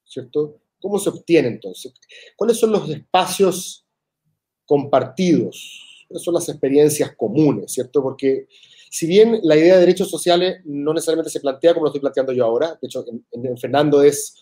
¿Cierto? 0.03 0.59
¿Cómo 0.85 0.99
se 0.99 1.09
obtiene 1.09 1.47
entonces? 1.47 1.95
¿Cuáles 2.35 2.59
son 2.59 2.71
los 2.71 2.87
espacios 2.87 3.87
compartidos? 4.67 6.05
¿Cuáles 6.07 6.23
son 6.23 6.35
las 6.35 6.47
experiencias 6.47 7.15
comunes? 7.15 7.73
¿Cierto? 7.73 8.03
Porque 8.03 8.45
si 8.91 9.07
bien 9.07 9.39
la 9.41 9.57
idea 9.57 9.73
de 9.73 9.79
derechos 9.79 10.11
sociales 10.11 10.61
no 10.63 10.93
necesariamente 10.93 11.31
se 11.31 11.39
plantea 11.39 11.73
como 11.73 11.85
lo 11.85 11.89
estoy 11.89 12.01
planteando 12.01 12.33
yo 12.33 12.45
ahora, 12.45 12.77
de 12.79 12.85
hecho, 12.85 13.03
en 13.31 13.57
Fernando 13.57 14.03
es 14.03 14.35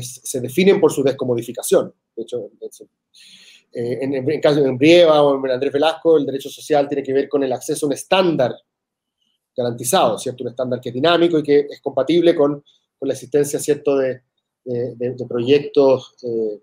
se 0.00 0.40
definen 0.40 0.80
por 0.80 0.92
su 0.92 1.02
descomodificación. 1.02 1.92
De 2.14 2.22
hecho, 2.22 2.52
eh, 3.72 3.98
en, 4.00 4.40
caso 4.40 4.62
de 4.62 4.70
Brieva 4.70 5.24
o 5.24 5.44
en 5.44 5.50
Andrés 5.50 5.72
Velasco, 5.72 6.18
el 6.18 6.24
derecho 6.24 6.50
social 6.50 6.86
tiene 6.86 7.02
que 7.02 7.12
ver 7.12 7.28
con 7.28 7.42
el 7.42 7.52
acceso 7.52 7.86
a 7.86 7.88
un 7.88 7.94
estándar 7.94 8.54
garantizado, 9.56 10.20
¿cierto? 10.20 10.44
Un 10.44 10.50
estándar 10.50 10.80
que 10.80 10.90
es 10.90 10.94
dinámico 10.94 11.36
y 11.36 11.42
que 11.42 11.66
es 11.68 11.80
compatible 11.82 12.32
con, 12.32 12.62
con 12.96 13.08
la 13.08 13.14
existencia, 13.14 13.58
¿cierto?, 13.58 13.96
de, 13.96 14.22
de, 14.64 15.26
proyectos 15.28 16.14
eh, 16.22 16.60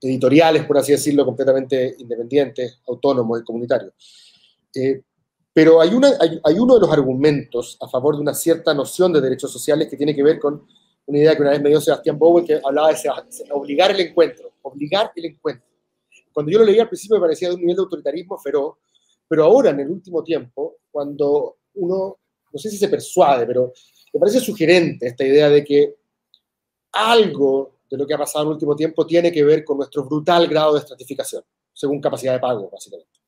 editoriales, 0.00 0.64
por 0.64 0.78
así 0.78 0.92
decirlo, 0.92 1.24
completamente 1.24 1.96
independientes, 1.98 2.80
autónomos 2.86 3.40
y 3.40 3.44
comunitarios. 3.44 3.92
Eh, 4.74 5.02
pero 5.52 5.80
hay, 5.80 5.92
una, 5.94 6.12
hay, 6.20 6.58
uno 6.58 6.74
de 6.74 6.80
los 6.80 6.92
argumentos 6.92 7.76
a 7.80 7.88
favor 7.88 8.14
de 8.14 8.22
una 8.22 8.34
cierta 8.34 8.72
noción 8.74 9.12
de 9.12 9.20
derechos 9.20 9.52
sociales 9.52 9.88
que 9.88 9.96
tiene 9.96 10.14
que 10.14 10.22
ver 10.22 10.38
con 10.38 10.66
una 11.06 11.18
idea 11.18 11.34
que 11.34 11.42
una 11.42 11.50
vez 11.50 11.62
me 11.62 11.70
dio 11.70 11.80
Sebastián 11.80 12.18
Bowen 12.18 12.44
que 12.44 12.60
hablaba 12.62 12.92
de 12.92 12.98
obligar 13.50 13.90
el 13.90 14.00
encuentro, 14.00 14.52
obligar 14.62 15.10
el 15.16 15.24
encuentro. 15.24 15.66
Cuando 16.32 16.52
yo 16.52 16.60
lo 16.60 16.64
leí 16.64 16.78
al 16.78 16.88
principio 16.88 17.16
me 17.16 17.22
parecía 17.22 17.48
de 17.48 17.54
un 17.54 17.60
nivel 17.62 17.76
de 17.76 17.82
autoritarismo 17.82 18.38
feroz, 18.38 18.76
pero 19.26 19.44
ahora, 19.44 19.70
en 19.70 19.80
el 19.80 19.90
último 19.90 20.22
tiempo, 20.22 20.76
cuando 20.90 21.58
uno, 21.74 22.18
no 22.52 22.58
sé 22.58 22.70
si 22.70 22.78
se 22.78 22.88
persuade, 22.88 23.46
pero 23.46 23.72
me 24.12 24.20
parece 24.20 24.40
sugerente 24.40 25.06
esta 25.06 25.24
idea 25.24 25.50
de 25.50 25.64
que 25.64 25.96
algo 26.92 27.78
de 27.90 27.96
lo 27.96 28.06
que 28.06 28.14
ha 28.14 28.18
pasado 28.18 28.44
en 28.44 28.48
el 28.48 28.54
último 28.54 28.76
tiempo 28.76 29.06
tiene 29.06 29.32
que 29.32 29.42
ver 29.44 29.64
con 29.64 29.78
nuestro 29.78 30.04
brutal 30.04 30.46
grado 30.46 30.74
de 30.74 30.80
estratificación, 30.80 31.42
según 31.72 32.00
capacidad 32.00 32.34
de 32.34 32.40
pago, 32.40 32.68
básicamente. 32.70 33.18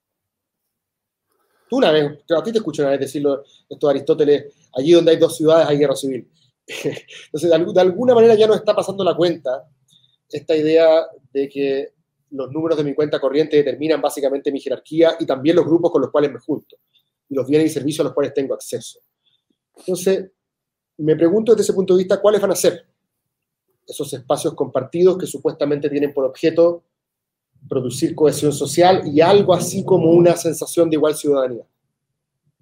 Tú 1.69 1.77
una 1.77 1.93
vez, 1.93 2.19
a 2.37 2.43
ti 2.43 2.51
te 2.51 2.59
escucho 2.59 2.83
una 2.83 2.91
vez 2.91 3.01
decirlo 3.01 3.45
esto 3.69 3.87
de 3.87 3.91
Aristóteles, 3.93 4.55
allí 4.75 4.93
donde 4.93 5.13
hay 5.13 5.17
dos 5.17 5.37
ciudades 5.37 5.69
hay 5.69 5.79
guerra 5.79 5.95
civil. 5.95 6.29
Entonces, 6.67 7.51
de, 7.75 7.81
alguna 7.81 8.15
manera 8.15 8.35
ya 8.35 8.47
no 8.47 8.55
está 8.55 8.75
pasando 8.75 9.05
la 9.05 9.15
cuenta 9.15 9.69
esta 10.29 10.57
idea 10.57 11.07
de 11.33 11.49
que 11.49 11.93
los 12.31 12.51
números 12.51 12.77
de 12.77 12.85
mi 12.85 12.95
cuenta 12.95 13.21
corriente 13.21 13.57
determinan 13.57 14.01
básicamente 14.01 14.53
mi 14.53 14.61
jerarquía 14.61 15.17
y 15.19 15.27
también 15.27 15.57
los 15.57 15.65
grupos 15.65 15.91
con 15.91 16.03
los 16.03 16.11
cuales 16.11 16.33
me 16.33 16.39
junto 16.39 16.77
y 17.29 17.35
los 17.35 17.47
bienes 17.47 17.71
y 17.71 17.75
servicios 17.75 18.01
a 18.01 18.05
los 18.05 18.15
cuales 18.15 18.35
tengo 18.35 18.55
acceso. 18.55 19.01
Entonces, 19.77 20.31
me 20.99 21.17
pregunto 21.17 21.53
desde 21.53 21.63
ese 21.63 21.73
punto 21.73 21.95
de 21.95 21.99
vista, 21.99 22.21
¿cuáles 22.21 22.41
van 22.41 22.51
a 22.51 22.57
ser 22.57 22.85
esos 23.91 24.13
espacios 24.13 24.55
compartidos 24.55 25.19
que 25.19 25.27
supuestamente 25.27 25.91
tienen 25.91 26.15
por 26.15 26.25
objeto 26.25 26.83
producir 27.69 28.15
cohesión 28.15 28.53
social 28.53 29.03
y 29.07 29.21
algo 29.21 29.53
así 29.53 29.85
como 29.85 30.11
una 30.11 30.37
sensación 30.37 30.89
de 30.89 30.97
igual 30.97 31.15
ciudadanía? 31.15 31.65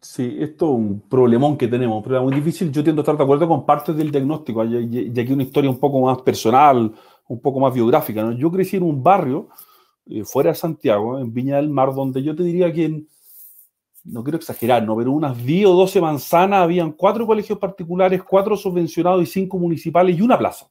Sí, 0.00 0.36
esto 0.38 0.66
es 0.66 0.78
un 0.78 1.00
problemón 1.08 1.56
que 1.56 1.66
tenemos, 1.66 1.96
un 1.96 2.02
problema 2.02 2.24
muy 2.24 2.34
difícil. 2.34 2.70
Yo 2.70 2.84
tiendo 2.84 3.00
a 3.00 3.02
estar 3.02 3.16
de 3.16 3.22
acuerdo 3.22 3.48
con 3.48 3.66
partes 3.66 3.96
del 3.96 4.12
diagnóstico, 4.12 4.64
y 4.64 5.18
aquí 5.18 5.32
una 5.32 5.42
historia 5.42 5.70
un 5.70 5.80
poco 5.80 6.00
más 6.00 6.22
personal, 6.22 6.92
un 7.26 7.40
poco 7.40 7.58
más 7.58 7.74
biográfica. 7.74 8.32
Yo 8.36 8.50
crecí 8.50 8.76
en 8.76 8.84
un 8.84 9.02
barrio 9.02 9.48
eh, 10.06 10.24
fuera 10.24 10.50
de 10.50 10.56
Santiago, 10.56 11.18
en 11.18 11.32
Viña 11.32 11.56
del 11.56 11.68
Mar, 11.68 11.92
donde 11.94 12.22
yo 12.22 12.34
te 12.34 12.44
diría 12.44 12.72
que, 12.72 13.04
no 14.04 14.22
quiero 14.22 14.38
exagerar, 14.38 14.84
¿no? 14.84 14.96
pero 14.96 15.12
unas 15.12 15.36
10 15.44 15.66
o 15.66 15.74
12 15.74 16.00
manzanas 16.00 16.62
habían 16.62 16.92
cuatro 16.92 17.26
colegios 17.26 17.58
particulares, 17.58 18.22
cuatro 18.22 18.56
subvencionados 18.56 19.22
y 19.22 19.26
cinco 19.26 19.58
municipales 19.58 20.16
y 20.16 20.22
una 20.22 20.38
plaza. 20.38 20.68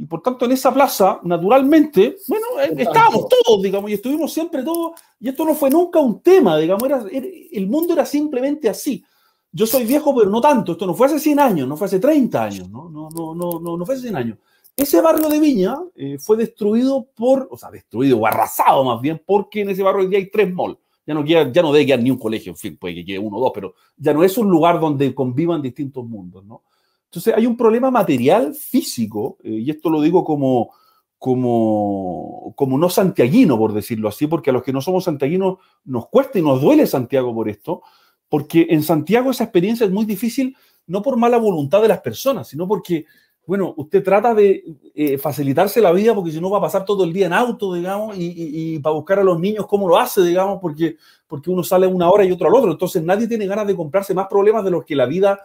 Y 0.00 0.06
por 0.06 0.22
tanto, 0.22 0.44
en 0.44 0.52
esa 0.52 0.72
plaza, 0.72 1.18
naturalmente, 1.24 2.18
bueno, 2.28 2.46
eh, 2.62 2.72
estábamos 2.78 3.26
todos, 3.28 3.60
digamos, 3.60 3.90
y 3.90 3.94
estuvimos 3.94 4.32
siempre 4.32 4.62
todos, 4.62 4.92
y 5.18 5.28
esto 5.28 5.44
no 5.44 5.56
fue 5.56 5.70
nunca 5.70 5.98
un 5.98 6.20
tema, 6.20 6.56
digamos, 6.56 6.84
era, 6.84 7.04
el 7.10 7.66
mundo 7.66 7.94
era 7.94 8.06
simplemente 8.06 8.68
así. 8.68 9.04
Yo 9.50 9.66
soy 9.66 9.84
viejo, 9.84 10.14
pero 10.14 10.30
no 10.30 10.40
tanto, 10.40 10.72
esto 10.72 10.86
no 10.86 10.94
fue 10.94 11.08
hace 11.08 11.18
100 11.18 11.40
años, 11.40 11.66
no 11.66 11.76
fue 11.76 11.88
hace 11.88 11.98
30 11.98 12.44
años, 12.44 12.70
no, 12.70 12.88
no, 12.88 13.08
no, 13.10 13.34
no, 13.34 13.58
no, 13.58 13.76
no 13.76 13.84
fue 13.84 13.96
hace 13.96 14.02
100 14.02 14.16
años. 14.16 14.38
Ese 14.76 15.00
barrio 15.00 15.28
de 15.28 15.40
Viña 15.40 15.76
eh, 15.96 16.16
fue 16.20 16.36
destruido 16.36 17.08
por, 17.16 17.48
o 17.50 17.58
sea, 17.58 17.68
destruido 17.68 18.18
o 18.18 18.26
arrasado 18.26 18.84
más 18.84 19.00
bien, 19.00 19.20
porque 19.26 19.62
en 19.62 19.70
ese 19.70 19.82
barrio 19.82 20.02
hoy 20.02 20.08
día 20.08 20.20
hay 20.20 20.30
tres 20.30 20.54
malls. 20.54 20.78
ya 21.04 21.14
no, 21.14 21.24
queda, 21.24 21.50
ya 21.50 21.62
no 21.62 21.72
debe 21.72 21.86
quedar 21.86 22.02
ni 22.02 22.12
un 22.12 22.18
colegio, 22.18 22.52
en 22.52 22.56
fin, 22.56 22.76
puede 22.76 22.94
que 22.94 23.04
quede 23.04 23.18
uno 23.18 23.38
o 23.38 23.40
dos, 23.40 23.50
pero 23.52 23.74
ya 23.96 24.14
no 24.14 24.22
es 24.22 24.38
un 24.38 24.48
lugar 24.48 24.78
donde 24.78 25.12
convivan 25.12 25.60
distintos 25.60 26.04
mundos, 26.04 26.44
¿no? 26.44 26.62
Entonces 27.10 27.34
hay 27.34 27.46
un 27.46 27.56
problema 27.56 27.90
material, 27.90 28.54
físico, 28.54 29.38
eh, 29.42 29.50
y 29.50 29.70
esto 29.70 29.88
lo 29.88 30.02
digo 30.02 30.24
como, 30.24 30.70
como, 31.18 32.52
como 32.54 32.78
no 32.78 32.90
santiaguino, 32.90 33.56
por 33.56 33.72
decirlo 33.72 34.08
así, 34.08 34.26
porque 34.26 34.50
a 34.50 34.52
los 34.52 34.62
que 34.62 34.72
no 34.72 34.82
somos 34.82 35.04
santiaguinos 35.04 35.58
nos 35.84 36.08
cuesta 36.08 36.38
y 36.38 36.42
nos 36.42 36.60
duele 36.60 36.86
Santiago 36.86 37.34
por 37.34 37.48
esto, 37.48 37.82
porque 38.28 38.66
en 38.70 38.82
Santiago 38.82 39.30
esa 39.30 39.44
experiencia 39.44 39.86
es 39.86 39.92
muy 39.92 40.04
difícil, 40.04 40.54
no 40.86 41.00
por 41.00 41.16
mala 41.16 41.38
voluntad 41.38 41.80
de 41.80 41.88
las 41.88 42.00
personas, 42.00 42.48
sino 42.48 42.68
porque 42.68 43.06
bueno, 43.48 43.72
usted 43.78 44.04
trata 44.04 44.34
de 44.34 44.62
eh, 44.94 45.16
facilitarse 45.16 45.80
la 45.80 45.90
vida 45.90 46.14
porque 46.14 46.30
si 46.30 46.38
no 46.38 46.50
va 46.50 46.58
a 46.58 46.60
pasar 46.60 46.84
todo 46.84 47.02
el 47.04 47.14
día 47.14 47.24
en 47.24 47.32
auto, 47.32 47.72
digamos, 47.72 48.14
y, 48.18 48.78
para 48.80 48.94
buscar 48.94 49.20
a 49.20 49.24
los 49.24 49.40
niños 49.40 49.66
cómo 49.66 49.88
lo 49.88 49.96
hace, 49.96 50.20
digamos, 50.20 50.58
porque, 50.60 50.98
porque 51.26 51.50
uno 51.50 51.62
sale 51.62 51.86
una 51.86 52.10
hora 52.10 52.26
y 52.26 52.30
otro 52.30 52.46
al 52.46 52.54
otro. 52.54 52.72
Entonces 52.72 53.02
nadie 53.02 53.26
tiene 53.26 53.46
ganas 53.46 53.66
de 53.66 53.74
comprarse 53.74 54.12
más 54.12 54.26
problemas 54.26 54.62
de 54.64 54.70
los 54.70 54.84
que 54.84 54.94
la 54.94 55.06
vida 55.06 55.40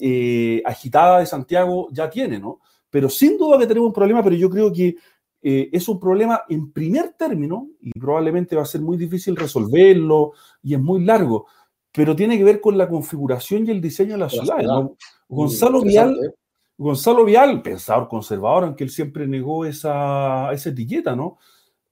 eh, 0.00 0.62
agitada 0.64 1.20
de 1.20 1.26
Santiago 1.26 1.88
ya 1.92 2.08
tiene, 2.10 2.38
¿no? 2.38 2.60
Pero 2.90 3.08
sin 3.08 3.38
duda 3.38 3.58
que 3.58 3.66
tenemos 3.66 3.88
un 3.88 3.92
problema, 3.92 4.22
pero 4.22 4.36
yo 4.36 4.50
creo 4.50 4.72
que 4.72 4.96
eh, 5.42 5.70
es 5.72 5.88
un 5.88 5.98
problema 5.98 6.42
en 6.48 6.72
primer 6.72 7.14
término 7.14 7.68
y 7.80 7.98
probablemente 7.98 8.56
va 8.56 8.62
a 8.62 8.66
ser 8.66 8.80
muy 8.80 8.96
difícil 8.96 9.36
resolverlo 9.36 10.32
y 10.62 10.74
es 10.74 10.80
muy 10.80 11.04
largo, 11.04 11.46
pero 11.92 12.14
tiene 12.14 12.36
que 12.36 12.44
ver 12.44 12.60
con 12.60 12.76
la 12.76 12.88
configuración 12.88 13.66
y 13.66 13.70
el 13.70 13.80
diseño 13.80 14.12
de 14.12 14.18
la, 14.18 14.28
ciudad. 14.28 14.62
¿no? 14.62 14.96
Gonzalo 15.28 15.82
Vial 15.82 16.34
Gonzalo 16.80 17.26
Vial, 17.26 17.60
pensador 17.60 18.08
conservador, 18.08 18.64
aunque 18.64 18.84
él 18.84 18.90
siempre 18.90 19.26
negó 19.26 19.66
esa, 19.66 20.50
etiqueta, 20.50 21.14
¿no? 21.14 21.36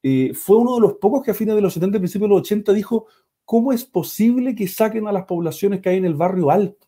Eh, 0.03 0.33
fue 0.33 0.57
uno 0.57 0.77
de 0.77 0.81
los 0.81 0.95
pocos 0.95 1.23
que 1.23 1.31
a 1.31 1.35
fines 1.35 1.55
de 1.55 1.61
los 1.61 1.75
70 1.75 1.99
y 1.99 2.01
principios 2.01 2.31
de 2.31 2.35
los 2.35 2.41
80 2.41 2.73
dijo, 2.73 3.07
¿cómo 3.45 3.75
es 3.75 3.85
posible 3.85 4.55
que 4.55 4.67
saquen 4.67 5.07
a 5.07 5.13
las 5.13 5.27
poblaciones 5.27 5.83
que 5.83 5.91
hay 5.91 5.99
en 5.99 6.07
el 6.07 6.15
barrio 6.15 6.51
alto? 6.51 6.88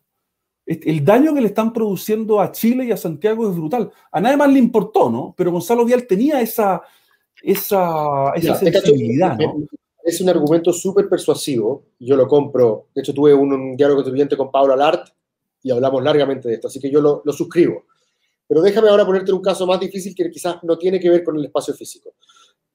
El 0.83 1.03
daño 1.03 1.33
que 1.33 1.41
le 1.41 1.47
están 1.47 1.73
produciendo 1.73 2.39
a 2.39 2.51
Chile 2.51 2.85
y 2.85 2.91
a 2.91 2.97
Santiago 2.97 3.49
es 3.49 3.55
brutal. 3.55 3.91
A 4.11 4.21
nadie 4.21 4.37
más 4.37 4.51
le 4.51 4.59
importó, 4.59 5.09
¿no? 5.09 5.33
Pero 5.37 5.51
Gonzalo 5.51 5.85
Vial 5.85 6.05
tenía 6.07 6.41
esa, 6.41 6.81
esa, 7.41 8.33
sensibilidad, 8.59 9.37
¿no? 9.37 9.67
Es 10.03 10.19
un 10.19 10.29
argumento 10.29 10.73
súper 10.73 11.07
persuasivo, 11.07 11.83
yo 11.99 12.15
lo 12.15 12.27
compro. 12.27 12.87
De 12.93 13.01
hecho, 13.01 13.13
tuve 13.13 13.33
un, 13.33 13.53
un 13.53 13.75
diálogo 13.75 13.97
contribuyente 13.97 14.35
con 14.35 14.51
Pablo 14.51 14.73
Alart 14.73 15.09
y 15.61 15.71
hablamos 15.71 16.03
largamente 16.03 16.47
de 16.47 16.55
esto, 16.55 16.67
así 16.67 16.79
que 16.79 16.89
yo 16.89 17.01
lo, 17.01 17.21
lo 17.23 17.31
suscribo. 17.31 17.85
Pero 18.47 18.61
déjame 18.61 18.89
ahora 18.89 19.05
ponerte 19.05 19.31
un 19.31 19.41
caso 19.41 19.65
más 19.67 19.79
difícil 19.79 20.15
que 20.15 20.29
quizás 20.29 20.57
no 20.63 20.77
tiene 20.77 20.99
que 20.99 21.09
ver 21.09 21.23
con 21.23 21.37
el 21.37 21.45
espacio 21.45 21.73
físico. 21.73 22.15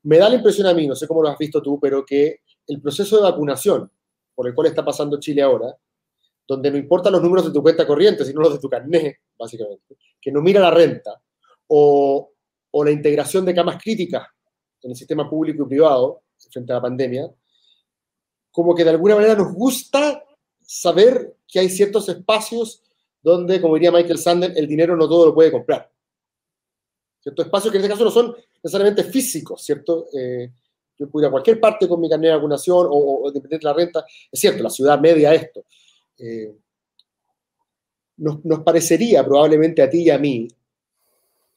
Me 0.05 0.19
da 0.19 0.29
la 0.29 0.37
impresión 0.37 0.67
a 0.69 0.75
mí, 0.75 0.87
no 0.87 0.95
sé 0.95 1.07
cómo 1.09 1.23
lo 1.23 1.29
has 1.29 1.39
visto 1.39 1.61
tú, 1.61 1.79
pero 1.81 2.05
que 2.07 2.41
el 2.69 2.81
proceso 2.81 3.17
de 3.17 3.23
vacunación 3.23 3.91
por 4.35 4.47
el 4.47 4.55
cual 4.55 4.69
está 4.69 4.85
pasando 4.85 5.19
Chile 5.19 5.43
ahora, 5.43 5.77
donde 6.47 6.71
no 6.71 6.77
importan 6.77 7.13
los 7.13 7.23
números 7.23 7.47
de 7.47 7.53
tu 7.53 7.63
cuenta 7.63 7.87
corriente, 7.87 8.25
sino 8.25 8.41
los 8.41 8.53
de 8.53 8.59
tu 8.59 8.69
carnet, 8.69 9.19
básicamente, 9.39 9.97
que 10.21 10.31
no 10.31 10.41
mira 10.41 10.61
la 10.61 10.71
renta, 10.71 11.21
o, 11.69 12.33
o 12.71 12.85
la 12.85 12.91
integración 12.91 13.45
de 13.45 13.55
camas 13.55 13.83
críticas 13.83 14.27
en 14.83 14.91
el 14.91 14.97
sistema 14.97 15.29
público 15.29 15.65
y 15.65 15.67
privado 15.67 16.23
frente 16.51 16.73
a 16.73 16.77
la 16.77 16.83
pandemia, 16.83 17.29
como 18.51 18.75
que 18.75 18.85
de 18.85 18.91
alguna 18.91 19.17
manera 19.17 19.35
nos 19.35 19.53
gusta 19.53 20.23
saber 20.61 21.37
que 21.47 21.59
hay 21.59 21.69
ciertos 21.69 22.09
espacios 22.09 22.83
donde, 23.23 23.61
como 23.61 23.75
diría 23.75 23.91
Michael 23.91 24.19
Sander, 24.19 24.53
el 24.57 24.67
dinero 24.67 24.97
no 24.97 25.09
todo 25.09 25.27
lo 25.27 25.35
puede 25.35 25.51
comprar. 25.51 25.91
Ciertos 27.21 27.47
espacios 27.47 27.73
que 27.73 27.79
en 27.79 27.85
este 27.85 27.93
caso 27.93 28.05
no 28.05 28.11
son 28.11 28.37
necesariamente 28.63 29.05
físicos, 29.05 29.63
¿cierto? 29.63 30.07
Eh, 30.17 30.53
yo 30.97 31.11
puedo 31.11 31.25
ir 31.25 31.29
a 31.29 31.31
cualquier 31.33 31.61
parte 31.61 31.89
con 31.89 32.01
mi 32.01 32.09
carnet 32.09 32.31
de 32.31 32.37
vacunación 32.37 32.87
o, 32.89 33.25
o 33.25 33.33
de 33.33 33.59
la 33.61 33.73
renta. 33.73 34.05
Es 34.31 34.41
cierto, 34.41 34.63
la 34.63 34.71
ciudad 34.71 35.01
media 35.01 35.35
esto. 35.35 35.65
Eh, 36.19 36.55
nos, 38.19 38.45
nos, 38.45 38.61
parecería 38.61 39.23
probablemente 39.25 39.83
a 39.83 39.91
ti 39.91 40.05
y 40.05 40.11
a 40.11 40.19
mí 40.19 40.49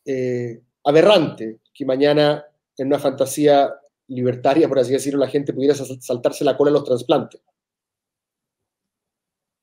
eh, 0.05 0.61
aberrante 0.83 1.59
que 1.73 1.85
mañana 1.85 2.45
en 2.77 2.87
una 2.87 2.99
fantasía 2.99 3.73
libertaria, 4.07 4.67
por 4.67 4.79
así 4.79 4.91
decirlo, 4.91 5.19
la 5.19 5.27
gente 5.27 5.53
pudiera 5.53 5.75
saltarse 5.75 6.43
la 6.43 6.57
cola 6.57 6.71
a 6.71 6.73
los 6.73 6.83
trasplantes. 6.83 7.41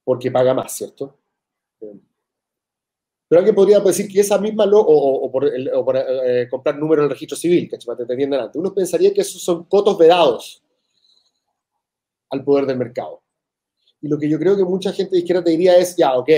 Porque 0.04 0.30
paga 0.30 0.54
más, 0.54 0.72
¿cierto? 0.72 1.18
Pero 3.28 3.40
alguien 3.40 3.54
podría 3.56 3.80
decir 3.80 4.08
que 4.08 4.20
esa 4.20 4.38
misma, 4.38 4.66
lo, 4.66 4.80
o, 4.80 5.30
por, 5.32 5.46
eh, 5.48 6.48
comprar 6.48 6.78
número 6.78 7.02
en 7.02 7.06
el 7.06 7.10
registro 7.10 7.36
civil, 7.36 7.68
que 7.68 7.76
te 7.76 8.16
delante. 8.16 8.58
Uno 8.58 8.72
pensaría 8.72 9.12
que 9.12 9.22
esos 9.22 9.42
son 9.42 9.64
cotos 9.64 9.98
vedados 9.98 10.62
al 12.30 12.44
poder 12.44 12.66
del 12.66 12.78
mercado. 12.78 13.22
Lo 14.06 14.18
que 14.18 14.28
yo 14.28 14.38
creo 14.38 14.56
que 14.56 14.64
mucha 14.64 14.92
gente 14.92 15.12
de 15.12 15.20
izquierda 15.20 15.44
te 15.44 15.50
diría 15.50 15.76
es, 15.76 15.96
ya, 15.96 16.14
ok, 16.14 16.30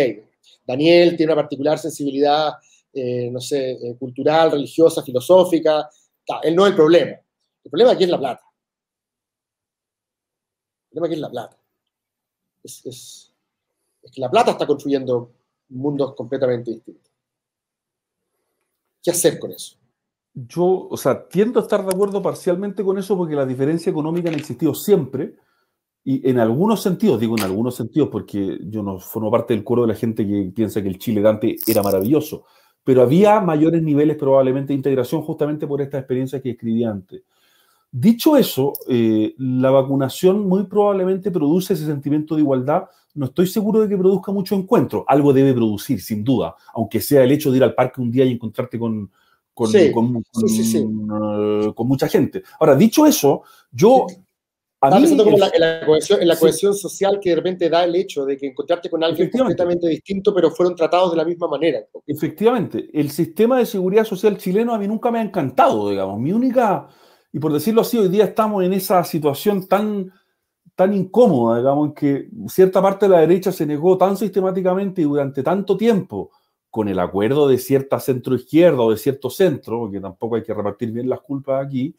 Daniel 0.67 1.17
tiene 1.17 1.33
una 1.33 1.43
particular 1.43 1.79
sensibilidad, 1.79 2.55
eh, 2.93 3.31
no 3.31 3.41
sé, 3.41 3.73
eh, 3.73 3.97
cultural, 3.99 4.51
religiosa, 4.51 5.03
filosófica, 5.03 5.89
él 6.43 6.55
no 6.55 6.65
es 6.65 6.71
el 6.71 6.77
problema. 6.77 7.13
El 7.65 7.71
problema 7.71 7.93
aquí 7.93 8.05
es 8.05 8.11
la 8.11 8.19
plata. 8.19 8.43
El 10.85 10.91
problema 10.91 11.07
aquí 11.07 11.15
es 11.15 11.21
la 11.21 11.31
plata. 11.31 11.57
es 12.65 13.33
que 14.13 14.21
la 14.21 14.31
plata 14.31 14.53
está 14.53 14.67
construyendo 14.67 15.33
mundos 15.71 16.15
completamente 16.15 16.71
distintos. 16.71 17.13
¿Qué 19.03 19.11
hacer 19.11 19.39
con 19.39 19.53
eso? 19.53 19.77
Yo, 20.35 20.89
o 20.89 20.97
sea, 20.97 21.29
tiendo 21.29 21.61
a 21.61 21.63
estar 21.63 21.85
de 21.85 21.91
acuerdo 21.91 22.23
parcialmente 22.23 22.85
con 22.85 22.99
eso 22.99 23.17
porque 23.17 23.35
la 23.35 23.47
diferencia 23.47 23.91
económica 23.91 24.31
ha 24.31 24.33
existido 24.33 24.75
siempre 24.75 25.37
y 26.05 26.29
en 26.29 26.39
algunos 26.39 26.83
sentidos, 26.83 27.21
digo 27.21 27.37
en 27.37 27.45
algunos 27.45 27.75
sentidos 27.75 28.09
porque 28.11 28.59
yo 28.63 28.83
no 28.83 28.99
formo 28.99 29.31
parte 29.31 29.55
del 29.55 29.65
coro 29.65 29.83
de 29.83 29.89
la 29.89 29.95
gente 29.95 30.27
que 30.27 30.51
piensa 30.55 30.83
que 30.83 30.89
el 30.89 30.99
Chile 30.99 31.21
Dante 31.21 31.57
era 31.67 31.83
maravilloso, 31.83 32.45
pero 32.83 33.03
había 33.03 33.41
mayores 33.41 33.83
niveles 33.83 34.17
probablemente 34.17 34.69
de 34.69 34.77
integración 34.77 35.21
justamente 35.23 35.67
por 35.67 35.83
esta 35.83 35.99
experiencia 35.99 36.41
que 36.41 36.51
escribí 36.51 36.85
antes. 36.85 37.23
Dicho 37.91 38.37
eso, 38.37 38.75
eh, 38.89 39.35
la 39.39 39.71
vacunación 39.71 40.47
muy 40.47 40.65
probablemente 40.65 41.31
produce 41.31 41.75
ese 41.75 41.87
sentimiento 41.87 42.35
de 42.35 42.43
igualdad. 42.43 42.85
No 43.15 43.27
estoy 43.27 43.47
seguro 43.47 43.81
de 43.81 43.89
que 43.89 43.97
produzca 43.97 44.31
mucho 44.31 44.55
encuentro. 44.55 45.05
Algo 45.09 45.33
debe 45.33 45.55
producir, 45.55 46.01
sin 46.03 46.23
duda, 46.23 46.55
aunque 46.75 47.01
sea 47.01 47.25
el 47.25 47.33
hecho 47.33 47.51
de 47.51 47.57
ir 47.59 47.65
al 47.65 47.75
parque 47.75 48.01
un 48.01 48.11
día 48.11 48.25
y 48.27 48.33
encontrarte 48.33 48.79
con, 48.79 49.11
con, 49.53 49.71
mucha 51.87 52.09
gente. 52.09 52.43
Ahora, 52.61 52.77
dicho 52.77 53.07
eso, 53.07 53.43
yo... 53.71 54.07
A 54.81 55.01
mí, 55.01 55.17
como 55.17 55.31
en, 55.31 55.41
la, 56.29 56.37
cohesión, 56.37 56.73
social 56.73 57.19
que 57.21 57.31
de 57.31 57.37
repente 57.37 57.69
da 57.69 57.85
el 57.85 57.97
hecho 57.97 58.25
de 58.25 58.37
que 58.37 58.47
encontrarte 58.47 58.89
con 58.89 59.03
alguien 59.03 59.29
completamente 59.29 59.89
distinto, 59.89 60.33
pero 60.33 60.53
fueron 60.53 60.77
tratados 60.77 61.11
de 61.11 61.17
la 61.17 61.25
misma 61.25 61.49
manera. 61.49 61.81
Efectivamente, 62.07 62.89
el 62.93 63.11
sistema 63.11 63.59
de 63.59 63.67
seguridad 63.67 64.05
social 64.05 64.39
chileno 64.39 64.73
a 64.73 64.79
mí 64.79 64.87
nunca 64.87 65.11
me 65.11 65.19
ha 65.19 65.23
encantado, 65.23 65.91
digamos. 65.91 66.21
Mi 66.21 66.33
única 66.33 66.89
y 67.33 67.39
por 67.39 67.53
decirlo 67.53 67.83
así, 67.83 67.99
hoy 67.99 68.09
día 68.09 68.25
estamos 68.25 68.65
en 68.65 68.73
esa 68.73 69.05
situación 69.05 69.67
tan, 69.67 70.13
tan 70.75 70.95
incómoda, 70.95 71.59
digamos, 71.59 71.89
en 71.89 71.95
que 71.95 72.29
cierta 72.49 72.81
parte 72.81 73.07
de 73.07 73.11
la 73.11 73.21
derecha 73.21 73.53
se 73.53 73.67
negó 73.67 73.99
tan 73.99 74.17
sistemáticamente 74.17 75.03
y 75.03 75.05
durante 75.05 75.43
tanto 75.43 75.77
tiempo 75.77 76.31
con 76.71 76.89
el 76.89 76.99
acuerdo 76.99 77.49
de 77.49 77.59
cierta 77.59 78.01
centro 78.01 78.35
izquierda 78.35 78.83
o 78.83 78.91
de 78.91 78.97
cierto 78.97 79.31
centro, 79.31 79.81
porque 79.81 80.01
tampoco 80.01 80.37
hay 80.37 80.43
que 80.43 80.55
repartir 80.55 80.91
bien 80.91 81.09
las 81.09 81.21
culpas 81.21 81.67
aquí, 81.67 81.95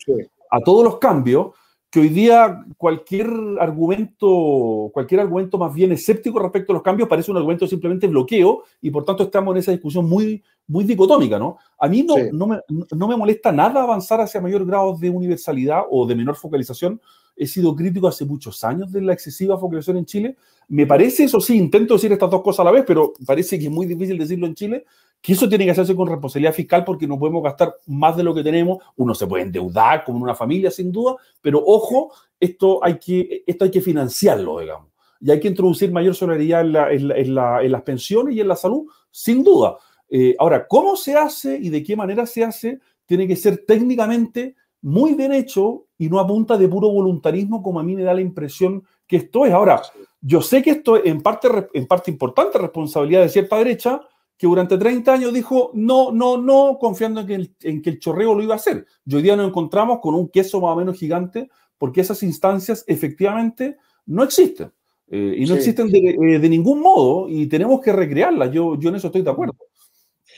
a 0.51 0.59
todos 0.61 0.83
los 0.83 0.97
cambios, 0.97 1.55
que 1.89 1.99
hoy 1.99 2.09
día 2.09 2.65
cualquier 2.77 3.27
argumento, 3.59 4.91
cualquier 4.93 5.21
argumento 5.21 5.57
más 5.57 5.73
bien 5.73 5.91
escéptico 5.91 6.39
respecto 6.39 6.71
a 6.71 6.75
los 6.75 6.83
cambios 6.83 7.09
parece 7.09 7.31
un 7.31 7.37
argumento 7.37 7.67
simplemente 7.67 8.07
bloqueo 8.07 8.63
y 8.81 8.91
por 8.91 9.05
tanto 9.05 9.23
estamos 9.23 9.53
en 9.53 9.59
esa 9.59 9.71
discusión 9.71 10.07
muy, 10.07 10.43
muy 10.67 10.83
dicotómica, 10.83 11.39
¿no? 11.39 11.57
A 11.79 11.87
mí 11.87 12.03
no, 12.03 12.15
no, 12.31 12.47
me, 12.47 12.59
no 12.91 13.07
me 13.07 13.17
molesta 13.17 13.51
nada 13.51 13.81
avanzar 13.81 14.21
hacia 14.21 14.39
mayor 14.39 14.65
grado 14.65 14.95
de 14.97 15.09
universalidad 15.09 15.83
o 15.89 16.05
de 16.05 16.15
menor 16.15 16.35
focalización. 16.35 17.01
He 17.39 17.47
sido 17.47 17.73
crítico 17.73 18.05
hace 18.09 18.25
muchos 18.25 18.61
años 18.65 18.91
de 18.91 19.01
la 19.01 19.13
excesiva 19.13 19.57
focalización 19.57 19.95
en 19.95 20.05
Chile. 20.05 20.35
Me 20.67 20.85
parece, 20.85 21.23
eso 21.23 21.39
sí, 21.39 21.57
intento 21.57 21.93
decir 21.93 22.11
estas 22.11 22.29
dos 22.29 22.41
cosas 22.41 22.59
a 22.59 22.63
la 22.65 22.71
vez, 22.71 22.83
pero 22.85 23.13
parece 23.25 23.57
que 23.57 23.65
es 23.65 23.71
muy 23.71 23.85
difícil 23.85 24.17
decirlo 24.17 24.45
en 24.45 24.55
Chile, 24.55 24.85
que 25.21 25.31
eso 25.31 25.47
tiene 25.47 25.63
que 25.63 25.71
hacerse 25.71 25.95
con 25.95 26.09
responsabilidad 26.09 26.53
fiscal 26.53 26.83
porque 26.83 27.07
no 27.07 27.17
podemos 27.17 27.41
gastar 27.41 27.73
más 27.87 28.17
de 28.17 28.23
lo 28.23 28.35
que 28.35 28.43
tenemos. 28.43 28.83
Uno 28.97 29.15
se 29.15 29.25
puede 29.25 29.43
endeudar 29.43 30.03
como 30.03 30.17
en 30.17 30.23
una 30.23 30.35
familia, 30.35 30.69
sin 30.69 30.91
duda, 30.91 31.15
pero 31.41 31.63
ojo, 31.65 32.11
esto 32.37 32.83
hay 32.83 32.99
que, 32.99 33.43
esto 33.47 33.63
hay 33.63 33.71
que 33.71 33.81
financiarlo, 33.81 34.59
digamos. 34.59 34.89
Y 35.21 35.31
hay 35.31 35.39
que 35.39 35.47
introducir 35.47 35.93
mayor 35.93 36.15
solidaridad 36.15 36.91
en, 36.91 37.35
las 37.71 37.81
pensiones 37.83 38.35
y 38.35 38.41
en 38.41 38.47
la 38.49 38.57
salud, 38.57 38.85
sin 39.11 39.45
duda. 39.45 39.77
Eh, 40.09 40.35
ahora, 40.37 40.67
¿cómo 40.67 40.97
se 40.97 41.15
hace 41.15 41.57
y 41.57 41.69
de 41.69 41.83
qué 41.83 41.95
manera 41.95 42.25
se 42.25 42.43
hace? 42.43 42.79
Tiene 43.05 43.27
que 43.27 43.37
ser 43.37 43.63
técnicamente 43.65 44.55
muy 44.81 45.13
bien 45.13 45.33
hecho 45.33 45.85
y 45.97 46.09
no 46.09 46.19
apunta 46.19 46.57
de 46.57 46.67
puro 46.67 46.89
voluntarismo 46.89 47.61
como 47.61 47.79
a 47.79 47.83
mí 47.83 47.95
me 47.95 48.03
da 48.03 48.13
la 48.13 48.21
impresión 48.21 48.83
que 49.05 49.17
esto 49.17 49.45
es. 49.45 49.53
Ahora, 49.53 49.81
yo 50.21 50.41
sé 50.41 50.61
que 50.61 50.71
esto 50.71 50.97
es 50.97 51.05
en 51.05 51.21
parte, 51.21 51.47
en 51.73 51.87
parte 51.87 52.11
importante 52.11 52.57
responsabilidad 52.57 53.21
de 53.21 53.29
cierta 53.29 53.57
derecha, 53.57 54.01
que 54.37 54.47
durante 54.47 54.77
30 54.77 55.11
años 55.11 55.33
dijo 55.33 55.71
no, 55.73 56.11
no, 56.11 56.37
no, 56.37 56.77
confiando 56.79 57.21
en 57.21 57.27
que, 57.27 57.35
el, 57.35 57.55
en 57.61 57.81
que 57.81 57.89
el 57.89 57.99
chorreo 57.99 58.33
lo 58.33 58.43
iba 58.43 58.53
a 58.53 58.57
hacer. 58.57 58.85
Y 59.05 59.15
hoy 59.15 59.21
día 59.21 59.35
nos 59.35 59.47
encontramos 59.47 59.99
con 59.99 60.15
un 60.15 60.29
queso 60.29 60.61
más 60.61 60.71
o 60.71 60.75
menos 60.77 60.97
gigante, 60.97 61.49
porque 61.77 62.01
esas 62.01 62.23
instancias 62.23 62.85
efectivamente 62.87 63.77
no 64.05 64.23
existen. 64.23 64.71
Eh, 65.11 65.35
y 65.39 65.45
no 65.45 65.55
existen 65.55 65.89
de, 65.89 66.39
de, 66.39 66.49
ningún 66.49 66.81
modo 66.81 67.27
y 67.27 67.47
tenemos 67.47 67.81
que 67.81 67.91
recrearlas. 67.91 68.51
Yo, 68.51 68.79
yo 68.79 68.89
en 68.89 68.95
eso 68.95 69.07
estoy 69.07 69.23
de 69.23 69.31
acuerdo. 69.31 69.55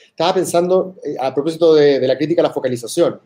Estaba 0.08 0.34
pensando, 0.34 0.96
a 1.20 1.34
propósito 1.34 1.76
de, 1.76 2.00
de, 2.00 2.08
la 2.08 2.18
crítica 2.18 2.42
a 2.42 2.44
la 2.44 2.54
focalización, 2.54 3.20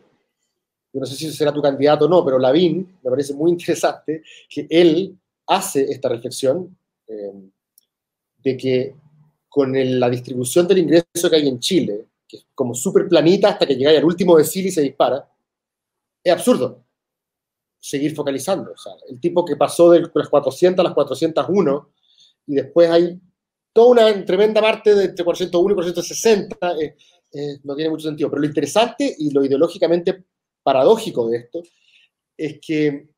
yo 0.96 1.00
no 1.00 1.04
sé 1.04 1.14
si 1.14 1.30
será 1.30 1.52
tu 1.52 1.60
candidato 1.60 2.06
o 2.06 2.08
no, 2.08 2.24
pero 2.24 2.38
Lavín 2.38 2.98
me 3.04 3.10
parece 3.10 3.34
muy 3.34 3.50
interesante 3.50 4.22
que 4.48 4.66
él 4.70 5.14
hace 5.46 5.82
esta 5.82 6.08
reflexión 6.08 6.74
de 8.38 8.56
que 8.56 8.94
con 9.46 9.74
la 10.00 10.08
distribución 10.08 10.66
del 10.66 10.78
ingreso 10.78 11.28
que 11.28 11.36
hay 11.36 11.48
en 11.48 11.60
Chile, 11.60 12.06
que 12.26 12.38
es 12.38 12.46
como 12.54 12.74
súper 12.74 13.06
planita 13.08 13.50
hasta 13.50 13.66
que 13.66 13.76
llega 13.76 13.90
al 13.90 14.06
último 14.06 14.38
decil 14.38 14.68
y 14.68 14.70
se 14.70 14.80
dispara, 14.80 15.30
es 16.24 16.32
absurdo 16.32 16.82
seguir 17.78 18.14
focalizando. 18.14 18.72
O 18.72 18.78
sea, 18.78 18.92
el 19.10 19.20
tipo 19.20 19.44
que 19.44 19.56
pasó 19.56 19.90
de 19.90 20.00
las 20.14 20.30
400 20.30 20.80
a 20.80 20.88
las 20.88 20.94
401 20.94 21.90
y 22.46 22.54
después 22.54 22.88
hay 22.88 23.20
toda 23.70 23.88
una 23.90 24.24
tremenda 24.24 24.62
parte 24.62 24.94
de 24.94 25.04
entre 25.04 25.26
401 25.26 25.72
y 25.72 25.74
460, 25.74 26.72
eh, 26.80 26.96
eh, 27.34 27.58
no 27.64 27.76
tiene 27.76 27.90
mucho 27.90 28.08
sentido. 28.08 28.30
Pero 28.30 28.40
lo 28.40 28.46
interesante 28.48 29.14
y 29.18 29.30
lo 29.30 29.44
ideológicamente 29.44 30.24
paradójico 30.66 31.28
de 31.28 31.36
esto 31.36 31.62
es 32.36 32.58
que 32.60 33.08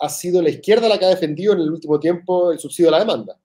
ha 0.00 0.08
sido 0.08 0.42
la 0.42 0.50
izquierda 0.50 0.88
la 0.88 0.98
que 0.98 1.04
ha 1.04 1.10
defendido 1.10 1.52
en 1.52 1.60
el 1.60 1.70
último 1.70 2.00
tiempo 2.00 2.50
el 2.50 2.58
subsidio 2.58 2.88
a 2.88 2.92
la 2.92 2.98
demanda. 2.98 3.40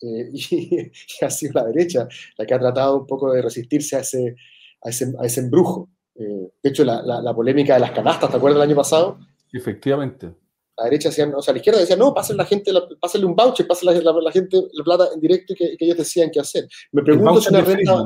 Eh, 0.00 0.30
y, 0.32 0.90
ha 1.24 1.28
sido 1.28 1.54
la 1.54 1.64
derecha 1.64 2.06
la 2.36 2.46
que 2.46 2.54
ha 2.54 2.60
tratado 2.60 2.98
un 2.98 3.06
poco 3.06 3.32
de 3.32 3.42
resistirse 3.42 3.96
a 3.96 4.00
ese, 4.00 4.36
a 4.82 4.90
ese, 4.90 5.12
a 5.18 5.26
ese 5.26 5.40
embrujo. 5.40 5.90
Eh, 6.14 6.52
de 6.62 6.70
hecho, 6.70 6.84
la, 6.84 7.02
la, 7.02 7.34
polémica 7.34 7.74
de 7.74 7.80
las 7.80 7.90
canastas, 7.90 8.30
¿te 8.30 8.36
acuerdas 8.36 8.60
del 8.60 8.68
año 8.68 8.76
pasado? 8.76 9.18
Efectivamente. 9.52 10.32
La 10.76 10.84
derecha 10.84 11.08
decía, 11.08 11.28
o 11.36 11.42
sea, 11.42 11.52
la 11.52 11.58
izquierda 11.58 11.80
decía, 11.80 11.96
no, 11.96 12.14
pásenle, 12.14 12.44
la 12.44 12.46
gente, 12.46 12.72
pásenle 13.00 13.26
un 13.26 13.34
voucher, 13.34 13.66
pásenle 13.66 14.00
la, 14.00 14.12
la, 14.12 14.30
gente 14.30 14.56
la 14.72 14.84
plata 14.84 15.08
en 15.12 15.20
directo 15.20 15.52
y 15.52 15.56
que, 15.56 15.76
ellos 15.80 15.96
decían 15.96 16.30
qué 16.32 16.38
hacer. 16.38 16.68
Me 16.92 17.02
pregunto, 17.02 17.40
si 17.40 17.48
una 17.48 17.62
renta, 17.62 18.04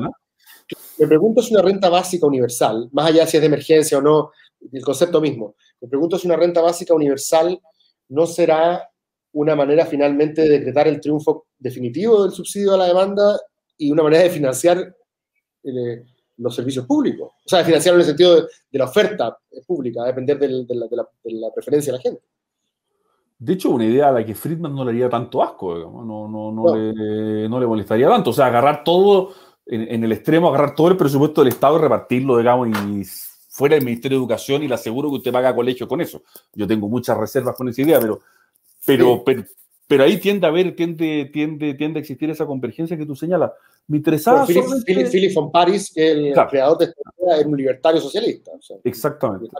me 0.97 1.07
pregunto 1.07 1.43
si 1.43 1.53
una 1.53 1.61
renta 1.61 1.89
básica 1.89 2.25
universal, 2.25 2.89
más 2.91 3.07
allá 3.07 3.27
si 3.27 3.37
es 3.37 3.41
de 3.41 3.47
emergencia 3.47 3.99
o 3.99 4.01
no, 4.01 4.31
el 4.71 4.83
concepto 4.83 5.19
mismo, 5.21 5.55
me 5.81 5.87
pregunto 5.87 6.17
si 6.17 6.27
una 6.27 6.35
renta 6.35 6.61
básica 6.61 6.93
universal 6.93 7.59
no 8.09 8.25
será 8.25 8.89
una 9.33 9.55
manera 9.55 9.85
finalmente 9.85 10.43
de 10.43 10.49
decretar 10.49 10.87
el 10.87 11.01
triunfo 11.01 11.47
definitivo 11.57 12.23
del 12.23 12.31
subsidio 12.31 12.73
a 12.73 12.77
la 12.77 12.85
demanda 12.85 13.39
y 13.77 13.91
una 13.91 14.03
manera 14.03 14.23
de 14.23 14.29
financiar 14.29 14.95
eh, 15.63 16.03
los 16.37 16.55
servicios 16.55 16.85
públicos. 16.85 17.31
O 17.45 17.49
sea, 17.49 17.59
de 17.59 17.65
financiar 17.65 17.95
en 17.95 18.01
el 18.01 18.07
sentido 18.07 18.35
de, 18.35 18.47
la 18.71 18.85
oferta 18.85 19.37
pública, 19.65 20.03
a 20.03 20.07
depender 20.07 20.37
de, 20.37 20.49
la, 20.49 20.87
de, 20.89 21.31
la, 21.33 21.51
preferencia 21.53 21.91
de 21.91 21.97
la 21.97 22.01
gente. 22.01 22.21
De 23.39 23.53
hecho, 23.53 23.71
una 23.71 23.85
idea 23.85 24.09
a 24.09 24.11
la 24.11 24.25
que 24.25 24.35
Friedman 24.35 24.73
no 24.73 24.85
le 24.85 24.91
haría 24.91 25.09
tanto 25.09 25.43
asco, 25.43 25.77
no, 25.77 26.27
no, 26.27 26.51
no, 26.51 26.75
Le, 26.75 27.49
no, 27.49 27.59
Le, 27.59 27.67
molestaría 27.67 28.07
tanto. 28.07 28.29
O 28.29 28.33
sea, 28.33 28.47
agarrar 28.47 28.83
todo 28.83 29.31
en, 29.65 30.03
el 30.03 30.11
extremo, 30.11 30.49
agarrar 30.49 30.75
todo 30.75 30.89
el 30.89 30.97
presupuesto 30.97 31.41
del 31.41 31.49
Estado 31.49 31.77
y 31.77 31.81
repartirlo, 31.81 32.37
digamos, 32.37 32.69
y 32.69 33.03
fuera 33.53 33.75
del 33.75 33.85
Ministerio 33.85 34.17
de 34.17 34.21
Educación 34.23 34.63
y 34.63 34.67
le 34.67 34.73
aseguro 34.73 35.11
que 35.11 35.17
usted 35.17 35.31
paga 35.31 35.53
colegio 35.53 35.87
con 35.87 36.01
eso. 36.01 36.23
Yo 36.55 36.65
tengo 36.65 36.89
muchas 36.89 37.15
reservas 37.15 37.55
con 37.55 37.69
esa 37.69 37.83
idea, 37.83 37.99
pero, 37.99 38.19
pero, 38.83 39.23
pero, 39.87 40.03
ahí 40.03 40.17
tiende 40.17 40.47
a 40.47 40.49
haber, 40.49 40.75
tiende, 40.75 41.29
tiende, 41.31 41.75
tiende 41.75 41.99
a 41.99 42.01
existir 42.01 42.31
esa 42.31 42.47
convergencia 42.47 42.97
que 42.97 43.05
tú 43.05 43.15
señalas. 43.15 43.51
Me 43.87 43.97
interesaba. 43.97 44.47
Philip, 44.47 45.33
von 45.35 45.51
Paris, 45.51 45.91
el 45.95 46.33
creador 46.49 46.79
de 46.79 46.85
esta 46.85 47.01
idea, 47.21 47.37
es 47.37 47.45
un 47.45 47.55
libertario 47.55 48.01
socialista. 48.01 48.51
Exactamente. 48.83 49.55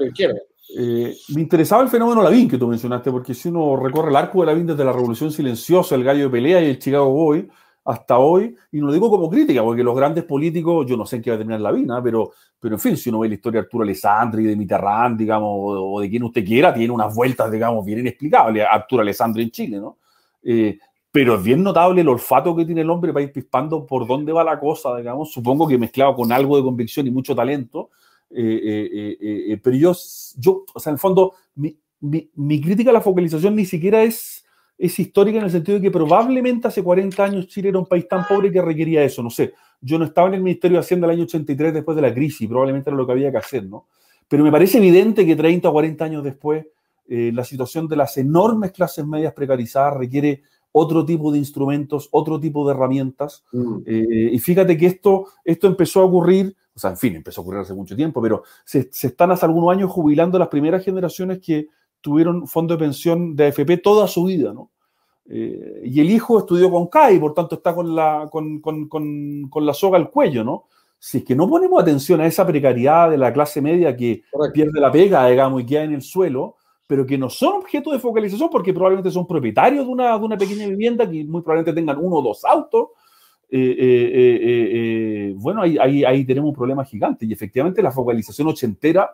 Eh, 0.75 1.15
me 1.35 1.41
interesaba 1.41 1.83
el 1.83 1.89
fenómeno 1.89 2.23
Lavín 2.23 2.49
que 2.49 2.57
tú 2.57 2.67
mencionaste, 2.67 3.11
porque 3.11 3.35
si 3.35 3.49
uno 3.49 3.75
recorre 3.75 4.09
el 4.09 4.15
arco 4.15 4.39
de 4.39 4.47
Lavín 4.47 4.65
desde 4.65 4.83
la 4.83 4.91
Revolución 4.91 5.31
Silenciosa, 5.31 5.93
el 5.93 6.03
Gallo 6.03 6.23
de 6.23 6.29
Pelea 6.31 6.63
y 6.63 6.69
el 6.71 6.79
Chicago 6.79 7.11
Boy, 7.11 7.47
hasta 7.85 8.17
hoy, 8.17 8.55
y 8.71 8.79
no 8.79 8.87
lo 8.87 8.93
digo 8.93 9.09
como 9.09 9.29
crítica, 9.29 9.61
porque 9.61 9.83
los 9.83 9.95
grandes 9.95 10.23
políticos, 10.23 10.85
yo 10.87 10.95
no 10.95 11.05
sé 11.05 11.17
en 11.17 11.21
qué 11.21 11.31
va 11.31 11.35
a 11.35 11.39
terminar 11.39 11.61
la 11.61 11.71
vida, 11.71 12.01
pero, 12.01 12.31
pero 12.59 12.75
en 12.75 12.79
fin, 12.79 12.95
si 12.95 13.09
uno 13.09 13.19
ve 13.19 13.27
la 13.27 13.33
historia 13.35 13.59
de 13.59 13.65
Arturo 13.65 13.83
Alessandri, 13.83 14.45
de 14.45 14.55
Mitterrand, 14.55 15.17
digamos, 15.17 15.49
o, 15.51 15.99
de 15.99 16.09
quien 16.09 16.23
usted 16.23 16.45
quiera, 16.45 16.73
tiene 16.73 16.93
unas 16.93 17.13
vueltas, 17.13 17.51
digamos, 17.51 17.85
bien 17.85 17.99
inexplicables, 17.99 18.65
Arturo 18.69 19.01
Alessandri 19.01 19.43
en 19.43 19.51
Chile, 19.51 19.79
¿no? 19.79 19.97
Eh, 20.43 20.77
pero 21.11 21.35
es 21.35 21.43
bien 21.43 21.61
notable 21.61 22.01
el 22.01 22.07
olfato 22.07 22.55
que 22.55 22.65
tiene 22.65 22.81
el 22.81 22.89
hombre 22.89 23.13
para 23.13 23.23
ir 23.23 23.31
pispando 23.31 23.85
por 23.85 24.07
dónde 24.07 24.31
va 24.31 24.43
la 24.43 24.59
cosa, 24.59 24.95
digamos, 24.95 25.31
supongo 25.31 25.67
que 25.67 25.77
mezclado 25.77 26.15
con 26.15 26.31
algo 26.31 26.55
de 26.55 26.63
convicción 26.63 27.05
y 27.05 27.11
mucho 27.11 27.35
talento, 27.35 27.89
eh, 28.31 29.19
eh, 29.19 29.59
pero 29.61 29.75
yo, 29.75 29.93
yo, 30.37 30.63
o 30.73 30.79
sea, 30.79 30.89
en 30.89 30.95
el 30.95 30.99
fondo, 30.99 31.33
mi, 31.55 31.77
mi, 31.99 32.29
mi 32.35 32.61
crítica 32.61 32.89
a 32.89 32.93
la 32.93 33.01
focalización 33.01 33.55
ni 33.55 33.65
siquiera 33.65 34.01
es 34.01 34.42
es 34.77 34.99
histórica 34.99 35.37
en 35.37 35.45
el 35.45 35.51
sentido 35.51 35.77
de 35.77 35.83
que 35.83 35.91
probablemente 35.91 36.67
hace 36.67 36.83
40 36.83 37.23
años 37.23 37.47
Chile 37.47 37.69
era 37.69 37.79
un 37.79 37.85
país 37.85 38.07
tan 38.07 38.27
pobre 38.27 38.51
que 38.51 38.61
requería 38.61 39.03
eso. 39.03 39.23
No 39.23 39.29
sé, 39.29 39.53
yo 39.81 39.99
no 39.99 40.05
estaba 40.05 40.27
en 40.29 40.35
el 40.35 40.41
Ministerio 40.41 40.77
de 40.77 40.81
Hacienda 40.81 41.07
el 41.07 41.13
año 41.13 41.23
83 41.23 41.73
después 41.73 41.95
de 41.95 42.01
la 42.01 42.13
crisis, 42.13 42.47
probablemente 42.47 42.89
era 42.89 42.97
lo 42.97 43.05
que 43.05 43.11
había 43.11 43.31
que 43.31 43.37
hacer, 43.37 43.65
¿no? 43.65 43.87
Pero 44.27 44.43
me 44.43 44.51
parece 44.51 44.77
evidente 44.77 45.25
que 45.25 45.35
30 45.35 45.69
o 45.69 45.71
40 45.71 46.05
años 46.05 46.23
después, 46.23 46.65
eh, 47.07 47.31
la 47.33 47.43
situación 47.43 47.87
de 47.87 47.97
las 47.97 48.17
enormes 48.17 48.71
clases 48.71 49.05
medias 49.05 49.33
precarizadas 49.33 49.97
requiere 49.97 50.41
otro 50.71 51.05
tipo 51.05 51.31
de 51.31 51.37
instrumentos, 51.37 52.09
otro 52.11 52.39
tipo 52.39 52.65
de 52.65 52.73
herramientas. 52.73 53.43
Mm. 53.51 53.77
Eh, 53.85 54.29
y 54.31 54.39
fíjate 54.39 54.77
que 54.77 54.87
esto, 54.87 55.27
esto 55.45 55.67
empezó 55.67 56.01
a 56.01 56.05
ocurrir, 56.05 56.55
o 56.75 56.79
sea, 56.79 56.89
en 56.89 56.97
fin, 56.97 57.15
empezó 57.15 57.41
a 57.41 57.43
ocurrir 57.43 57.61
hace 57.61 57.73
mucho 57.73 57.95
tiempo, 57.95 58.21
pero 58.21 58.43
se, 58.65 58.89
se 58.91 59.07
están 59.07 59.31
hace 59.31 59.45
algunos 59.45 59.71
años 59.71 59.91
jubilando 59.91 60.39
las 60.39 60.47
primeras 60.47 60.83
generaciones 60.83 61.39
que 61.39 61.67
tuvieron 62.03 62.47
fondo 62.47 62.75
de 62.75 62.79
pensión 62.79 63.33
de 63.35 63.47
AFP 63.47 63.77
toda 63.77 64.07
su 64.07 64.25
vida, 64.25 64.53
¿no? 64.53 64.69
Eh, 65.29 65.83
y 65.85 66.01
el 66.01 66.11
hijo 66.11 66.37
estudió 66.37 66.69
con 66.69 66.87
CAI, 66.87 67.17
por 67.17 67.33
tanto 67.33 67.55
está 67.55 67.73
con 67.73 67.95
la, 67.95 68.27
con, 68.29 68.59
con, 68.59 68.89
con, 68.89 69.47
con, 69.49 69.65
la 69.65 69.73
soga 69.73 69.97
al 69.97 70.11
cuello, 70.11 70.43
¿no? 70.43 70.65
Si 70.99 71.19
es 71.19 71.23
que 71.23 71.33
no 71.33 71.47
ponemos 71.47 71.81
atención 71.81 72.19
a 72.19 72.25
esa 72.25 72.45
precariedad 72.45 73.09
de 73.09 73.17
la 73.17 73.31
clase 73.31 73.61
media 73.61 73.95
que 73.95 74.23
pierde 74.53 74.81
la 74.81 74.91
pega, 74.91 75.27
digamos, 75.27 75.61
y 75.61 75.65
queda 75.65 75.83
en 75.83 75.93
el 75.93 76.01
suelo, 76.01 76.57
pero 76.87 77.05
que 77.05 77.17
no 77.17 77.29
son 77.29 77.55
objeto 77.55 77.93
de 77.93 77.99
focalización 77.99 78.49
porque 78.49 78.73
probablemente 78.73 79.11
son 79.11 79.25
propietarios 79.25 79.85
de 79.85 79.91
una, 79.91 80.17
de 80.17 80.25
una 80.25 80.37
pequeña 80.37 80.67
vivienda 80.67 81.09
que 81.09 81.23
muy 81.23 81.41
probablemente 81.41 81.73
tengan 81.73 81.97
uno 82.03 82.17
o 82.17 82.21
dos 82.21 82.43
autos, 82.43 82.89
eh, 83.49 83.75
eh, 83.79 85.33
bueno, 85.37 85.61
ahí, 85.61 85.77
ahí, 85.77 86.03
ahí 86.03 86.25
tenemos 86.25 86.49
un 86.49 86.55
problema 86.55 86.83
gigante. 86.83 87.25
Y 87.25 87.31
efectivamente 87.31 87.81
la 87.81 87.91
focalización 87.91 88.49
ochentera 88.49 89.09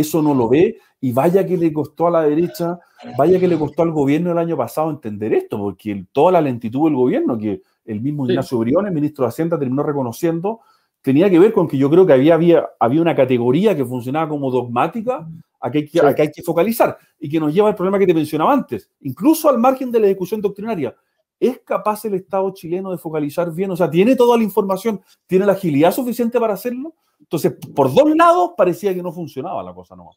eso 0.00 0.22
no 0.22 0.34
lo 0.34 0.48
ve 0.48 0.78
y 1.00 1.12
vaya 1.12 1.46
que 1.46 1.56
le 1.56 1.72
costó 1.72 2.08
a 2.08 2.10
la 2.10 2.22
derecha, 2.22 2.78
vaya 3.16 3.38
que 3.40 3.48
le 3.48 3.58
costó 3.58 3.82
al 3.82 3.90
gobierno 3.90 4.32
el 4.32 4.38
año 4.38 4.56
pasado 4.56 4.90
entender 4.90 5.32
esto, 5.32 5.58
porque 5.58 6.04
toda 6.12 6.32
la 6.32 6.40
lentitud 6.40 6.84
del 6.84 6.94
gobierno, 6.94 7.38
que 7.38 7.62
el 7.86 8.00
mismo 8.00 8.28
Ignacio 8.28 8.58
Briones, 8.58 8.92
ministro 8.92 9.24
de 9.24 9.30
Hacienda, 9.30 9.58
terminó 9.58 9.82
reconociendo, 9.82 10.60
tenía 11.00 11.30
que 11.30 11.38
ver 11.38 11.52
con 11.52 11.66
que 11.66 11.78
yo 11.78 11.88
creo 11.88 12.06
que 12.06 12.12
había, 12.12 12.34
había, 12.34 12.68
había 12.78 13.00
una 13.00 13.14
categoría 13.14 13.74
que 13.74 13.84
funcionaba 13.84 14.28
como 14.28 14.50
dogmática 14.50 15.26
a 15.60 15.70
que, 15.70 15.78
hay 15.78 15.86
que, 15.86 16.00
a 16.00 16.14
que 16.14 16.22
hay 16.22 16.30
que 16.30 16.42
focalizar 16.42 16.96
y 17.18 17.28
que 17.28 17.40
nos 17.40 17.54
lleva 17.54 17.68
al 17.68 17.74
problema 17.74 17.98
que 17.98 18.06
te 18.06 18.14
mencionaba 18.14 18.52
antes, 18.52 18.90
incluso 19.00 19.48
al 19.48 19.58
margen 19.58 19.90
de 19.90 20.00
la 20.00 20.06
discusión 20.06 20.40
doctrinaria. 20.40 20.94
¿Es 21.40 21.58
capaz 21.60 22.04
el 22.04 22.14
Estado 22.14 22.52
chileno 22.52 22.90
de 22.90 22.98
focalizar 22.98 23.50
bien? 23.52 23.70
O 23.70 23.76
sea, 23.76 23.90
¿tiene 23.90 24.14
toda 24.14 24.36
la 24.36 24.44
información? 24.44 25.00
¿Tiene 25.26 25.46
la 25.46 25.52
agilidad 25.52 25.92
suficiente 25.92 26.38
para 26.38 26.52
hacerlo? 26.52 26.94
Entonces, 27.18 27.54
por 27.74 27.92
dos 27.92 28.14
lados 28.14 28.50
parecía 28.56 28.94
que 28.94 29.02
no 29.02 29.10
funcionaba 29.10 29.62
la 29.62 29.72
cosa 29.72 29.96
nomás. 29.96 30.16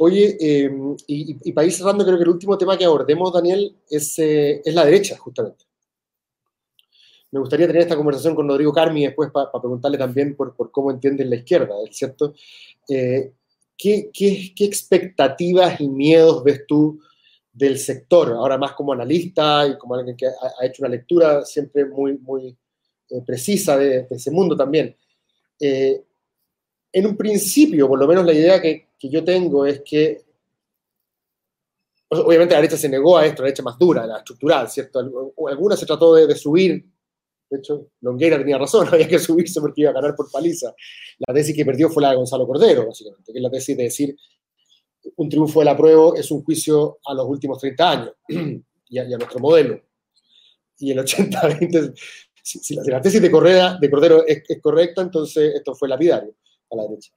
Oye, 0.00 0.36
em, 0.40 0.96
y, 1.06 1.48
y, 1.48 1.52
para 1.52 1.66
ir 1.66 1.72
cerrando, 1.72 2.04
creo 2.04 2.16
que 2.16 2.24
el 2.24 2.30
último 2.30 2.58
tema 2.58 2.76
que 2.76 2.84
abordemos, 2.84 3.32
Daniel, 3.32 3.76
es, 3.88 4.18
eh, 4.18 4.60
es 4.64 4.74
la 4.74 4.84
derecha, 4.84 5.16
justamente. 5.16 5.64
Me 7.30 7.40
gustaría 7.40 7.66
tener 7.66 7.82
esta 7.82 7.96
conversación 7.96 8.34
con 8.34 8.48
Rodrigo 8.48 8.72
Carmi 8.72 9.04
después 9.04 9.30
para 9.30 9.50
preguntarle 9.52 9.98
también 9.98 10.34
por, 10.34 10.54
por, 10.56 10.70
cómo 10.70 10.90
entienden 10.90 11.30
la 11.30 11.36
izquierda, 11.36 11.74
¿cierto? 11.90 12.32
Eh, 12.88 13.32
¿qué, 13.76 14.10
qué, 14.12 14.52
qué, 14.56 14.64
expectativas 14.64 15.80
y 15.80 15.88
miedos 15.88 16.42
ves 16.42 16.64
tú 16.66 17.00
del 17.58 17.78
sector? 17.78 18.32
Ahora 18.32 18.56
más 18.56 18.72
como 18.72 18.92
analista 18.92 19.66
y 19.66 19.76
como 19.76 19.94
alguien 19.94 20.16
que 20.16 20.26
ha, 20.26 20.64
hecho 20.64 20.82
una 20.82 20.90
lectura 20.90 21.44
siempre 21.44 21.84
muy, 21.84 22.18
muy 22.18 22.56
eh, 23.10 23.22
precisa 23.26 23.76
de, 23.76 24.02
de, 24.02 24.16
ese 24.16 24.30
mundo 24.30 24.56
también 24.56 24.96
en 26.92 27.06
un 27.06 27.16
principio, 27.16 27.88
por 27.88 27.98
lo 27.98 28.06
menos 28.06 28.24
la 28.24 28.32
idea 28.32 28.60
que, 28.60 28.88
que 28.98 29.08
yo 29.08 29.22
tengo 29.24 29.66
es 29.66 29.82
que, 29.84 30.24
obviamente 32.08 32.54
la 32.54 32.60
derecha 32.60 32.76
se 32.76 32.88
negó 32.88 33.18
a 33.18 33.26
esto, 33.26 33.42
la 33.42 33.46
derecha 33.46 33.62
más 33.62 33.78
dura, 33.78 34.06
la 34.06 34.18
estructural, 34.18 34.68
¿cierto? 34.68 35.00
Alguna 35.48 35.76
se 35.76 35.86
trató 35.86 36.14
de, 36.14 36.34
subir, 36.34 36.84
de 37.50 37.58
hecho, 37.58 37.90
Longueira 38.00 38.38
tenía 38.38 38.58
razón, 38.58 38.88
había 38.92 39.08
que 39.08 39.18
subirse 39.18 39.60
porque 39.60 39.82
iba 39.82 39.90
a 39.90 39.94
ganar 39.94 40.14
por 40.14 40.30
paliza. 40.30 40.74
La 41.26 41.34
tesis 41.34 41.54
que 41.54 41.64
perdió 41.64 41.90
fue 41.90 42.02
la 42.02 42.10
de 42.10 42.16
Gonzalo 42.16 42.46
Cordero, 42.46 42.86
básicamente, 42.86 43.32
que 43.32 43.38
es 43.38 43.42
la 43.42 43.50
tesis 43.50 43.76
de 43.76 43.82
decir, 43.84 44.16
un 45.16 45.28
triunfo 45.28 45.60
de 45.60 45.66
la 45.66 45.76
prueba 45.76 46.12
es 46.16 46.30
un 46.30 46.42
juicio 46.42 46.98
a 47.04 47.14
los 47.14 47.26
últimos 47.26 47.58
30 47.58 47.90
años 47.90 48.12
y 48.88 48.98
a, 48.98 49.04
nuestro 49.04 49.40
modelo. 49.40 49.80
Y 50.78 50.92
el 50.92 50.98
80-20, 50.98 51.94
si, 52.42 52.74
la, 52.74 53.00
tesis 53.00 53.20
de, 53.20 53.30
Correa, 53.30 53.76
de 53.80 53.90
Cordero 53.90 54.24
es, 54.26 54.42
correcta, 54.62 55.02
entonces 55.02 55.54
esto 55.54 55.74
fue 55.74 55.88
lapidario 55.88 56.34
a 56.70 56.76
la 56.76 56.82
derecha. 56.84 57.12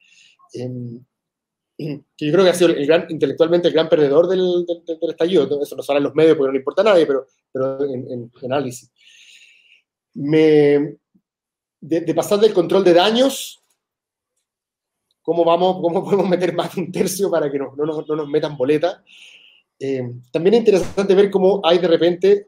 Em, 0.53 1.03
yo 1.77 2.31
creo 2.31 2.43
que 2.43 2.49
ha 2.49 2.53
sido 2.53 2.71
el 2.71 2.85
gran, 2.85 3.05
intelectualmente 3.09 3.67
el 3.67 3.73
gran 3.73 3.89
perdedor 3.89 4.27
del, 4.27 4.65
del, 4.65 5.09
estallido. 5.09 5.61
Eso 5.61 5.75
no 5.75 5.83
sale 5.83 5.97
en 5.97 6.03
los 6.05 6.15
medios 6.15 6.35
porque 6.35 6.47
no 6.47 6.53
le 6.53 6.59
importa 6.59 6.81
a 6.81 6.85
nadie, 6.85 7.05
pero, 7.05 7.25
pero 7.51 7.83
en, 7.85 8.31
análisis. 8.43 8.91
Me, 10.13 10.97
de, 11.79 12.13
pasar 12.13 12.39
del 12.39 12.53
control 12.53 12.83
de 12.83 12.93
daños, 12.93 13.60
¿cómo, 15.21 15.43
vamos, 15.45 15.77
cómo 15.81 16.03
podemos 16.03 16.27
meter 16.27 16.53
más 16.53 16.75
de 16.75 16.81
un 16.81 16.91
tercio 16.91 17.29
para 17.29 17.51
que 17.51 17.59
no, 17.59 17.73
no, 17.75 17.85
nos, 17.85 18.07
no 18.07 18.15
nos, 18.15 18.27
metan 18.27 18.57
boleta? 18.57 19.03
Eh, 19.79 20.03
también 20.31 20.55
es 20.55 20.59
interesante 20.59 21.15
ver 21.15 21.31
cómo 21.31 21.61
hay 21.63 21.79
de 21.79 21.87
repente 21.87 22.47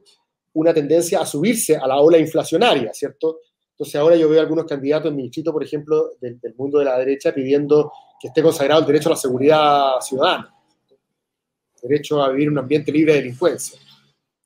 una 0.54 0.74
tendencia 0.74 1.20
a 1.20 1.26
subirse 1.26 1.76
a 1.76 1.88
la 1.88 2.00
ola 2.00 2.18
inflacionaria, 2.18 2.94
¿cierto? 2.94 3.40
Entonces 3.72 3.96
ahora 3.96 4.16
yo 4.16 4.30
veo 4.30 4.40
algunos 4.40 4.66
candidatos 4.66 5.10
en 5.10 5.16
mi 5.16 5.24
distrito, 5.24 5.52
por 5.52 5.64
ejemplo, 5.64 6.12
del, 6.22 6.40
mundo 6.56 6.78
de 6.78 6.86
la 6.86 6.98
derecha, 7.00 7.34
pidiendo 7.34 7.92
que 8.22 8.28
esté 8.28 8.44
consagrado 8.44 8.82
el 8.82 8.88
derecho 8.88 9.10
a 9.10 9.14
la 9.14 9.18
seguridad 9.18 10.00
ciudadana, 10.00 10.56
derecho 11.82 12.22
a 12.22 12.30
vivir 12.30 12.48
en 12.48 12.54
un 12.54 12.60
ambiente 12.60 12.92
libre 12.92 13.14
de 13.14 13.22
delincuencia. 13.22 13.80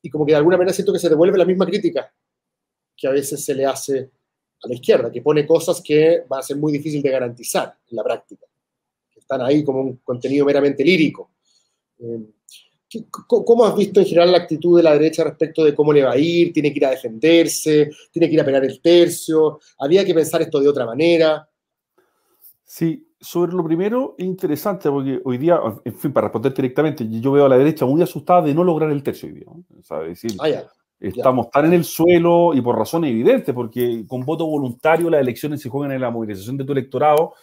Y 0.01 0.09
como 0.09 0.25
que 0.25 0.31
de 0.31 0.37
alguna 0.37 0.57
manera 0.57 0.73
siento 0.73 0.93
que 0.93 0.99
se 0.99 1.09
devuelve 1.09 1.37
la 1.37 1.45
misma 1.45 1.65
crítica 1.65 2.11
que 2.95 3.07
a 3.07 3.11
veces 3.11 3.43
se 3.43 3.53
le 3.53 3.65
hace 3.65 4.09
a 4.63 4.67
la 4.67 4.73
izquierda, 4.73 5.11
que 5.11 5.21
pone 5.21 5.45
cosas 5.45 5.81
que 5.81 6.23
va 6.31 6.39
a 6.39 6.43
ser 6.43 6.57
muy 6.57 6.73
difícil 6.73 7.01
de 7.01 7.09
garantizar 7.09 7.77
en 7.89 7.95
la 7.95 8.03
práctica, 8.03 8.45
que 9.11 9.19
están 9.19 9.41
ahí 9.41 9.63
como 9.63 9.81
un 9.81 9.97
contenido 9.97 10.45
meramente 10.45 10.83
lírico. 10.83 11.31
Eh, 11.99 12.19
¿Cómo 13.27 13.65
has 13.65 13.75
visto 13.75 13.99
en 13.99 14.05
general 14.05 14.31
la 14.31 14.37
actitud 14.37 14.77
de 14.77 14.83
la 14.83 14.93
derecha 14.93 15.23
respecto 15.23 15.63
de 15.65 15.75
cómo 15.75 15.91
le 15.91 16.03
va 16.03 16.13
a 16.13 16.17
ir? 16.17 16.53
¿Tiene 16.53 16.71
que 16.71 16.79
ir 16.79 16.85
a 16.85 16.91
defenderse? 16.91 17.89
¿Tiene 18.11 18.29
que 18.29 18.35
ir 18.35 18.41
a 18.41 18.45
pegar 18.45 18.63
el 18.63 18.79
tercio? 18.79 19.59
¿Había 19.79 20.05
que 20.05 20.13
pensar 20.13 20.41
esto 20.41 20.61
de 20.61 20.69
otra 20.69 20.85
manera? 20.85 21.49
Sí, 22.63 23.07
sobre 23.19 23.53
lo 23.53 23.63
primero, 23.65 24.15
interesante, 24.19 24.89
porque 24.89 25.19
hoy 25.25 25.37
día, 25.37 25.59
en 25.83 25.95
fin, 25.95 26.13
para 26.13 26.27
responder 26.27 26.53
directamente, 26.53 27.07
yo 27.09 27.31
veo 27.33 27.45
a 27.45 27.49
la 27.49 27.57
derecha 27.57 27.85
muy 27.85 28.01
asustada 28.01 28.43
de 28.43 28.53
no 28.53 28.63
lograr 28.63 28.89
el 28.89 29.03
tercio 29.03 29.27
hoy 29.27 29.35
día. 29.35 29.47
¿no? 29.47 30.03
decir, 30.03 30.31
ah, 30.39 30.47
estamos 30.99 31.49
tan 31.49 31.65
en 31.65 31.73
el 31.73 31.83
suelo 31.83 32.53
y 32.53 32.61
por 32.61 32.77
razones 32.77 33.11
evidentes, 33.11 33.53
porque 33.53 34.05
con 34.07 34.25
voto 34.25 34.45
voluntario 34.45 35.09
las 35.09 35.21
elecciones 35.21 35.61
se 35.61 35.69
juegan 35.69 35.91
en 35.91 36.01
la 36.01 36.09
movilización 36.09 36.57
de 36.57 36.65
tu 36.65 36.71
electorado 36.73 37.33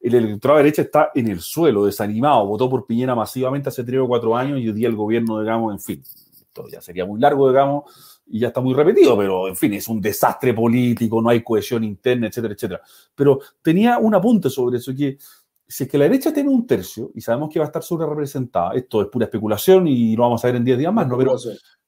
el 0.00 0.14
electorado 0.14 0.58
de 0.58 0.64
derecha 0.64 0.82
está 0.82 1.10
en 1.14 1.28
el 1.28 1.40
suelo, 1.40 1.84
desanimado, 1.84 2.46
votó 2.46 2.70
por 2.70 2.86
Piñera 2.86 3.14
masivamente 3.14 3.68
hace 3.68 3.84
tres 3.84 4.00
o 4.00 4.08
cuatro 4.08 4.34
años 4.34 4.58
y 4.58 4.68
hoy 4.68 4.72
día 4.72 4.88
el 4.88 4.96
gobierno, 4.96 5.40
digamos, 5.40 5.74
en 5.74 5.80
fin, 5.80 6.02
esto 6.40 6.66
ya 6.68 6.80
sería 6.80 7.04
muy 7.04 7.20
largo, 7.20 7.48
digamos, 7.48 7.84
y 8.26 8.40
ya 8.40 8.48
está 8.48 8.62
muy 8.62 8.72
repetido, 8.72 9.16
pero 9.18 9.46
en 9.46 9.56
fin, 9.56 9.74
es 9.74 9.88
un 9.88 10.00
desastre 10.00 10.54
político, 10.54 11.20
no 11.20 11.28
hay 11.28 11.42
cohesión 11.42 11.84
interna, 11.84 12.28
etcétera, 12.28 12.54
etcétera. 12.54 12.80
Pero 13.14 13.40
tenía 13.60 13.98
un 13.98 14.14
apunte 14.14 14.48
sobre 14.48 14.78
eso, 14.78 14.94
que 14.96 15.18
si 15.68 15.84
es 15.84 15.90
que 15.90 15.98
la 15.98 16.04
derecha 16.04 16.32
tiene 16.32 16.48
un 16.48 16.66
tercio 16.66 17.10
y 17.14 17.20
sabemos 17.20 17.50
que 17.50 17.58
va 17.58 17.66
a 17.66 17.68
estar 17.68 17.82
sobre 17.82 18.06
representada, 18.06 18.72
esto 18.72 19.02
es 19.02 19.08
pura 19.08 19.26
especulación 19.26 19.86
y 19.86 20.16
lo 20.16 20.22
vamos 20.22 20.42
a 20.42 20.48
ver 20.48 20.56
en 20.56 20.64
10 20.64 20.78
días 20.78 20.94
más, 20.94 21.06
¿no? 21.06 21.18
Pero, 21.18 21.36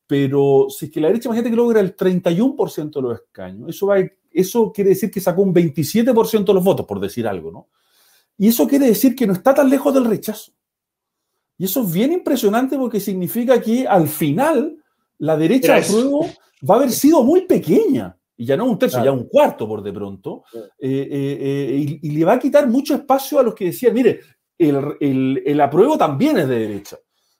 pero 0.07 0.67
si 0.69 0.87
es 0.87 0.91
que 0.91 1.01
la 1.01 1.09
derecha, 1.09 1.29
imagínate 1.29 1.51
que 1.51 1.57
logra 1.57 1.81
el 1.81 1.97
31% 1.97 2.93
de 2.93 3.03
los 3.03 3.21
escaños, 3.21 3.71
eso, 3.71 3.87
va, 3.87 3.97
eso 4.31 4.73
quiere 4.73 4.91
decir 4.91 5.11
que 5.11 5.21
sacó 5.21 5.43
un 5.43 5.55
27% 5.55 6.45
de 6.45 6.55
los 6.55 6.65
votos, 6.65 6.87
por 6.87 7.01
decir 7.01 7.27
algo, 7.27 7.51
¿no? 7.51 7.69
Y 8.37 8.49
eso 8.49 8.67
quiere 8.67 8.87
decir 8.87 9.15
que 9.15 9.27
no 9.27 9.35
está 9.35 9.55
tan 9.55 9.71
lejos 9.71 9.93
del 9.95 10.05
rechazo. 10.05 10.53
Y 11.59 11.67
eso 11.67 11.83
es 11.83 11.93
bien 11.93 12.13
impresionante 12.13 12.77
porque 12.77 12.99
significa 12.99 13.61
que 13.61 13.87
al 13.87 14.09
final 14.09 14.77
la 15.19 15.37
derecha 15.37 15.77
de 15.77 15.83
prueba 15.83 16.27
va 16.69 16.75
a 16.75 16.79
haber 16.79 16.91
sido 16.91 17.23
muy 17.23 17.43
pequeña. 17.43 18.17
Y 18.37 18.47
ya 18.47 18.57
no 18.57 18.65
un 18.65 18.79
tercio, 18.79 19.05
ya 19.05 19.13
un 19.13 19.29
cuarto 19.29 19.69
por 19.69 19.83
de 19.83 19.93
pronto. 19.93 20.43
Eh, 20.53 20.59
eh, 20.81 21.39
eh, 21.41 21.99
y, 22.03 22.11
le 22.11 22.25
va 22.25 22.33
a 22.33 22.39
quitar 22.39 22.69
mucho 22.69 22.95
espacio 22.95 23.39
a 23.39 23.43
los 23.43 23.55
que 23.55 23.67
decían, 23.67 23.95
mire, 23.95 24.21
el, 24.59 25.43
el, 25.45 25.61
apruebo 25.61 25.97
también 25.97 26.39
es 26.39 26.49
de 26.49 26.59
derecha. 26.59 26.97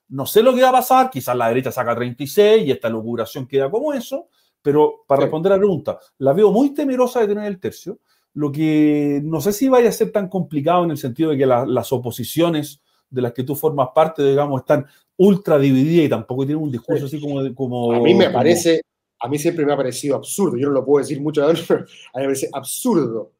No 0.09 0.25
sé 0.25 0.43
lo 0.43 0.53
que 0.53 0.61
va 0.61 0.69
a 0.69 0.73
pasar, 0.73 1.09
quizás 1.09 1.35
la 1.35 1.47
derecha 1.47 1.71
saca 1.71 1.95
36 1.95 2.67
y 2.67 2.71
esta 2.71 2.89
locuración 2.89 3.47
queda 3.47 3.69
como 3.71 3.93
eso, 3.93 4.27
pero 4.61 5.03
para 5.07 5.21
responder 5.21 5.51
a 5.51 5.55
la 5.55 5.59
pregunta, 5.59 5.99
la 6.19 6.33
veo 6.33 6.51
muy 6.51 6.73
temerosa 6.73 7.21
de 7.21 7.27
tener 7.27 7.45
el 7.45 7.59
tercio 7.59 7.99
lo 8.33 8.51
que 8.51 9.21
no 9.23 9.41
sé 9.41 9.53
si 9.53 9.69
vaya 9.69 9.89
a 9.89 9.91
ser 9.91 10.11
tan 10.11 10.27
complicado 10.27 10.83
en 10.83 10.91
el 10.91 10.97
sentido 10.97 11.31
de 11.31 11.37
que 11.37 11.45
las 11.45 11.93
oposiciones 11.93 12.81
de 13.09 13.21
las 13.21 13.31
que 13.31 13.43
tú 13.43 13.55
formas 13.55 13.89
parte, 13.93 14.27
digamos, 14.27 14.61
están 14.61 14.85
ultra 15.17 15.59
divididas 15.59 16.05
y 16.05 16.09
tampoco 16.09 16.45
tienen 16.45 16.63
un 16.63 16.71
discurso 16.71 17.05
así 17.05 17.21
como... 17.21 17.53
como 17.53 17.93
a 17.93 17.99
mí 17.99 18.15
me 18.15 18.31
parece, 18.31 18.81
a 19.19 19.29
mí 19.29 19.37
siempre 19.37 19.65
me 19.65 19.73
ha 19.73 19.77
parecido 19.77 20.15
absurdo, 20.15 20.57
yo 20.57 20.67
no 20.67 20.73
lo 20.73 20.85
puedo 20.85 21.03
decir 21.03 21.21
mucho, 21.21 21.45
pero 21.67 21.81
a 21.81 22.19
mí 22.19 22.21
me 22.21 22.23
parece 22.23 22.49
absurdo 22.51 23.31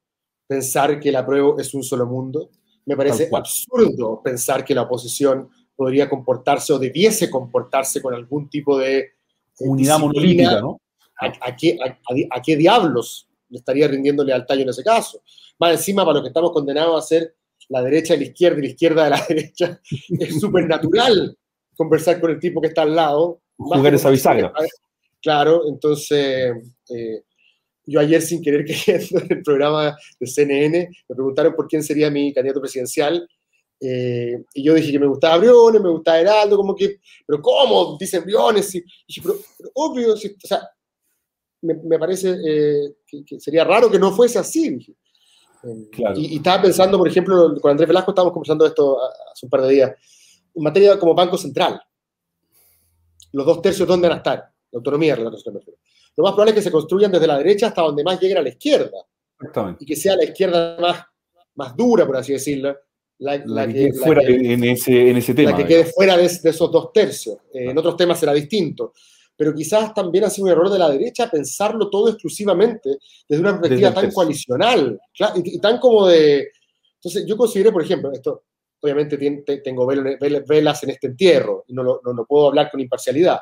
pensar 0.45 0.99
que 0.99 1.11
la 1.11 1.25
prueba 1.25 1.55
es 1.57 1.73
un 1.73 1.83
solo 1.83 2.05
mundo. 2.05 2.49
Me 2.85 2.97
parece 2.97 3.29
absurdo 3.31 4.21
pensar 4.21 4.63
que 4.63 4.75
la 4.75 4.83
oposición 4.83 5.49
podría 5.75 6.09
comportarse 6.09 6.73
o 6.73 6.79
debiese 6.79 7.29
comportarse 7.29 8.01
con 8.01 8.13
algún 8.13 8.49
tipo 8.49 8.77
de... 8.77 9.11
Unidad 9.59 9.99
monolítica, 9.99 10.59
¿no? 10.59 10.81
¿A, 11.19 11.55
qué, 11.55 11.77
a, 11.79 12.41
qué, 12.41 12.57
diablos 12.57 13.27
le 13.49 13.59
estaría 13.59 13.87
rindiendo 13.87 14.23
lealtad 14.23 14.55
yo 14.55 14.63
en 14.63 14.69
ese 14.69 14.83
caso. 14.83 15.21
Más 15.59 15.71
encima, 15.71 16.03
para 16.03 16.15
los 16.15 16.23
que 16.23 16.29
estamos 16.29 16.51
condenados 16.51 17.03
a 17.03 17.07
ser 17.07 17.35
la 17.69 17.81
derecha 17.81 18.13
de 18.13 18.21
la 18.21 18.25
izquierda 18.25 18.57
y 18.57 18.61
la 18.61 18.67
izquierda 18.67 19.03
de 19.03 19.09
la 19.11 19.25
derecha, 19.29 19.79
es 20.19 20.39
súper 20.39 20.67
natural 20.67 21.37
conversar 21.75 22.19
con 22.19 22.31
el 22.31 22.39
tipo 22.39 22.61
que 22.61 22.67
está 22.67 22.81
al 22.81 22.95
lado. 22.95 23.41
Jugar 23.57 23.93
esa 23.93 24.09
bisagra. 24.09 24.51
Claro, 25.21 25.63
entonces, 25.69 26.51
eh, 26.89 27.23
yo 27.85 27.99
ayer 27.99 28.21
sin 28.21 28.41
querer 28.41 28.65
queriendo 28.65 29.19
en 29.19 29.37
el 29.37 29.43
programa 29.43 29.97
de 30.19 30.27
CNN, 30.27 30.89
me 31.07 31.15
preguntaron 31.15 31.55
por 31.55 31.67
quién 31.67 31.83
sería 31.83 32.09
mi 32.09 32.33
candidato 32.33 32.61
presidencial. 32.61 33.27
Eh, 33.85 34.45
y 34.53 34.63
yo 34.63 34.73
dije 34.75 34.93
que 34.93 34.99
me 34.99 35.07
gustaba 35.07 35.37
Briones, 35.37 35.81
me 35.81 35.89
gustaba 35.89 36.19
Heraldo, 36.19 36.55
como 36.55 36.73
que, 36.73 36.99
pero 37.27 37.41
¿cómo? 37.41 37.97
Dicen 37.99 38.23
Briones. 38.23 38.73
Y, 38.75 38.83
pero, 39.21 39.35
obvio, 39.73 40.13
o 40.13 40.17
sea, 40.17 40.69
me, 41.61 41.99
parece 41.99 42.37
eh, 42.45 42.95
que, 43.25 43.39
sería 43.41 43.65
raro 43.65 43.91
que 43.91 43.99
no 43.99 44.13
fuese 44.13 44.39
así. 44.39 44.79
Y, 46.15 46.37
estaba 46.37 46.61
pensando, 46.61 46.97
por 46.97 47.07
ejemplo, 47.07 47.59
con 47.59 47.71
Andrés 47.71 47.87
Velasco 47.87 48.11
estábamos 48.11 48.33
conversando 48.33 48.65
esto 48.65 48.97
hace 49.31 49.45
un 49.45 49.49
par 49.49 49.61
de 49.63 49.73
días, 49.73 49.91
en 50.55 50.63
materia 50.63 50.97
como 50.97 51.13
Banco 51.13 51.37
Central. 51.37 51.81
Los 53.33 53.45
dos 53.45 53.61
tercios, 53.61 53.87
¿dónde 53.87 54.07
van 54.07 54.15
a 54.15 54.19
estar? 54.19 54.37
La 54.71 54.77
autonomía 54.77 55.15
Lo 55.17 55.29
más 55.29 56.31
probable 56.31 56.51
es 56.51 56.55
que 56.55 56.61
se 56.61 56.71
construyan 56.71 57.11
desde 57.11 57.27
la 57.27 57.37
derecha 57.37 57.67
hasta 57.67 57.81
donde 57.81 58.03
más 58.03 58.19
llegue 58.19 58.37
a 58.37 58.41
la 58.41 58.49
izquierda. 58.49 59.05
Y 59.77 59.85
que 59.85 59.95
sea 59.95 60.15
la 60.15 60.23
izquierda 60.23 60.77
más, 60.79 61.03
más 61.55 61.75
dura, 61.75 62.05
por 62.05 62.15
así 62.15 62.31
decirlo, 62.31 62.77
la, 63.19 63.67
que, 63.67 63.73
quede 63.73 63.93
fuera 63.93 64.21
en, 64.23 64.63
ese, 64.63 65.09
en 65.09 65.17
ese 65.17 65.33
tema. 65.33 65.51
La 65.51 65.57
que 65.57 65.65
quede 65.65 65.85
fuera 65.85 66.17
de, 66.17 66.25
esos 66.25 66.71
dos 66.71 66.91
tercios. 66.91 67.37
Eh, 67.53 67.69
en 67.69 67.77
otros 67.77 67.95
temas 67.95 68.19
será 68.19 68.33
distinto 68.33 68.93
pero 69.35 69.53
quizás 69.53 69.93
también 69.93 70.25
ha 70.25 70.29
sido 70.29 70.45
un 70.45 70.51
error 70.51 70.69
de 70.69 70.79
la 70.79 70.89
derecha 70.89 71.29
pensarlo 71.29 71.89
todo 71.89 72.09
exclusivamente 72.09 72.97
desde 73.27 73.41
una 73.41 73.59
perspectiva 73.59 73.93
tan 73.93 74.11
coalicional 74.11 74.99
y, 75.43 75.59
tan 75.59 75.79
como 75.79 76.07
de... 76.07 76.49
Entonces, 76.95 77.25
yo 77.25 77.35
consideré, 77.35 77.71
por 77.71 77.83
ejemplo, 77.83 78.11
esto, 78.11 78.43
obviamente 78.79 79.17
tengo 79.63 79.85
velas 79.85 80.83
en 80.83 80.89
este 80.91 81.07
entierro 81.07 81.65
y 81.67 81.73
no 81.73 81.83
lo, 81.83 82.01
no, 82.03 82.25
puedo 82.25 82.47
hablar 82.47 82.71
con 82.71 82.79
imparcialidad, 82.79 83.41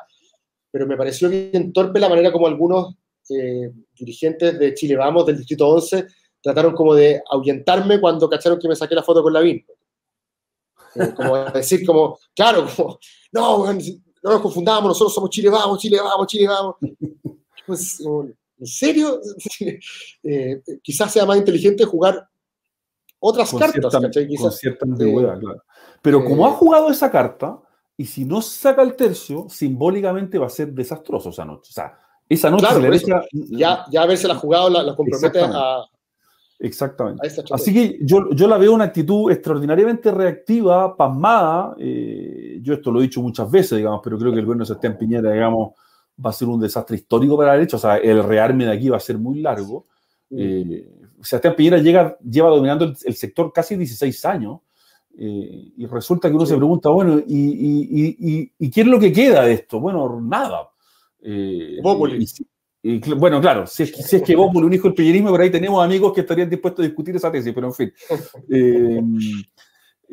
pero 0.70 0.86
me 0.86 0.96
pareció 0.96 1.28
bien 1.28 1.72
torpe 1.72 2.00
la 2.00 2.08
manera 2.08 2.32
como 2.32 2.46
algunos 2.46 2.96
eh, 3.30 3.70
dirigentes 3.94 4.58
de 4.58 4.74
Chile 4.74 4.96
Vamos, 4.96 5.26
del 5.26 5.36
Distrito 5.36 5.68
11, 5.68 6.06
trataron 6.42 6.74
como 6.74 6.94
de 6.94 7.22
ahuyentarme 7.30 8.00
cuando 8.00 8.28
cacharon 8.28 8.58
que 8.58 8.68
me 8.68 8.76
saqué 8.76 8.94
la 8.94 9.02
foto 9.02 9.22
con 9.22 9.32
la 9.32 9.40
VIN. 9.40 9.64
Eh, 10.96 11.14
como 11.14 11.36
decir, 11.54 11.86
como, 11.86 12.18
claro, 12.34 12.66
como, 12.76 12.98
no, 13.32 13.72
no 13.72 14.30
nos 14.30 14.40
confundamos, 14.40 14.88
nosotros 14.88 15.14
somos 15.14 15.30
Chile 15.30 15.50
vamos, 15.50 15.78
Chile 15.78 15.98
vamos, 16.02 16.26
Chile 16.26 16.48
vamos. 16.48 16.76
Pues, 17.66 18.00
¿En 18.00 18.66
serio? 18.66 19.20
Eh, 20.24 20.62
quizás 20.82 21.12
sea 21.12 21.26
más 21.26 21.36
inteligente 21.36 21.84
jugar 21.84 22.28
otras 23.18 23.52
cartas, 23.52 23.92
Con 23.92 24.52
cierta 24.52 24.84
ambigüedad, 24.84 25.38
claro. 25.38 25.62
Pero 26.00 26.24
como 26.24 26.46
ha 26.46 26.50
eh, 26.50 26.54
jugado 26.54 26.90
esa 26.90 27.10
carta, 27.10 27.60
y 27.96 28.04
si 28.06 28.24
no 28.24 28.40
saca 28.42 28.82
el 28.82 28.94
tercio, 28.96 29.46
simbólicamente 29.48 30.38
va 30.38 30.46
a 30.46 30.50
ser 30.50 30.72
desastroso 30.72 31.30
esa 31.30 31.44
noche. 31.44 31.70
O 31.70 31.72
sea, 31.72 31.98
esa 32.28 32.50
noche 32.50 32.66
ya, 33.50 33.84
ya 33.90 34.02
haberse 34.02 34.26
la 34.26 34.34
jugado 34.34 34.70
la, 34.70 34.82
la 34.82 34.96
compromete 34.96 35.40
a, 35.40 35.84
Exactamente. 36.64 37.28
Así 37.50 37.74
que 37.74 37.98
yo, 38.02 38.30
yo, 38.30 38.46
la 38.46 38.56
veo 38.56 38.72
una 38.72 38.84
actitud 38.84 39.32
extraordinariamente 39.32 40.12
reactiva, 40.12 40.96
pasmada. 40.96 41.74
Eh, 41.76 42.60
yo 42.62 42.74
esto 42.74 42.92
lo 42.92 43.00
he 43.00 43.02
dicho 43.02 43.20
muchas 43.20 43.50
veces, 43.50 43.78
digamos, 43.78 44.00
pero 44.02 44.16
creo 44.16 44.30
que 44.30 44.38
el 44.38 44.44
gobierno 44.44 44.62
de 44.62 44.68
Sebastián 44.68 44.96
Piñera, 44.96 45.32
digamos, 45.32 45.72
va 46.24 46.30
a 46.30 46.32
ser 46.32 46.46
un 46.46 46.60
desastre 46.60 46.94
histórico 46.94 47.36
para 47.36 47.48
la 47.48 47.54
derecha. 47.54 47.78
O 47.78 47.80
sea, 47.80 47.96
el 47.96 48.22
rearme 48.22 48.64
de 48.64 48.72
aquí 48.74 48.88
va 48.88 48.98
a 48.98 49.00
ser 49.00 49.18
muy 49.18 49.40
largo. 49.40 49.86
Eh, 50.30 50.88
Sebastián 51.20 51.56
Piñera 51.56 51.78
llega, 51.78 52.16
lleva 52.18 52.50
dominando 52.50 52.84
el, 52.84 53.14
sector 53.16 53.52
casi 53.52 53.74
16 53.74 54.24
años. 54.26 54.60
Eh, 55.18 55.72
y 55.76 55.86
resulta 55.86 56.28
que 56.28 56.36
uno 56.36 56.46
se 56.46 56.56
pregunta, 56.56 56.90
bueno, 56.90 57.18
¿y, 57.18 57.24
y, 57.26 58.16
y, 58.20 58.52
y, 58.56 58.70
qué 58.70 58.82
es 58.82 58.86
lo 58.86 59.00
que 59.00 59.12
queda 59.12 59.46
de 59.46 59.54
esto? 59.54 59.80
Bueno, 59.80 60.20
nada. 60.20 60.70
Eh, 61.20 61.80
y, 61.80 62.26
bueno, 63.16 63.40
claro, 63.40 63.66
si 63.66 63.84
es, 63.84 63.92
si 63.94 64.16
es 64.16 64.22
que 64.22 64.34
vos 64.34 64.54
un 64.54 64.72
hijo 64.72 64.88
del 64.88 64.94
piñerismo, 64.94 65.30
por 65.30 65.40
ahí 65.40 65.50
tenemos 65.50 65.84
amigos 65.84 66.12
que 66.12 66.22
estarían 66.22 66.50
dispuestos 66.50 66.84
a 66.84 66.88
discutir 66.88 67.14
esa 67.14 67.30
tesis, 67.30 67.52
pero 67.54 67.68
en 67.68 67.74
fin. 67.74 67.92
Eh, 68.50 69.00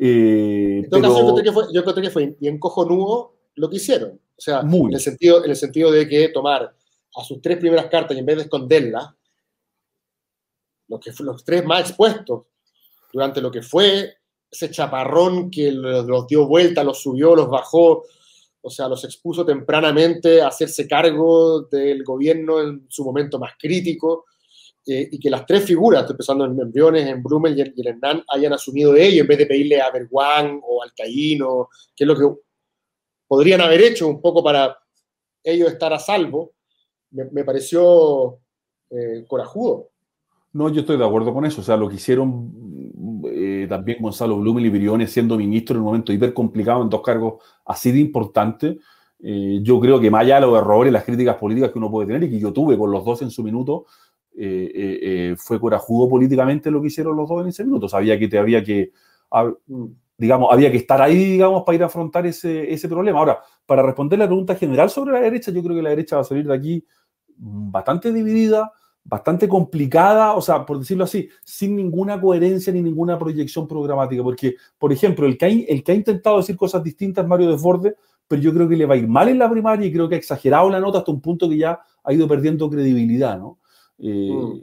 Eh, 0.02 0.80
en 0.84 0.88
todo 0.88 1.02
caso, 1.02 1.20
yo 1.20 1.34
creo, 1.34 1.44
que 1.44 1.52
fue, 1.92 2.02
que 2.02 2.10
fue 2.10 2.36
bien 2.40 2.58
cojonudo 2.58 3.34
lo 3.56 3.68
que 3.68 3.76
hicieron. 3.76 4.12
O 4.12 4.40
sea, 4.40 4.60
en, 4.60 4.94
el 4.94 5.00
sentido, 5.00 5.44
en 5.44 5.50
el 5.50 5.56
sentido 5.56 5.92
de 5.92 6.08
que 6.08 6.30
tomar 6.30 6.74
a 7.14 7.22
sus 7.22 7.42
tres 7.42 7.58
primeras 7.58 7.86
cartas 7.86 8.16
y 8.16 8.20
en 8.20 8.24
vez 8.24 8.36
de 8.36 8.42
esconderlas, 8.44 9.10
los, 10.88 11.00
que, 11.00 11.12
los 11.22 11.44
tres 11.44 11.66
más 11.66 11.82
expuestos 11.82 12.44
durante 13.12 13.42
lo 13.42 13.50
que 13.50 13.60
fue 13.60 14.14
ese 14.50 14.70
chaparrón 14.70 15.50
que 15.50 15.70
los, 15.70 16.26
dio 16.26 16.46
vuelta, 16.46 16.82
los 16.82 17.02
subió, 17.02 17.36
los 17.36 17.50
bajó, 17.50 18.04
o 18.62 18.70
sea, 18.70 18.88
los 18.88 19.04
expuso 19.04 19.44
tempranamente 19.44 20.42
a 20.42 20.48
hacerse 20.48 20.86
cargo 20.86 21.62
del 21.62 22.04
gobierno 22.04 22.60
en 22.60 22.86
su 22.88 23.04
momento 23.04 23.38
más 23.38 23.52
crítico, 23.58 24.26
eh, 24.86 25.08
y 25.12 25.20
que 25.20 25.30
las 25.30 25.44
tres 25.44 25.64
figuras, 25.64 26.10
empezando 26.10 26.46
en 26.46 26.58
Embriones, 26.58 27.06
en 27.06 27.22
Brummel 27.22 27.56
y 27.56 27.60
en, 27.60 27.74
Hernán, 27.76 28.24
hayan 28.28 28.52
asumido 28.52 28.96
ello 28.96 29.22
en 29.22 29.28
vez 29.28 29.38
de 29.38 29.46
pedirle 29.46 29.80
a 29.80 29.90
Berguán 29.90 30.60
o 30.66 30.82
al 30.82 30.92
Caíno, 30.94 31.68
que 31.94 32.04
es 32.04 32.08
lo 32.08 32.16
que 32.16 32.40
podrían 33.28 33.60
haber 33.60 33.82
hecho 33.82 34.08
un 34.08 34.20
poco 34.20 34.42
para 34.42 34.76
ellos 35.44 35.70
estar 35.70 35.92
a 35.92 35.98
salvo, 35.98 36.54
me, 37.10 37.44
pareció 37.44 38.38
eh, 38.90 39.24
corajudo. 39.26 39.90
No, 40.52 40.68
yo 40.68 40.80
estoy 40.80 40.96
de 40.96 41.04
acuerdo 41.04 41.32
con 41.32 41.44
eso. 41.44 41.60
O 41.60 41.64
sea, 41.64 41.76
lo 41.76 41.88
que 41.88 41.96
hicieron 41.96 42.52
eh, 43.62 43.66
también 43.68 43.98
Gonzalo 44.00 44.38
Blumel 44.38 44.66
y 44.66 44.70
Briones 44.70 45.12
siendo 45.12 45.36
ministro 45.36 45.76
en 45.76 45.80
un 45.80 45.86
momento 45.86 46.12
hiper 46.12 46.32
complicado 46.34 46.82
en 46.82 46.88
dos 46.88 47.02
cargos 47.02 47.42
así 47.64 47.92
de 47.92 48.00
importantes. 48.00 48.76
Eh, 49.22 49.60
yo 49.62 49.78
creo 49.80 50.00
que 50.00 50.10
más 50.10 50.22
allá 50.22 50.36
de 50.36 50.40
los 50.42 50.58
errores, 50.58 50.92
las 50.92 51.04
críticas 51.04 51.36
políticas 51.36 51.70
que 51.70 51.78
uno 51.78 51.90
puede 51.90 52.06
tener 52.06 52.24
y 52.24 52.30
que 52.30 52.38
yo 52.38 52.52
tuve 52.52 52.76
con 52.78 52.90
los 52.90 53.04
dos 53.04 53.22
en 53.22 53.30
su 53.30 53.42
minuto, 53.42 53.86
fue 55.36 55.60
corajudo 55.60 56.08
políticamente 56.08 56.70
lo 56.70 56.80
que 56.80 56.86
hicieron 56.86 57.16
los 57.16 57.28
dos 57.28 57.42
en 57.42 57.48
ese 57.48 57.64
minuto. 57.64 57.88
Sabía 57.88 58.18
que 58.18 58.28
te 58.28 58.38
había 58.38 58.64
que, 58.64 58.92
digamos, 60.16 60.48
había 60.52 60.70
que 60.70 60.78
estar 60.78 61.02
ahí, 61.02 61.16
digamos, 61.16 61.62
para 61.64 61.76
ir 61.76 61.82
a 61.82 61.86
afrontar 61.86 62.26
ese, 62.26 62.72
ese 62.72 62.88
problema. 62.88 63.18
Ahora, 63.18 63.40
para 63.66 63.82
responder 63.82 64.18
la 64.18 64.26
pregunta 64.26 64.54
general 64.54 64.88
sobre 64.88 65.12
la 65.12 65.20
derecha, 65.20 65.50
yo 65.50 65.62
creo 65.62 65.76
que 65.76 65.82
la 65.82 65.90
derecha 65.90 66.16
va 66.16 66.22
a 66.22 66.24
salir 66.24 66.46
de 66.46 66.54
aquí 66.54 66.86
bastante 67.36 68.12
dividida, 68.12 68.72
bastante 69.04 69.48
complicada, 69.48 70.34
o 70.34 70.42
sea, 70.42 70.64
por 70.64 70.78
decirlo 70.78 71.04
así, 71.04 71.28
sin 71.44 71.74
ninguna 71.74 72.20
coherencia 72.20 72.72
ni 72.72 72.82
ninguna 72.82 73.18
proyección 73.18 73.66
programática. 73.66 74.22
Porque, 74.22 74.56
por 74.78 74.92
ejemplo, 74.92 75.26
el 75.26 75.36
que 75.36 75.46
ha, 75.46 75.48
el 75.48 75.82
que 75.82 75.92
ha 75.92 75.94
intentado 75.94 76.38
decir 76.38 76.56
cosas 76.56 76.82
distintas, 76.82 77.26
Mario 77.26 77.50
Desbordes, 77.50 77.94
pero 78.28 78.42
yo 78.42 78.54
creo 78.54 78.68
que 78.68 78.76
le 78.76 78.86
va 78.86 78.94
a 78.94 78.98
ir 78.98 79.08
mal 79.08 79.28
en 79.28 79.38
la 79.38 79.50
primaria 79.50 79.86
y 79.86 79.92
creo 79.92 80.08
que 80.08 80.14
ha 80.14 80.18
exagerado 80.18 80.70
la 80.70 80.78
nota 80.78 80.98
hasta 80.98 81.10
un 81.10 81.20
punto 81.20 81.48
que 81.48 81.58
ya 81.58 81.80
ha 82.04 82.12
ido 82.12 82.28
perdiendo 82.28 82.70
credibilidad, 82.70 83.36
¿no? 83.36 83.58
Eh, 83.98 84.30
mm. 84.32 84.62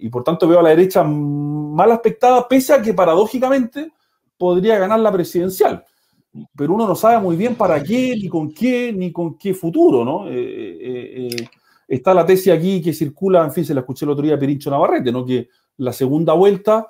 Y 0.00 0.08
por 0.08 0.24
tanto 0.24 0.48
veo 0.48 0.58
a 0.58 0.62
la 0.62 0.70
derecha 0.70 1.04
mal 1.04 1.92
aspectada, 1.92 2.46
pese 2.48 2.72
a 2.72 2.82
que 2.82 2.94
paradójicamente 2.94 3.92
podría 4.36 4.78
ganar 4.78 5.00
la 5.00 5.12
presidencial. 5.12 5.84
Pero 6.56 6.74
uno 6.74 6.86
no 6.86 6.94
sabe 6.94 7.20
muy 7.20 7.36
bien 7.36 7.54
para 7.54 7.82
qué, 7.82 8.16
ni 8.16 8.28
con 8.28 8.52
qué, 8.52 8.92
ni 8.92 9.12
con 9.12 9.38
qué 9.38 9.54
futuro, 9.54 10.04
¿no? 10.04 10.28
Eh, 10.28 10.36
eh, 10.80 11.48
está 11.88 12.12
la 12.12 12.26
tesis 12.26 12.52
aquí 12.52 12.82
que 12.82 12.92
circula, 12.92 13.42
en 13.44 13.52
fin, 13.52 13.64
se 13.64 13.74
la 13.74 13.80
escuché 13.80 14.04
el 14.04 14.10
otro 14.10 14.24
día 14.24 14.34
a 14.34 14.38
Pirincho 14.38 14.70
Navarrete, 14.70 15.10
¿no? 15.10 15.24
Que 15.24 15.48
la 15.78 15.92
segunda 15.92 16.34
vuelta 16.34 16.88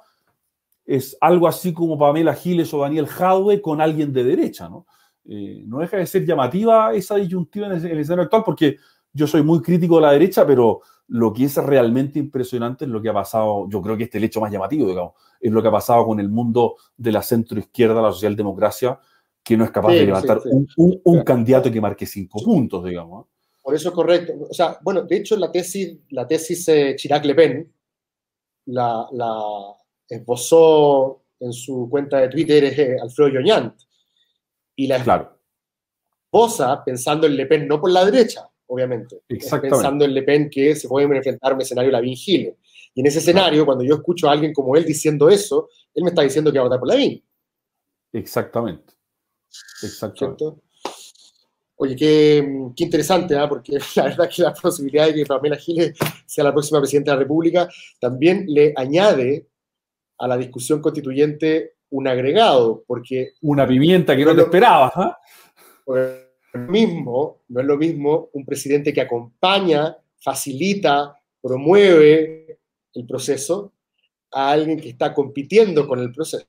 es 0.84 1.16
algo 1.20 1.46
así 1.46 1.72
como 1.72 1.96
Pamela 1.96 2.34
Giles 2.34 2.74
o 2.74 2.80
Daniel 2.80 3.06
Jadwe 3.06 3.62
con 3.62 3.80
alguien 3.80 4.12
de 4.12 4.24
derecha, 4.24 4.68
¿no? 4.68 4.86
Eh, 5.24 5.62
no 5.66 5.78
deja 5.78 5.98
de 5.98 6.06
ser 6.06 6.24
llamativa 6.24 6.94
esa 6.94 7.16
disyuntiva 7.16 7.66
en 7.66 7.72
el, 7.72 7.98
escenario 7.98 8.24
actual, 8.24 8.42
porque 8.44 8.78
yo 9.12 9.26
soy 9.26 9.42
muy 9.42 9.60
crítico 9.60 9.96
de 9.96 10.02
la 10.02 10.12
derecha, 10.12 10.46
pero 10.46 10.80
lo 11.08 11.32
que 11.32 11.44
es 11.44 11.56
realmente 11.56 12.18
impresionante 12.18 12.86
es 12.86 12.90
lo 12.90 13.00
que 13.00 13.10
ha 13.10 13.14
pasado, 13.14 13.68
yo 13.68 13.82
creo 13.82 13.96
que 13.96 14.04
este 14.04 14.16
es 14.16 14.22
el 14.22 14.26
hecho 14.26 14.40
más 14.40 14.50
llamativo, 14.50 14.88
digamos, 14.88 15.12
es 15.38 15.52
lo 15.52 15.60
que 15.60 15.68
ha 15.68 15.72
pasado 15.72 16.06
con 16.06 16.18
el 16.18 16.30
mundo 16.30 16.76
de 16.96 17.12
la 17.12 17.22
centroizquierda, 17.22 18.00
la 18.00 18.12
socialdemocracia, 18.12 18.98
que 19.42 19.56
no 19.56 19.64
es 19.64 19.70
capaz 19.70 19.92
de 19.92 20.06
levantar 20.06 20.40
Un, 20.76 21.22
candidato 21.22 21.70
que 21.70 21.80
marque 21.80 22.06
cinco 22.06 22.42
puntos, 22.42 22.84
digamos. 22.84 23.26
Por 23.68 23.74
eso 23.74 23.90
es 23.90 23.94
correcto. 23.94 24.32
O 24.48 24.54
sea, 24.54 24.78
bueno, 24.80 25.02
de 25.02 25.14
hecho 25.14 25.36
la 25.36 25.52
tesis, 25.52 25.94
la 26.08 26.26
tesis 26.26 26.66
eh, 26.68 26.96
Chirac-Le 26.96 27.34
Pen 27.34 27.70
la, 28.64 29.06
esbozó 30.08 31.24
en 31.38 31.52
su 31.52 31.86
cuenta 31.90 32.18
de 32.18 32.30
Twitter 32.30 32.64
eh, 32.64 32.96
Alfredo 32.98 33.28
Yoñant. 33.28 33.78
Y 34.74 34.86
la 34.86 35.04
claro. 35.04 35.38
esposa 36.24 36.82
pensando 36.82 37.26
en 37.26 37.36
Le 37.36 37.44
Pen, 37.44 37.68
no 37.68 37.78
por 37.78 37.90
la 37.90 38.06
derecha, 38.06 38.48
obviamente. 38.68 39.20
Pensando 39.28 40.06
en 40.06 40.14
Le 40.14 40.22
Pen 40.22 40.48
que 40.48 40.74
se 40.74 40.88
puede 40.88 41.04
enfrentar 41.04 41.52
a 41.52 41.54
un 41.54 41.60
escenario 41.60 41.90
Lavín 41.90 42.16
Gile. 42.16 42.56
Y 42.94 43.00
en 43.00 43.06
ese 43.06 43.18
escenario, 43.18 43.66
cuando 43.66 43.84
yo 43.84 43.96
escucho 43.96 44.30
a 44.30 44.32
alguien 44.32 44.54
como 44.54 44.76
él 44.76 44.86
diciendo 44.86 45.28
eso, 45.28 45.68
él 45.92 46.04
me 46.04 46.08
está 46.08 46.22
diciendo 46.22 46.50
que 46.50 46.58
va 46.58 46.64
a 46.64 46.68
votar 46.68 46.80
por 46.80 46.88
Lavín. 46.88 47.22
Exactamente. 48.14 48.94
Exactamente. 49.82 50.54
Oye, 51.80 51.94
qué, 51.94 52.72
interesante, 52.76 53.36
¿ah? 53.36 53.48
porque 53.48 53.78
la 53.96 54.04
verdad 54.04 54.28
que 54.28 54.42
la 54.42 54.52
posibilidad 54.52 55.06
de 55.06 55.14
que 55.14 55.26
Pamela 55.26 55.56
Giles 55.56 55.96
sea 56.26 56.44
la 56.44 56.52
próxima 56.52 56.80
presidenta 56.80 57.12
de 57.12 57.16
la 57.16 57.22
República 57.22 57.68
también 58.00 58.46
le 58.48 58.72
añade 58.76 59.46
a 60.18 60.26
la 60.26 60.36
discusión 60.36 60.80
constituyente 60.82 61.74
un 61.90 62.08
agregado, 62.08 62.84
porque... 62.86 63.34
Una 63.42 63.66
pimienta 63.66 64.16
que 64.16 64.24
no, 64.24 64.34
te 64.34 64.42
esperabas, 64.42 64.92
¿ah? 64.96 65.18
mismo, 66.68 67.42
no 67.48 67.60
es 67.60 67.66
lo 67.66 67.76
mismo 67.76 68.28
un 68.32 68.44
presidente 68.44 68.92
que 68.92 69.00
acompaña, 69.00 69.96
facilita, 70.18 71.14
promueve 71.40 72.58
el 72.92 73.06
proceso 73.06 73.72
a 74.32 74.50
alguien 74.50 74.80
que 74.80 74.90
está 74.90 75.14
compitiendo 75.14 75.86
con 75.86 76.00
el 76.00 76.10
proceso. 76.10 76.44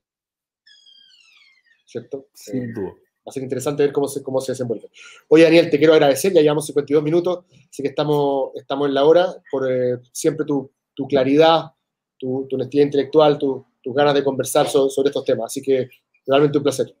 ¿Cierto? 1.86 2.26
Sin 2.34 2.74
duda. 2.74 2.94
A 3.30 3.32
ser 3.32 3.44
interesante 3.44 3.84
ver 3.84 3.92
cómo 3.92 4.08
se, 4.08 4.22
cómo 4.22 4.40
se 4.40 4.52
desenvuelve. 4.52 4.90
Oye, 5.28 5.44
Daniel, 5.44 5.70
te 5.70 5.78
quiero 5.78 5.92
agradecer, 5.92 6.32
ya 6.32 6.40
llevamos 6.40 6.66
52 6.66 7.02
minutos, 7.02 7.44
así 7.70 7.82
que 7.82 7.90
estamos, 7.90 8.50
estamos 8.56 8.88
en 8.88 8.94
la 8.94 9.04
hora, 9.04 9.28
por 9.50 9.70
eh, 9.70 9.98
siempre 10.10 10.44
tu, 10.44 10.70
tu, 10.94 11.06
claridad, 11.06 11.72
tu, 12.18 12.46
tu 12.50 12.56
honestidad 12.56 12.84
intelectual, 12.84 13.38
tus 13.38 13.94
ganas 13.94 14.14
de 14.14 14.24
conversar 14.24 14.68
sobre 14.68 15.08
estos 15.08 15.24
temas. 15.24 15.46
Así 15.46 15.62
que 15.62 15.88
realmente 16.26 16.58
un 16.58 16.64
placer. 16.64 16.94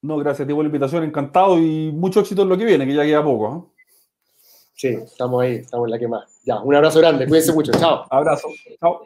No, 0.00 0.16
gracias 0.18 0.44
a 0.44 0.48
ti 0.48 0.54
por 0.54 0.64
la 0.64 0.68
invitación, 0.68 1.04
encantado 1.04 1.58
y 1.58 1.92
mucho 1.92 2.20
éxito 2.20 2.42
en 2.42 2.48
lo 2.48 2.58
que 2.58 2.64
viene, 2.64 2.86
que 2.86 2.94
ya 2.94 3.04
queda 3.04 3.22
poco. 3.22 3.56
¿eh? 3.56 3.74
Sí, 4.74 4.88
estamos 4.88 5.42
ahí, 5.42 5.54
estamos 5.56 5.86
en 5.86 5.90
la 5.90 5.98
que 5.98 6.08
más. 6.08 6.24
Ya, 6.44 6.60
un 6.60 6.74
abrazo 6.74 7.00
grande, 7.00 7.26
cuídense 7.26 7.52
mucho, 7.52 7.72
chao. 7.72 8.06
Abrazo, 8.10 8.48
chao. 8.80 9.02